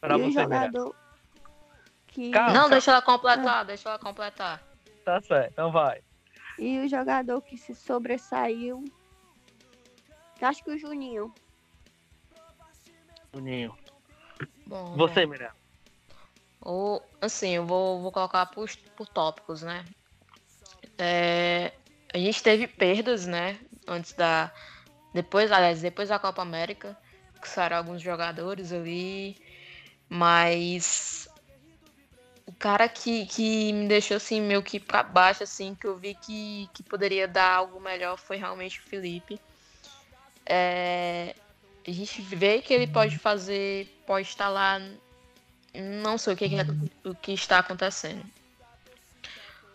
Pra 0.00 0.18
e 0.18 0.22
o 0.22 0.32
jogador 0.32 0.94
que... 2.08 2.30
Calma, 2.30 2.52
não, 2.52 2.68
deixa 2.68 2.90
ela 2.90 3.02
completar, 3.02 3.60
ah. 3.60 3.64
deixa 3.64 3.88
ela 3.88 3.98
completar. 3.98 4.62
Tá 5.04 5.20
certo, 5.20 5.52
então 5.52 5.70
vai. 5.70 6.02
E 6.58 6.80
o 6.80 6.88
jogador 6.88 7.40
que 7.42 7.56
se 7.56 7.74
sobressaiu 7.74 8.84
Acho 10.42 10.64
que 10.64 10.70
o 10.72 10.78
Juninho. 10.78 11.32
Juninho. 13.32 13.76
Bom, 14.66 14.96
Você, 14.96 15.24
Mirella. 15.24 15.54
O, 16.60 17.00
assim, 17.20 17.50
eu 17.50 17.64
vou, 17.64 18.00
vou 18.00 18.10
colocar 18.10 18.46
por, 18.46 18.68
por 18.96 19.06
tópicos, 19.08 19.62
né? 19.62 19.84
É, 21.04 21.72
a 22.14 22.18
gente 22.18 22.40
teve 22.40 22.68
perdas, 22.68 23.26
né? 23.26 23.58
Antes 23.88 24.12
da. 24.12 24.52
Depois, 25.12 25.50
aliás, 25.50 25.82
depois 25.82 26.10
da 26.10 26.18
Copa 26.18 26.42
América, 26.42 26.96
que 27.40 27.48
saíram 27.48 27.78
alguns 27.78 28.00
jogadores 28.00 28.72
ali. 28.72 29.36
Mas 30.08 31.28
o 32.46 32.52
cara 32.52 32.88
que, 32.88 33.26
que 33.26 33.72
me 33.72 33.88
deixou 33.88 34.16
assim 34.16 34.40
meio 34.40 34.62
que 34.62 34.78
para 34.78 35.02
baixo, 35.02 35.42
assim, 35.42 35.74
que 35.74 35.88
eu 35.88 35.96
vi 35.96 36.14
que, 36.14 36.70
que 36.72 36.84
poderia 36.84 37.26
dar 37.26 37.50
algo 37.52 37.80
melhor 37.80 38.16
foi 38.16 38.36
realmente 38.36 38.78
o 38.78 38.82
Felipe. 38.82 39.40
É, 40.46 41.34
a 41.84 41.90
gente 41.90 42.22
vê 42.22 42.62
que 42.62 42.72
ele 42.72 42.86
pode 42.86 43.18
fazer, 43.18 43.88
pode 44.06 44.28
estar 44.28 44.48
lá, 44.48 44.80
não 45.74 46.16
sei 46.16 46.34
o 46.34 46.36
que, 46.36 46.48
o 47.04 47.14
que 47.14 47.32
está 47.32 47.58
acontecendo. 47.58 48.24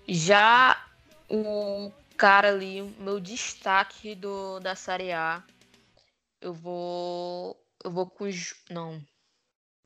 Já 0.07 0.86
o 1.29 1.91
cara 2.15 2.49
ali, 2.49 2.81
o 2.81 2.87
meu 2.99 3.19
destaque 3.19 4.15
do, 4.15 4.59
da 4.59 4.75
Série 4.75 5.11
A, 5.11 5.43
eu 6.41 6.53
vou. 6.53 7.59
Eu 7.83 7.91
vou 7.91 8.07
com. 8.07 8.25
Não. 8.69 9.01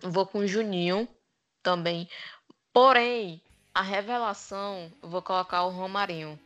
Eu 0.01 0.11
vou 0.11 0.25
com 0.25 0.47
Juninho 0.47 1.07
também. 1.61 2.09
Porém, 2.73 3.41
a 3.73 3.81
revelação, 3.81 4.91
eu 5.03 5.09
vou 5.09 5.21
colocar 5.21 5.63
o 5.63 5.69
Romarinho 5.69 6.39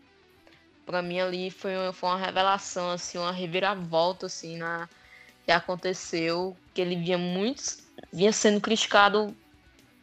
para 0.85 1.01
mim 1.01 1.19
ali 1.19 1.49
foi, 1.49 1.73
foi 1.93 2.09
uma 2.09 2.17
revelação, 2.17 2.91
assim, 2.91 3.17
uma 3.17 3.31
reviravolta, 3.31 4.27
assim, 4.27 4.57
na 4.57 4.87
que 5.43 5.51
aconteceu, 5.51 6.55
que 6.73 6.81
ele 6.81 6.95
vinha 6.95 7.17
muito, 7.17 7.61
vinha 8.11 8.31
sendo 8.31 8.59
criticado 8.59 9.35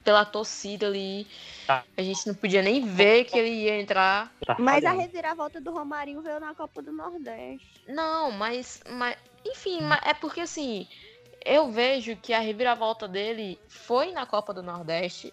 pela 0.04 0.24
torcida 0.24 0.86
ali. 0.86 1.26
Tá. 1.66 1.84
A 1.96 2.02
gente 2.02 2.26
não 2.26 2.34
podia 2.34 2.62
nem 2.62 2.84
ver 2.84 3.24
que 3.24 3.38
ele 3.38 3.50
ia 3.50 3.80
entrar. 3.80 4.32
Tá 4.44 4.56
mas 4.58 4.84
a 4.84 4.92
reviravolta 4.92 5.60
do 5.60 5.72
Romarinho 5.72 6.22
veio 6.22 6.40
na 6.40 6.54
Copa 6.54 6.82
do 6.82 6.92
Nordeste. 6.92 7.82
Não, 7.88 8.30
mas, 8.30 8.82
mas 8.88 9.16
enfim, 9.44 9.78
é 10.04 10.14
porque 10.14 10.40
assim, 10.40 10.86
eu 11.44 11.70
vejo 11.70 12.16
que 12.16 12.32
a 12.32 12.40
reviravolta 12.40 13.06
dele 13.06 13.58
foi 13.68 14.12
na 14.12 14.26
Copa 14.26 14.52
do 14.52 14.62
Nordeste 14.62 15.32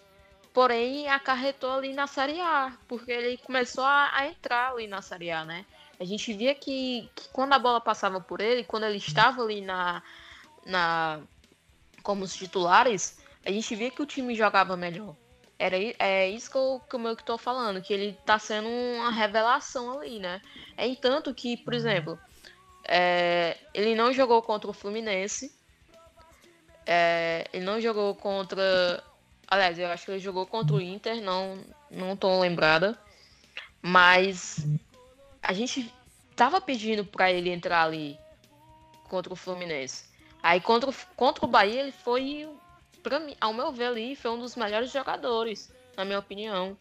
porém 0.52 1.08
acarretou 1.08 1.72
ali 1.72 1.92
na 1.92 2.06
Série 2.06 2.40
A, 2.40 2.76
porque 2.88 3.10
ele 3.10 3.38
começou 3.38 3.84
a, 3.84 4.10
a 4.12 4.26
entrar 4.26 4.72
ali 4.72 4.86
na 4.86 5.00
Série 5.02 5.30
A, 5.30 5.44
né? 5.44 5.64
A 5.98 6.04
gente 6.04 6.32
via 6.32 6.54
que, 6.54 7.08
que, 7.14 7.28
quando 7.28 7.52
a 7.52 7.58
bola 7.58 7.80
passava 7.80 8.20
por 8.20 8.40
ele, 8.40 8.64
quando 8.64 8.84
ele 8.84 8.96
estava 8.96 9.42
ali 9.42 9.60
na, 9.60 10.02
na 10.64 11.20
como 12.02 12.24
os 12.24 12.34
titulares, 12.34 13.19
a 13.44 13.50
gente 13.50 13.74
via 13.74 13.90
que 13.90 14.02
o 14.02 14.06
time 14.06 14.34
jogava 14.34 14.76
melhor. 14.76 15.14
Era, 15.58 15.76
é 15.98 16.28
isso 16.28 16.50
que 16.50 16.56
eu, 16.56 16.80
que 16.88 16.96
eu 16.96 17.16
tô 17.16 17.36
falando, 17.36 17.82
que 17.82 17.92
ele 17.92 18.18
tá 18.24 18.38
sendo 18.38 18.68
uma 18.68 19.10
revelação 19.10 19.98
ali, 19.98 20.18
né? 20.18 20.40
É 20.76 20.86
entanto 20.86 21.34
que, 21.34 21.56
por 21.58 21.74
exemplo, 21.74 22.18
é, 22.84 23.58
ele 23.74 23.94
não 23.94 24.12
jogou 24.12 24.40
contra 24.40 24.70
o 24.70 24.72
Fluminense, 24.72 25.54
é, 26.86 27.46
ele 27.52 27.64
não 27.64 27.78
jogou 27.80 28.14
contra 28.14 29.04
Aliás, 29.50 29.76
eu 29.80 29.88
acho 29.88 30.04
que 30.04 30.12
ele 30.12 30.20
jogou 30.20 30.46
contra 30.46 30.76
o 30.76 30.80
Inter, 30.80 31.20
não, 31.20 31.58
não 31.90 32.14
tô 32.14 32.38
lembrada. 32.38 32.96
Mas 33.82 34.64
a 35.42 35.52
gente 35.52 35.92
tava 36.36 36.60
pedindo 36.60 37.04
para 37.04 37.32
ele 37.32 37.50
entrar 37.50 37.82
ali 37.82 38.16
contra 39.08 39.32
o 39.32 39.36
Fluminense. 39.36 40.04
Aí 40.40 40.60
contra 40.60 40.92
contra 41.16 41.44
o 41.44 41.48
Bahia 41.48 41.80
ele 41.80 41.92
foi, 41.92 42.48
para 43.02 43.20
mim, 43.20 43.36
ao 43.40 43.52
meu 43.52 43.72
ver 43.72 43.86
ali, 43.86 44.16
foi 44.16 44.30
um 44.30 44.38
dos 44.38 44.56
melhores 44.56 44.90
jogadores, 44.90 45.72
na 45.96 46.04
minha 46.04 46.18
opinião. 46.18 46.76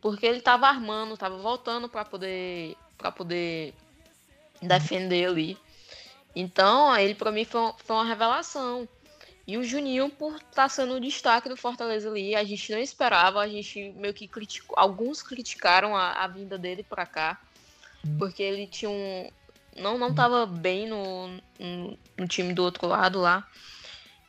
Porque 0.00 0.26
ele 0.26 0.40
tava 0.40 0.66
armando, 0.66 1.16
tava 1.16 1.38
voltando 1.38 1.88
para 1.88 2.04
poder 2.04 2.76
para 2.98 3.10
poder 3.10 3.74
defender 4.60 5.26
ali. 5.26 5.58
Então, 6.34 6.96
ele 6.96 7.14
para 7.14 7.32
mim 7.32 7.44
foi, 7.44 7.72
foi 7.84 7.96
uma 7.96 8.04
revelação. 8.04 8.88
E 9.46 9.56
o 9.58 9.64
Juninho, 9.64 10.08
por 10.08 10.36
estar 10.36 10.50
tá 10.50 10.68
sendo 10.68 10.94
o 10.94 11.00
destaque 11.00 11.48
do 11.48 11.56
Fortaleza 11.56 12.08
ali, 12.08 12.34
a 12.34 12.44
gente 12.44 12.70
não 12.70 12.78
esperava, 12.78 13.40
a 13.40 13.48
gente 13.48 13.90
meio 13.96 14.14
que 14.14 14.28
criticou, 14.28 14.78
alguns 14.78 15.20
criticaram 15.20 15.96
a, 15.96 16.12
a 16.12 16.26
vinda 16.28 16.56
dele 16.56 16.84
para 16.84 17.04
cá, 17.04 17.40
porque 18.18 18.42
ele 18.42 18.66
tinha 18.66 18.90
um. 18.90 19.28
Não, 19.76 19.98
não 19.98 20.14
tava 20.14 20.46
bem 20.46 20.86
no, 20.86 21.28
no, 21.58 21.98
no, 22.18 22.28
time 22.28 22.52
do 22.52 22.62
outro 22.62 22.86
lado 22.86 23.20
lá. 23.20 23.48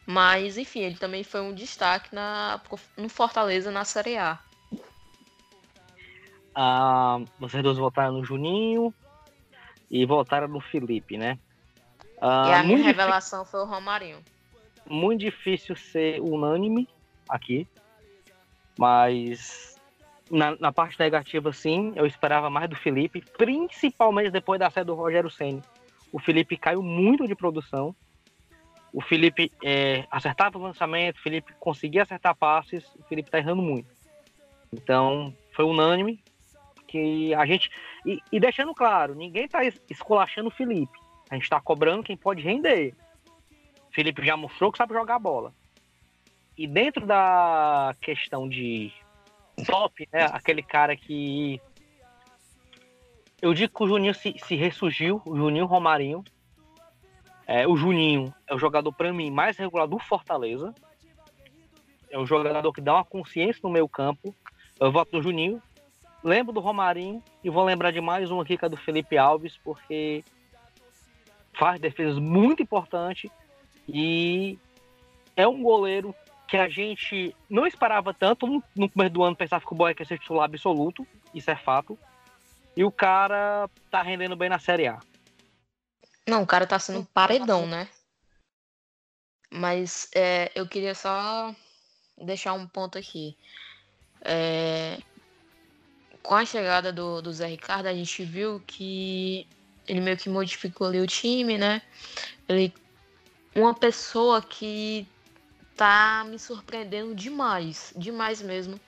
Mas, 0.06 0.58
enfim, 0.58 0.82
ele 0.82 0.98
também 0.98 1.24
foi 1.24 1.42
um 1.42 1.54
destaque 1.54 2.14
na, 2.14 2.60
no 2.98 3.08
Fortaleza 3.08 3.72
na 3.72 3.86
Série 3.86 4.18
A. 4.18 4.40
Ah, 6.56 7.20
vocês 7.40 7.64
dois 7.64 7.78
votaram 7.78 8.14
no 8.14 8.26
Juninho 8.26 8.94
e 9.90 10.06
votaram 10.06 10.48
no 10.48 10.60
Felipe, 10.60 11.18
né? 11.18 11.40
Ah, 12.22 12.50
e 12.50 12.54
a 12.54 12.64
minha 12.64 12.84
revelação 12.84 13.46
foi 13.46 13.62
o 13.62 13.66
Romarinho 13.66 14.24
muito 14.90 15.22
difícil 15.22 15.76
ser 15.76 16.22
unânime 16.22 16.88
aqui, 17.28 17.68
mas 18.78 19.80
na, 20.30 20.56
na, 20.58 20.72
parte 20.72 21.00
negativa, 21.00 21.52
sim, 21.54 21.94
eu 21.96 22.06
esperava 22.06 22.50
mais 22.50 22.70
do 22.70 22.76
Felipe, 22.76 23.24
principalmente 23.38 24.32
depois 24.32 24.60
da 24.60 24.70
saída 24.70 24.88
do 24.88 24.96
Rogério 24.96 25.30
Senni. 25.30 25.62
O 26.12 26.20
Felipe 26.20 26.58
caiu 26.58 26.82
muito 26.82 27.28
de 27.28 27.36
produção. 27.36 27.96
O 28.94 29.02
Felipe 29.02 29.52
é, 29.64 30.06
acertava 30.12 30.58
o 30.58 30.62
lançamento, 30.62 31.18
o 31.18 31.22
Felipe 31.22 31.52
conseguia 31.60 32.04
acertar 32.04 32.36
passes, 32.36 32.86
o 32.96 33.04
Felipe 33.04 33.32
tá 33.32 33.40
errando 33.40 33.62
muito. 33.62 33.88
Então, 34.72 35.36
foi 35.52 35.66
unânime 35.66 36.24
que 36.88 37.34
a 37.34 37.44
gente. 37.46 37.72
E, 38.06 38.20
e 38.32 38.40
deixando 38.40 38.74
claro, 38.74 39.16
ninguém 39.16 39.48
tá 39.48 39.62
esculachando 39.90 40.50
o 40.50 40.52
Felipe. 40.52 41.00
A 41.30 41.36
gente 41.36 41.50
tá 41.50 41.60
cobrando 41.60 42.04
quem 42.04 42.16
pode 42.16 42.44
render. 42.44 42.94
Felipe 43.92 44.24
já 44.24 44.38
mostrou 44.38 44.72
que 44.72 44.78
sabe 44.78 44.94
jogar 44.94 45.18
bola. 45.18 45.52
E 46.56 46.68
dentro 46.68 47.06
da 47.06 47.96
questão 48.00 48.48
de 48.48 48.92
top, 49.66 50.08
né, 50.14 50.26
aquele 50.32 50.62
cara 50.62 50.96
que. 50.96 51.60
Eu 53.42 53.54
digo 53.54 53.76
que 53.76 53.84
o 53.84 53.88
Juninho 53.88 54.14
se, 54.14 54.36
se 54.46 54.56
ressurgiu, 54.56 55.22
o 55.26 55.36
Juninho 55.36 55.66
Romarinho. 55.66 56.24
É, 57.46 57.68
o 57.68 57.76
Juninho 57.76 58.34
é 58.48 58.56
o 58.56 58.60
jogador, 58.60 58.92
para 58.94 59.12
mim, 59.12 59.30
mais 59.30 59.58
regular 59.58 59.88
do 59.88 60.00
Fortaleza. 60.00 60.74
É 62.10 62.18
um 62.18 62.26
jogador 62.26 62.72
que 62.72 62.82
dá 62.82 62.94
uma 62.94 63.06
consciência 63.06 63.60
no 63.64 63.70
meio 63.70 63.88
campo. 63.88 64.34
Eu 64.80 64.92
voto 64.92 65.16
no 65.16 65.22
Juninho. 65.22 65.62
Lembro 66.24 66.54
do 66.54 66.62
Romarinho 66.62 67.22
e 67.44 67.50
vou 67.50 67.66
lembrar 67.66 67.92
de 67.92 68.00
mais 68.00 68.32
um 68.32 68.40
aqui 68.40 68.58
que 68.58 68.64
é 68.64 68.70
do 68.70 68.78
Felipe 68.78 69.18
Alves, 69.18 69.58
porque 69.58 70.24
faz 71.54 71.82
defesas 71.82 72.18
muito 72.18 72.64
importantes 72.64 73.30
e 73.88 74.58
é 75.36 75.46
um 75.46 75.62
goleiro 75.62 76.16
que 76.48 76.56
a 76.56 76.70
gente 76.70 77.36
não 77.50 77.68
esperava 77.68 78.14
tanto. 78.14 78.64
No 78.76 78.90
começo 78.90 79.12
do 79.12 79.24
ano 79.24 79.36
pensava 79.36 79.66
que 79.66 79.74
o 79.74 79.76
Boeck 79.76 80.02
ia 80.02 80.06
ser 80.06 80.20
titular 80.20 80.46
absoluto, 80.46 81.06
isso 81.34 81.52
é 81.52 81.56
fato. 81.56 81.98
E 82.76 82.84
o 82.84 82.92
cara 82.92 83.70
tá 83.92 84.02
rendendo 84.02 84.36
bem 84.36 84.50
na 84.50 84.60
Série 84.60 84.88
A. 84.88 85.00
Não, 86.28 86.44
o 86.44 86.48
cara 86.48 86.66
tá 86.66 86.80
sendo 86.80 87.00
um 87.00 87.06
paredão, 87.06 87.68
né? 87.68 87.88
Mas 89.52 90.10
é, 90.16 90.52
eu 90.56 90.68
queria 90.68 90.96
só 90.96 91.54
deixar 92.18 92.54
um 92.54 92.68
ponto 92.68 92.98
aqui. 92.98 93.38
É, 94.22 94.98
com 96.22 96.36
a 96.36 96.46
chegada 96.46 96.92
do, 96.92 97.22
do 97.22 97.34
Zé 97.34 97.48
Ricardo, 97.48 97.88
a 97.88 97.94
gente 97.94 98.24
viu 98.24 98.64
que 98.66 99.46
ele 99.88 100.00
meio 100.00 100.18
que 100.18 100.30
modificou 100.30 100.88
ali 100.88 101.02
o 101.02 101.08
time, 101.08 101.58
né? 101.58 101.82
Ele 102.48 102.74
uma 103.56 103.74
pessoa 103.74 104.42
que 104.42 105.08
tá 105.76 106.26
me 106.28 106.40
surpreendendo 106.40 107.14
demais, 107.14 107.94
demais 107.96 108.42
mesmo. 108.42 108.80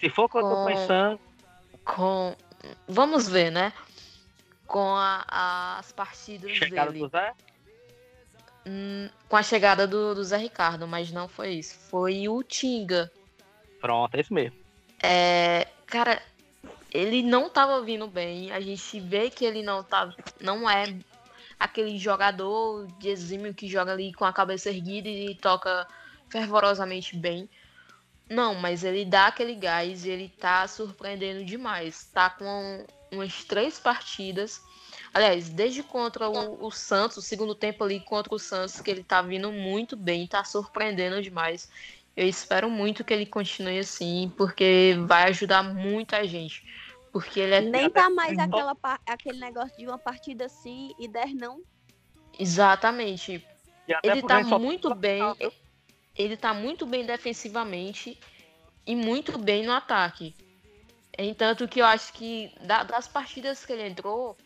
Se 0.00 0.08
for 0.08 0.24
o 0.24 0.28
que 0.28 0.38
eu 0.38 0.42
tô 0.42 0.64
pensando. 0.64 1.20
Com. 1.84 2.36
Vamos 2.88 3.28
ver, 3.28 3.50
né? 3.50 3.72
Com 4.66 4.96
a, 4.96 5.78
as 5.78 5.92
partidas 5.92 6.50
chegada 6.52 6.90
dele. 6.90 7.04
Do 7.04 7.08
Zé? 7.08 7.32
Hum, 8.66 9.08
com 9.28 9.36
a 9.36 9.42
chegada 9.42 9.86
do, 9.86 10.14
do 10.14 10.24
Zé 10.24 10.36
Ricardo, 10.38 10.88
mas 10.88 11.12
não 11.12 11.28
foi 11.28 11.50
isso. 11.50 11.76
Foi 11.88 12.28
o 12.28 12.42
Tinga. 12.42 13.10
Pronto, 13.80 14.14
é 14.16 14.20
isso 14.20 14.34
mesmo. 14.34 14.58
É, 15.00 15.68
cara, 15.86 16.20
ele 16.90 17.22
não 17.22 17.48
tava 17.48 17.80
vindo 17.82 18.08
bem. 18.08 18.50
A 18.50 18.60
gente 18.60 18.98
vê 19.00 19.30
que 19.30 19.44
ele 19.44 19.62
não 19.62 19.84
tá, 19.84 20.12
não 20.40 20.68
é 20.68 20.96
aquele 21.58 21.98
jogador 21.98 22.86
de 22.98 23.08
exímio 23.08 23.54
que 23.54 23.68
joga 23.68 23.92
ali 23.92 24.12
com 24.12 24.24
a 24.24 24.32
cabeça 24.32 24.70
erguida 24.70 25.08
e 25.08 25.34
toca 25.34 25.86
fervorosamente 26.28 27.16
bem. 27.16 27.48
Não, 28.28 28.54
mas 28.54 28.82
ele 28.82 29.04
dá 29.04 29.28
aquele 29.28 29.54
gás 29.54 30.04
e 30.04 30.10
ele 30.10 30.28
tá 30.28 30.66
surpreendendo 30.66 31.44
demais. 31.44 32.10
Tá 32.12 32.28
com 32.28 32.84
umas 33.10 33.44
três 33.44 33.78
partidas. 33.78 34.62
Aliás, 35.12 35.48
desde 35.48 35.82
contra 35.82 36.28
o, 36.28 36.66
o 36.66 36.70
Santos, 36.70 37.18
o 37.18 37.22
segundo 37.22 37.54
tempo 37.54 37.82
ali 37.84 38.00
contra 38.00 38.34
o 38.34 38.38
Santos, 38.38 38.80
que 38.80 38.90
ele 38.90 39.02
tá 39.02 39.22
vindo 39.22 39.50
muito 39.50 39.96
bem, 39.96 40.26
tá 40.26 40.44
surpreendendo 40.44 41.22
demais. 41.22 41.70
Eu 42.16 42.26
espero 42.26 42.70
muito 42.70 43.04
que 43.04 43.12
ele 43.12 43.26
continue 43.26 43.78
assim, 43.78 44.32
porque 44.36 44.96
vai 45.06 45.24
ajudar 45.24 45.62
muita 45.62 46.26
gente. 46.26 46.64
Porque 47.12 47.40
ele 47.40 47.54
é. 47.54 47.60
Nem 47.60 47.90
tá 47.90 48.10
mais 48.10 48.38
aquela, 48.38 48.76
aquele 49.06 49.38
negócio 49.38 49.76
de 49.76 49.86
uma 49.86 49.98
partida 49.98 50.46
assim 50.46 50.94
e 50.98 51.08
der 51.08 51.28
não. 51.34 51.62
Exatamente. 52.38 53.46
Ele 54.02 54.22
tá 54.22 54.42
muito 54.58 54.94
bem. 54.94 55.22
Ele 56.14 56.36
tá 56.36 56.54
muito 56.54 56.86
bem 56.86 57.04
defensivamente 57.04 58.18
e 58.86 58.96
muito 58.96 59.38
bem 59.38 59.64
no 59.64 59.72
ataque. 59.72 60.34
Entanto 61.18 61.66
que 61.66 61.80
eu 61.80 61.86
acho 61.86 62.12
que 62.12 62.52
das 62.60 63.08
partidas 63.08 63.64
que 63.64 63.72
ele 63.72 63.88
entrou, 63.88 64.36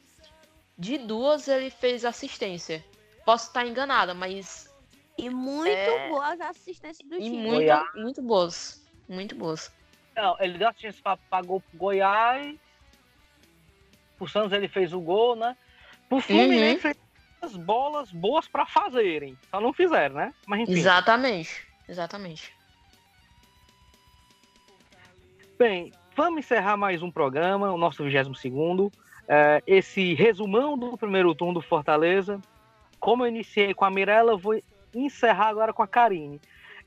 de 0.78 0.98
duas 0.98 1.48
ele 1.48 1.68
fez 1.70 2.04
assistência. 2.04 2.84
Posso 3.24 3.48
estar 3.48 3.66
enganada, 3.66 4.14
mas. 4.14 4.72
E 5.18 5.28
muito 5.28 5.68
é... 5.68 6.08
boas 6.08 6.40
assistências 6.40 7.06
do 7.08 7.16
e 7.16 7.22
time. 7.22 7.36
Muito, 7.36 7.96
muito 7.96 8.22
boas. 8.22 8.84
Muito 9.08 9.34
boas. 9.34 9.70
Não, 10.16 10.36
ele 10.40 10.58
deu 10.58 10.68
assistência 10.68 11.02
para 11.02 11.16
pagou 11.28 11.60
pro 11.60 11.78
Goiás. 11.78 12.56
Pro 14.16 14.28
Santos 14.28 14.52
ele 14.52 14.68
fez 14.68 14.92
o 14.92 15.00
gol, 15.00 15.34
né? 15.34 15.56
Pro 16.08 16.20
Fluminense 16.20 16.86
uhum. 16.86 16.94
as 17.42 17.56
bolas 17.56 18.12
boas 18.12 18.46
para 18.46 18.64
fazerem. 18.64 19.36
Só 19.50 19.60
não 19.60 19.72
fizeram, 19.72 20.14
né? 20.14 20.34
Mas 20.46 20.60
enfim. 20.60 20.72
Exatamente. 20.72 21.66
Exatamente. 21.88 22.54
Bem, 25.58 25.92
vamos 26.22 26.40
encerrar 26.40 26.76
mais 26.76 27.02
um 27.02 27.10
programa, 27.10 27.72
o 27.72 27.78
nosso 27.78 28.04
22 28.04 28.92
é, 29.26 29.62
esse 29.66 30.12
resumão 30.12 30.76
do 30.76 30.94
primeiro 30.94 31.34
turno 31.34 31.54
do 31.54 31.62
Fortaleza. 31.62 32.38
Como 32.98 33.24
eu 33.24 33.28
iniciei 33.28 33.72
com 33.72 33.86
a 33.86 33.90
Mirella, 33.90 34.36
vou 34.36 34.62
encerrar 34.94 35.46
agora 35.46 35.72
com 35.72 35.82
a 35.82 35.88
Karine. 35.88 36.38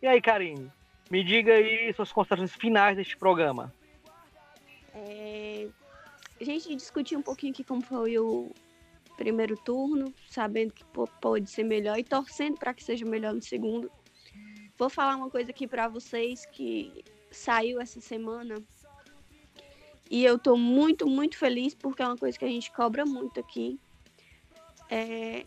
E 0.04 0.06
aí, 0.06 0.22
Karine, 0.22 0.72
me 1.10 1.24
diga 1.24 1.52
aí 1.52 1.92
suas 1.94 2.12
considerações 2.12 2.54
finais 2.54 2.96
deste 2.96 3.18
programa. 3.18 3.74
É, 4.94 5.68
a 6.40 6.44
gente 6.44 6.76
discutiu 6.76 7.18
um 7.18 7.24
pouquinho 7.24 7.54
aqui 7.54 7.64
como 7.64 7.82
foi 7.82 8.20
o 8.20 8.52
primeiro 9.18 9.58
turno, 9.58 10.14
sabendo 10.30 10.74
que 10.74 10.86
pode 11.20 11.50
ser 11.50 11.64
melhor 11.64 11.98
e 11.98 12.04
torcendo 12.04 12.60
para 12.60 12.72
que 12.72 12.84
seja 12.84 13.04
melhor 13.04 13.34
no 13.34 13.42
segundo. 13.42 13.90
Vou 14.78 14.92
falar 14.92 15.16
uma 15.16 15.32
coisa 15.32 15.50
aqui 15.50 15.68
para 15.68 15.88
vocês 15.88 16.46
que 16.46 17.04
saiu 17.32 17.82
essa 17.82 18.00
semana 18.00 18.62
e 20.14 20.24
eu 20.24 20.38
tô 20.38 20.56
muito, 20.56 21.08
muito 21.08 21.36
feliz 21.36 21.74
porque 21.74 22.04
é 22.04 22.06
uma 22.06 22.16
coisa 22.16 22.38
que 22.38 22.46
a 22.46 22.48
gente 22.48 22.72
cobra 22.72 23.04
muito 23.04 23.40
aqui. 23.40 23.80
É, 24.88 25.44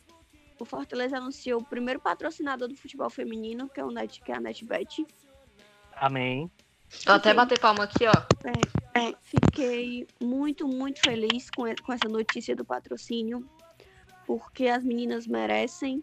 o 0.59 0.65
Fortaleza 0.65 1.19
anunciou 1.19 1.61
o 1.61 1.65
primeiro 1.65 2.01
patrocinador 2.01 2.67
do 2.67 2.75
futebol 2.75 3.09
feminino, 3.09 3.69
que 3.69 3.79
é, 3.79 3.85
o 3.85 3.93
Net, 3.93 4.21
que 4.21 4.33
é 4.33 4.35
a 4.35 4.41
NetBet. 4.41 5.07
Amém. 5.93 6.51
Vou 7.05 7.15
até 7.15 7.33
bater 7.33 7.61
palma 7.61 7.85
aqui, 7.85 8.07
ó. 8.09 8.13
É, 8.45 9.11
é, 9.11 9.15
fiquei 9.23 10.05
muito, 10.21 10.67
muito 10.67 10.99
feliz 11.01 11.49
com, 11.49 11.63
com 11.85 11.93
essa 11.93 12.09
notícia 12.09 12.57
do 12.57 12.65
patrocínio, 12.65 13.49
porque 14.27 14.67
as 14.67 14.83
meninas 14.83 15.29
merecem 15.29 16.03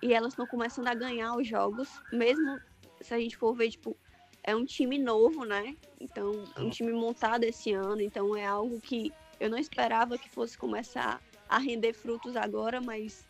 e 0.00 0.14
elas 0.14 0.34
estão 0.34 0.46
começando 0.46 0.86
a 0.86 0.94
ganhar 0.94 1.34
os 1.34 1.44
jogos, 1.44 1.88
mesmo 2.12 2.56
se 3.00 3.12
a 3.12 3.18
gente 3.18 3.36
for 3.36 3.52
ver, 3.52 3.70
tipo, 3.70 3.96
é 4.42 4.54
um 4.56 4.64
time 4.64 4.98
novo, 4.98 5.44
né? 5.44 5.76
Então, 6.00 6.44
é 6.56 6.60
um 6.60 6.70
time 6.70 6.92
montado 6.92 7.44
esse 7.44 7.72
ano, 7.72 8.00
então 8.00 8.36
é 8.36 8.44
algo 8.44 8.80
que 8.80 9.12
eu 9.38 9.48
não 9.50 9.58
esperava 9.58 10.18
que 10.18 10.28
fosse 10.28 10.56
começar 10.56 11.20
a 11.48 11.58
render 11.58 11.92
frutos 11.92 12.36
agora, 12.36 12.80
mas 12.80 13.24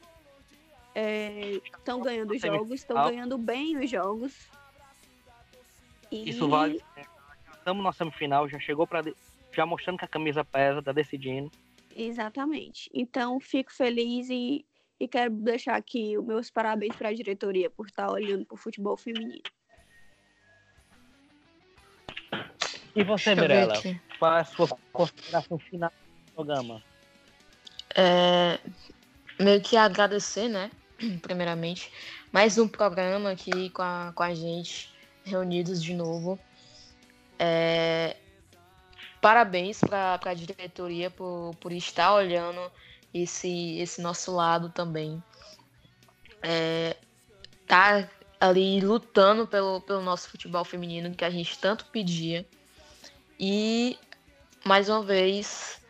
estão 1.77 2.01
é, 2.01 2.05
ganhando 2.05 2.37
jogos, 2.37 2.81
estão 2.81 2.97
ganhando 3.09 3.39
bem 3.39 3.77
os 3.79 3.91
jogos. 3.91 4.49
E... 6.11 6.31
Isso 6.31 6.49
vale. 6.49 6.83
Estamos 7.57 7.85
na 7.85 7.93
semifinal, 7.93 8.49
já 8.49 8.59
chegou 8.59 8.87
para 8.87 9.05
já 9.53 9.67
mostrando 9.67 9.99
que 9.99 10.05
a 10.05 10.09
camisa 10.09 10.45
pesa, 10.45 10.83
tá 10.83 10.93
decidindo. 10.93 11.51
Exatamente. 11.95 12.91
Então 12.95 13.41
fico 13.41 13.73
feliz 13.73 14.29
e 14.31 14.65
E 15.01 15.09
quero 15.09 15.35
deixar 15.35 15.77
aqui 15.77 16.19
os 16.19 16.25
meus 16.25 16.51
parabéns 16.51 16.95
para 16.95 17.09
a 17.09 17.15
diretoria 17.15 17.71
por 17.71 17.87
estar 17.87 18.11
olhando 18.13 18.45
para 18.45 18.55
o 18.55 18.59
futebol 18.59 18.97
feminino. 18.99 19.43
E 22.95 23.05
você, 23.05 23.35
Mirella? 23.35 23.75
Qual 24.19 24.37
é 24.37 24.41
a 24.41 24.45
sua 24.45 24.69
consideração 24.93 25.59
final 25.59 25.91
do 25.91 26.33
programa? 26.33 26.83
É, 27.95 28.59
meio 29.39 29.61
que 29.61 29.77
agradecer, 29.77 30.49
né? 30.49 30.71
Primeiramente, 31.23 31.91
mais 32.33 32.59
um 32.59 32.69
programa 32.69 33.31
aqui 33.31 33.71
com 33.71 33.83
a, 33.83 34.13
com 34.15 34.23
a 34.23 34.35
gente, 34.35 34.93
reunidos 35.25 35.83
de 35.83 35.95
novo. 35.95 36.39
É, 37.39 38.17
parabéns 39.21 39.81
para 39.81 40.21
a 40.23 40.35
diretoria 40.35 41.11
por, 41.11 41.55
por 41.61 41.73
estar 41.73 42.13
olhando 42.15 42.61
esse, 43.15 43.79
esse 43.79 44.01
nosso 44.01 44.35
lado 44.35 44.69
também. 44.69 45.23
É, 46.43 46.97
tá 47.67 48.09
ali 48.41 48.81
lutando 48.81 49.47
pelo, 49.47 49.81
pelo 49.83 50.03
nosso 50.03 50.29
futebol 50.31 50.65
feminino 50.65 51.15
que 51.15 51.25
a 51.25 51.31
gente 51.31 51.59
tanto 51.59 51.87
pedia. 51.87 52.47
E 53.43 53.99
mais 54.67 54.91
uma 54.91 55.03
vez 55.03 55.81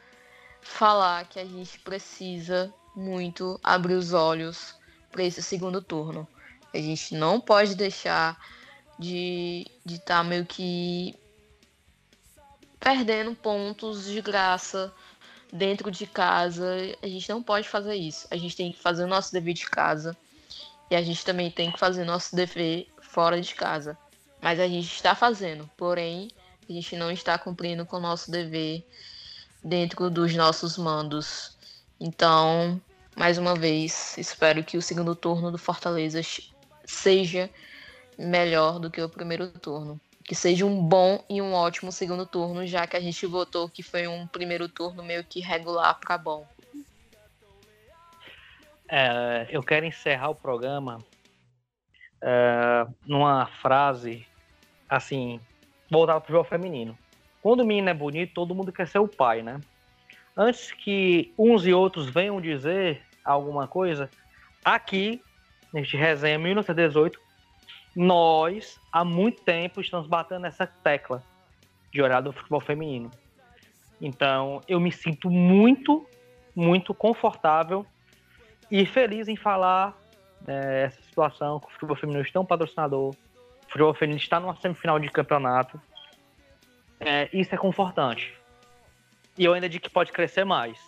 falar 0.62 1.26
que 1.26 1.40
a 1.40 1.44
gente 1.44 1.80
precisa 1.80 2.72
muito 2.94 3.59
abrir 3.61 3.94
os 3.94 4.12
olhos 4.12 4.76
para 5.11 5.24
esse 5.24 5.42
segundo 5.42 5.82
turno. 5.82 6.28
A 6.72 6.78
gente 6.78 7.12
não 7.16 7.40
pode 7.40 7.74
deixar 7.74 8.38
de 8.96 9.66
estar 9.84 10.18
tá 10.18 10.22
meio 10.22 10.46
que 10.46 11.12
perdendo 12.78 13.34
pontos 13.34 14.05
de 14.05 14.20
graça 14.20 14.94
dentro 15.53 15.90
de 15.90 16.07
casa. 16.07 16.76
A 17.03 17.09
gente 17.09 17.28
não 17.30 17.42
pode 17.42 17.68
fazer 17.68 17.96
isso. 17.96 18.28
A 18.30 18.36
gente 18.36 18.55
tem 18.55 18.70
que 18.70 18.78
fazer 18.78 19.03
o 19.03 19.09
nosso 19.09 19.32
dever 19.32 19.55
de 19.55 19.66
casa. 19.66 20.16
E 20.88 20.94
a 20.94 21.03
gente 21.03 21.24
também 21.24 21.51
tem 21.51 21.72
que 21.72 21.80
fazer 21.80 22.05
nosso 22.05 22.36
dever 22.36 22.86
fora 23.03 23.40
de 23.40 23.57
casa. 23.57 23.98
Mas 24.40 24.61
a 24.61 24.68
gente 24.68 24.94
está 24.94 25.16
fazendo. 25.16 25.68
Porém, 25.76 26.30
a 26.71 26.75
gente 26.75 26.97
não 26.97 27.11
está 27.11 27.37
cumprindo 27.37 27.85
com 27.85 27.97
o 27.97 28.01
nosso 28.01 28.31
dever 28.31 28.87
dentro 29.62 30.09
dos 30.09 30.35
nossos 30.35 30.79
mandos. 30.79 31.57
Então, 32.01 32.81
mais 33.16 33.39
uma 33.39 33.55
vez, 33.55 34.16
espero 34.16 34.62
que 34.62 34.77
o 34.77 34.83
segundo 34.83 35.14
turno 35.14 35.51
do 35.51 35.59
Fortaleza 35.59 36.21
seja 36.85 37.51
melhor 38.16 38.79
do 38.79 38.91
que 38.91 39.03
o 39.03 39.09
primeiro 39.09 39.51
turno. 39.51 40.01
Que 40.25 40.35
seja 40.35 40.64
um 40.64 40.81
bom 40.81 41.25
e 41.29 41.43
um 41.43 41.53
ótimo 41.53 41.91
segundo 41.91 42.25
turno, 42.25 42.64
já 42.66 42.87
que 42.87 42.97
a 42.97 43.01
gente 43.01 43.27
votou 43.27 43.68
que 43.68 43.83
foi 43.83 44.07
um 44.07 44.27
primeiro 44.29 44.68
turno 44.68 45.03
meio 45.03 45.25
que 45.25 45.41
regular 45.41 45.99
para 45.99 46.16
bom. 46.16 46.47
É, 48.89 49.49
eu 49.51 49.62
quero 49.62 49.87
encerrar 49.87 50.31
o 50.31 50.35
programa 50.35 50.99
é, 52.23 52.87
numa 53.05 53.47
frase 53.47 54.27
assim, 54.89 55.41
voltada 55.91 56.20
para 56.20 56.30
o 56.30 56.36
jogo 56.36 56.49
feminino. 56.49 56.97
Quando 57.43 57.61
o 57.61 57.66
menino 57.66 57.88
é 57.88 57.95
bonito, 57.95 58.34
todo 58.34 58.55
mundo 58.55 58.72
quer 58.72 58.86
ser 58.86 58.99
o 58.99 59.09
pai, 59.09 59.43
né? 59.43 59.61
Antes 60.36 60.72
que 60.72 61.32
uns 61.36 61.66
e 61.66 61.72
outros 61.72 62.09
venham 62.09 62.41
dizer 62.41 63.03
alguma 63.24 63.66
coisa, 63.66 64.09
aqui, 64.64 65.22
neste 65.72 65.97
resenha 65.97 66.38
1918, 66.38 67.20
nós, 67.95 68.78
há 68.93 69.05
muito 69.05 69.43
tempo, 69.43 69.80
estamos 69.80 70.07
batendo 70.07 70.47
essa 70.47 70.66
tecla 70.66 71.22
de 71.93 72.01
olhar 72.01 72.20
do 72.20 72.32
futebol 72.32 72.61
feminino. 72.61 73.11
Então, 74.01 74.62
eu 74.68 74.78
me 74.80 74.93
sinto 74.93 75.28
muito, 75.28 76.07
muito 76.55 76.95
confortável 76.95 77.84
e 78.70 78.86
feliz 78.86 79.28
em 79.28 79.36
falar 79.36 79.97
é, 80.47 80.84
essa 80.84 81.03
situação 81.03 81.59
que 81.59 81.66
o 81.66 81.70
futebol 81.70 81.97
feminino 81.97 82.22
está 82.22 82.41
um 82.41 82.47
patrocinador, 82.47 83.11
o 83.11 83.16
futebol 83.71 83.95
feminino 83.95 84.21
está 84.21 84.41
numa 84.41 84.57
semifinal 84.57 84.99
de 84.99 85.09
campeonato. 85.09 85.81
É, 86.99 87.31
isso 87.33 87.55
é 87.55 87.59
confortante. 87.59 88.35
E 89.39 89.45
eu 89.45 89.55
ainda 89.55 89.68
digo 89.68 89.85
que 89.85 89.91
pode 89.91 90.12
crescer 90.12 90.45
mais. 90.45 90.79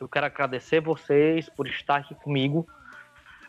Eu 0.00 0.08
quero 0.08 0.26
agradecer 0.26 0.80
vocês 0.80 1.48
por 1.50 1.68
estar 1.68 1.96
aqui 1.96 2.14
comigo. 2.14 2.66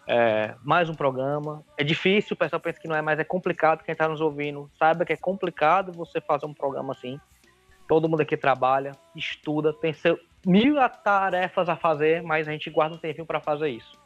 É, 0.05 0.53
mais 0.63 0.89
um 0.89 0.93
programa. 0.93 1.63
É 1.77 1.83
difícil, 1.83 2.33
o 2.33 2.37
pessoal 2.37 2.59
pensa 2.59 2.79
que 2.79 2.87
não 2.87 2.95
é, 2.95 3.01
mas 3.01 3.17
é 3.19 3.23
complicado. 3.23 3.83
Quem 3.83 3.93
está 3.93 4.07
nos 4.07 4.19
ouvindo 4.19 4.69
saiba 4.77 5.05
que 5.05 5.13
é 5.13 5.17
complicado 5.17 5.93
você 5.93 6.19
fazer 6.19 6.45
um 6.45 6.53
programa 6.53 6.91
assim. 6.91 7.19
Todo 7.87 8.09
mundo 8.09 8.21
aqui 8.21 8.35
trabalha, 8.35 8.91
estuda, 9.15 9.73
tem 9.73 9.93
seu, 9.93 10.19
mil 10.45 10.75
tarefas 11.03 11.69
a 11.69 11.75
fazer, 11.75 12.21
mas 12.21 12.47
a 12.47 12.51
gente 12.51 12.69
guarda 12.69 12.95
um 12.95 12.99
tempinho 12.99 13.25
para 13.25 13.39
fazer 13.39 13.69
isso. 13.69 13.97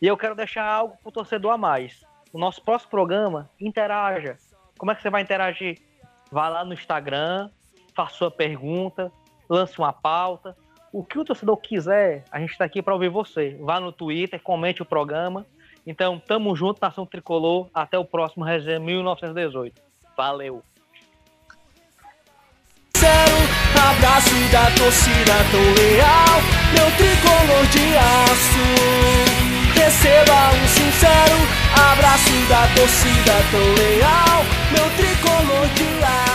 E 0.00 0.06
eu 0.06 0.16
quero 0.16 0.34
deixar 0.34 0.64
algo 0.64 0.96
para 0.96 1.08
o 1.08 1.12
torcedor 1.12 1.52
a 1.52 1.58
mais. 1.58 2.02
O 2.34 2.38
nosso 2.38 2.60
próximo 2.60 2.90
programa, 2.90 3.48
interaja. 3.60 4.36
Como 4.76 4.90
é 4.90 4.94
que 4.96 5.00
você 5.00 5.08
vai 5.08 5.22
interagir? 5.22 5.80
Vá 6.32 6.48
lá 6.48 6.64
no 6.64 6.74
Instagram, 6.74 7.48
faça 7.94 8.16
sua 8.16 8.28
pergunta, 8.28 9.12
lance 9.48 9.78
uma 9.78 9.92
pauta. 9.92 10.56
O 10.92 11.04
que 11.04 11.16
o 11.16 11.24
torcedor 11.24 11.56
quiser, 11.58 12.24
a 12.32 12.40
gente 12.40 12.50
está 12.50 12.64
aqui 12.64 12.82
para 12.82 12.92
ouvir 12.92 13.08
você. 13.08 13.56
Vá 13.60 13.78
no 13.78 13.92
Twitter, 13.92 14.42
comente 14.42 14.82
o 14.82 14.84
programa. 14.84 15.46
Então, 15.86 16.18
tamo 16.18 16.56
junto, 16.56 16.80
Nação 16.82 17.06
Tricolor. 17.06 17.68
Até 17.72 17.96
o 17.96 18.04
próximo 18.04 18.44
Resenha 18.44 18.80
1918. 18.80 19.80
Valeu! 20.16 20.60
Abraço 23.78 24.34
da 24.50 24.70
torcida 24.76 25.34
tão 25.52 25.60
leal, 25.60 26.40
meu 26.72 26.90
tricolor 26.96 27.64
de 27.70 27.96
aço. 27.96 28.64
Receba 29.78 30.50
um 30.52 30.66
sincero 30.66 31.53
Abraço 31.92 32.32
da 32.48 32.66
torcida 32.74 33.32
tão 33.50 33.74
leal, 33.74 34.44
meu 34.70 34.90
tricolor 34.96 35.68
de 35.74 36.04
ar. 36.04 36.33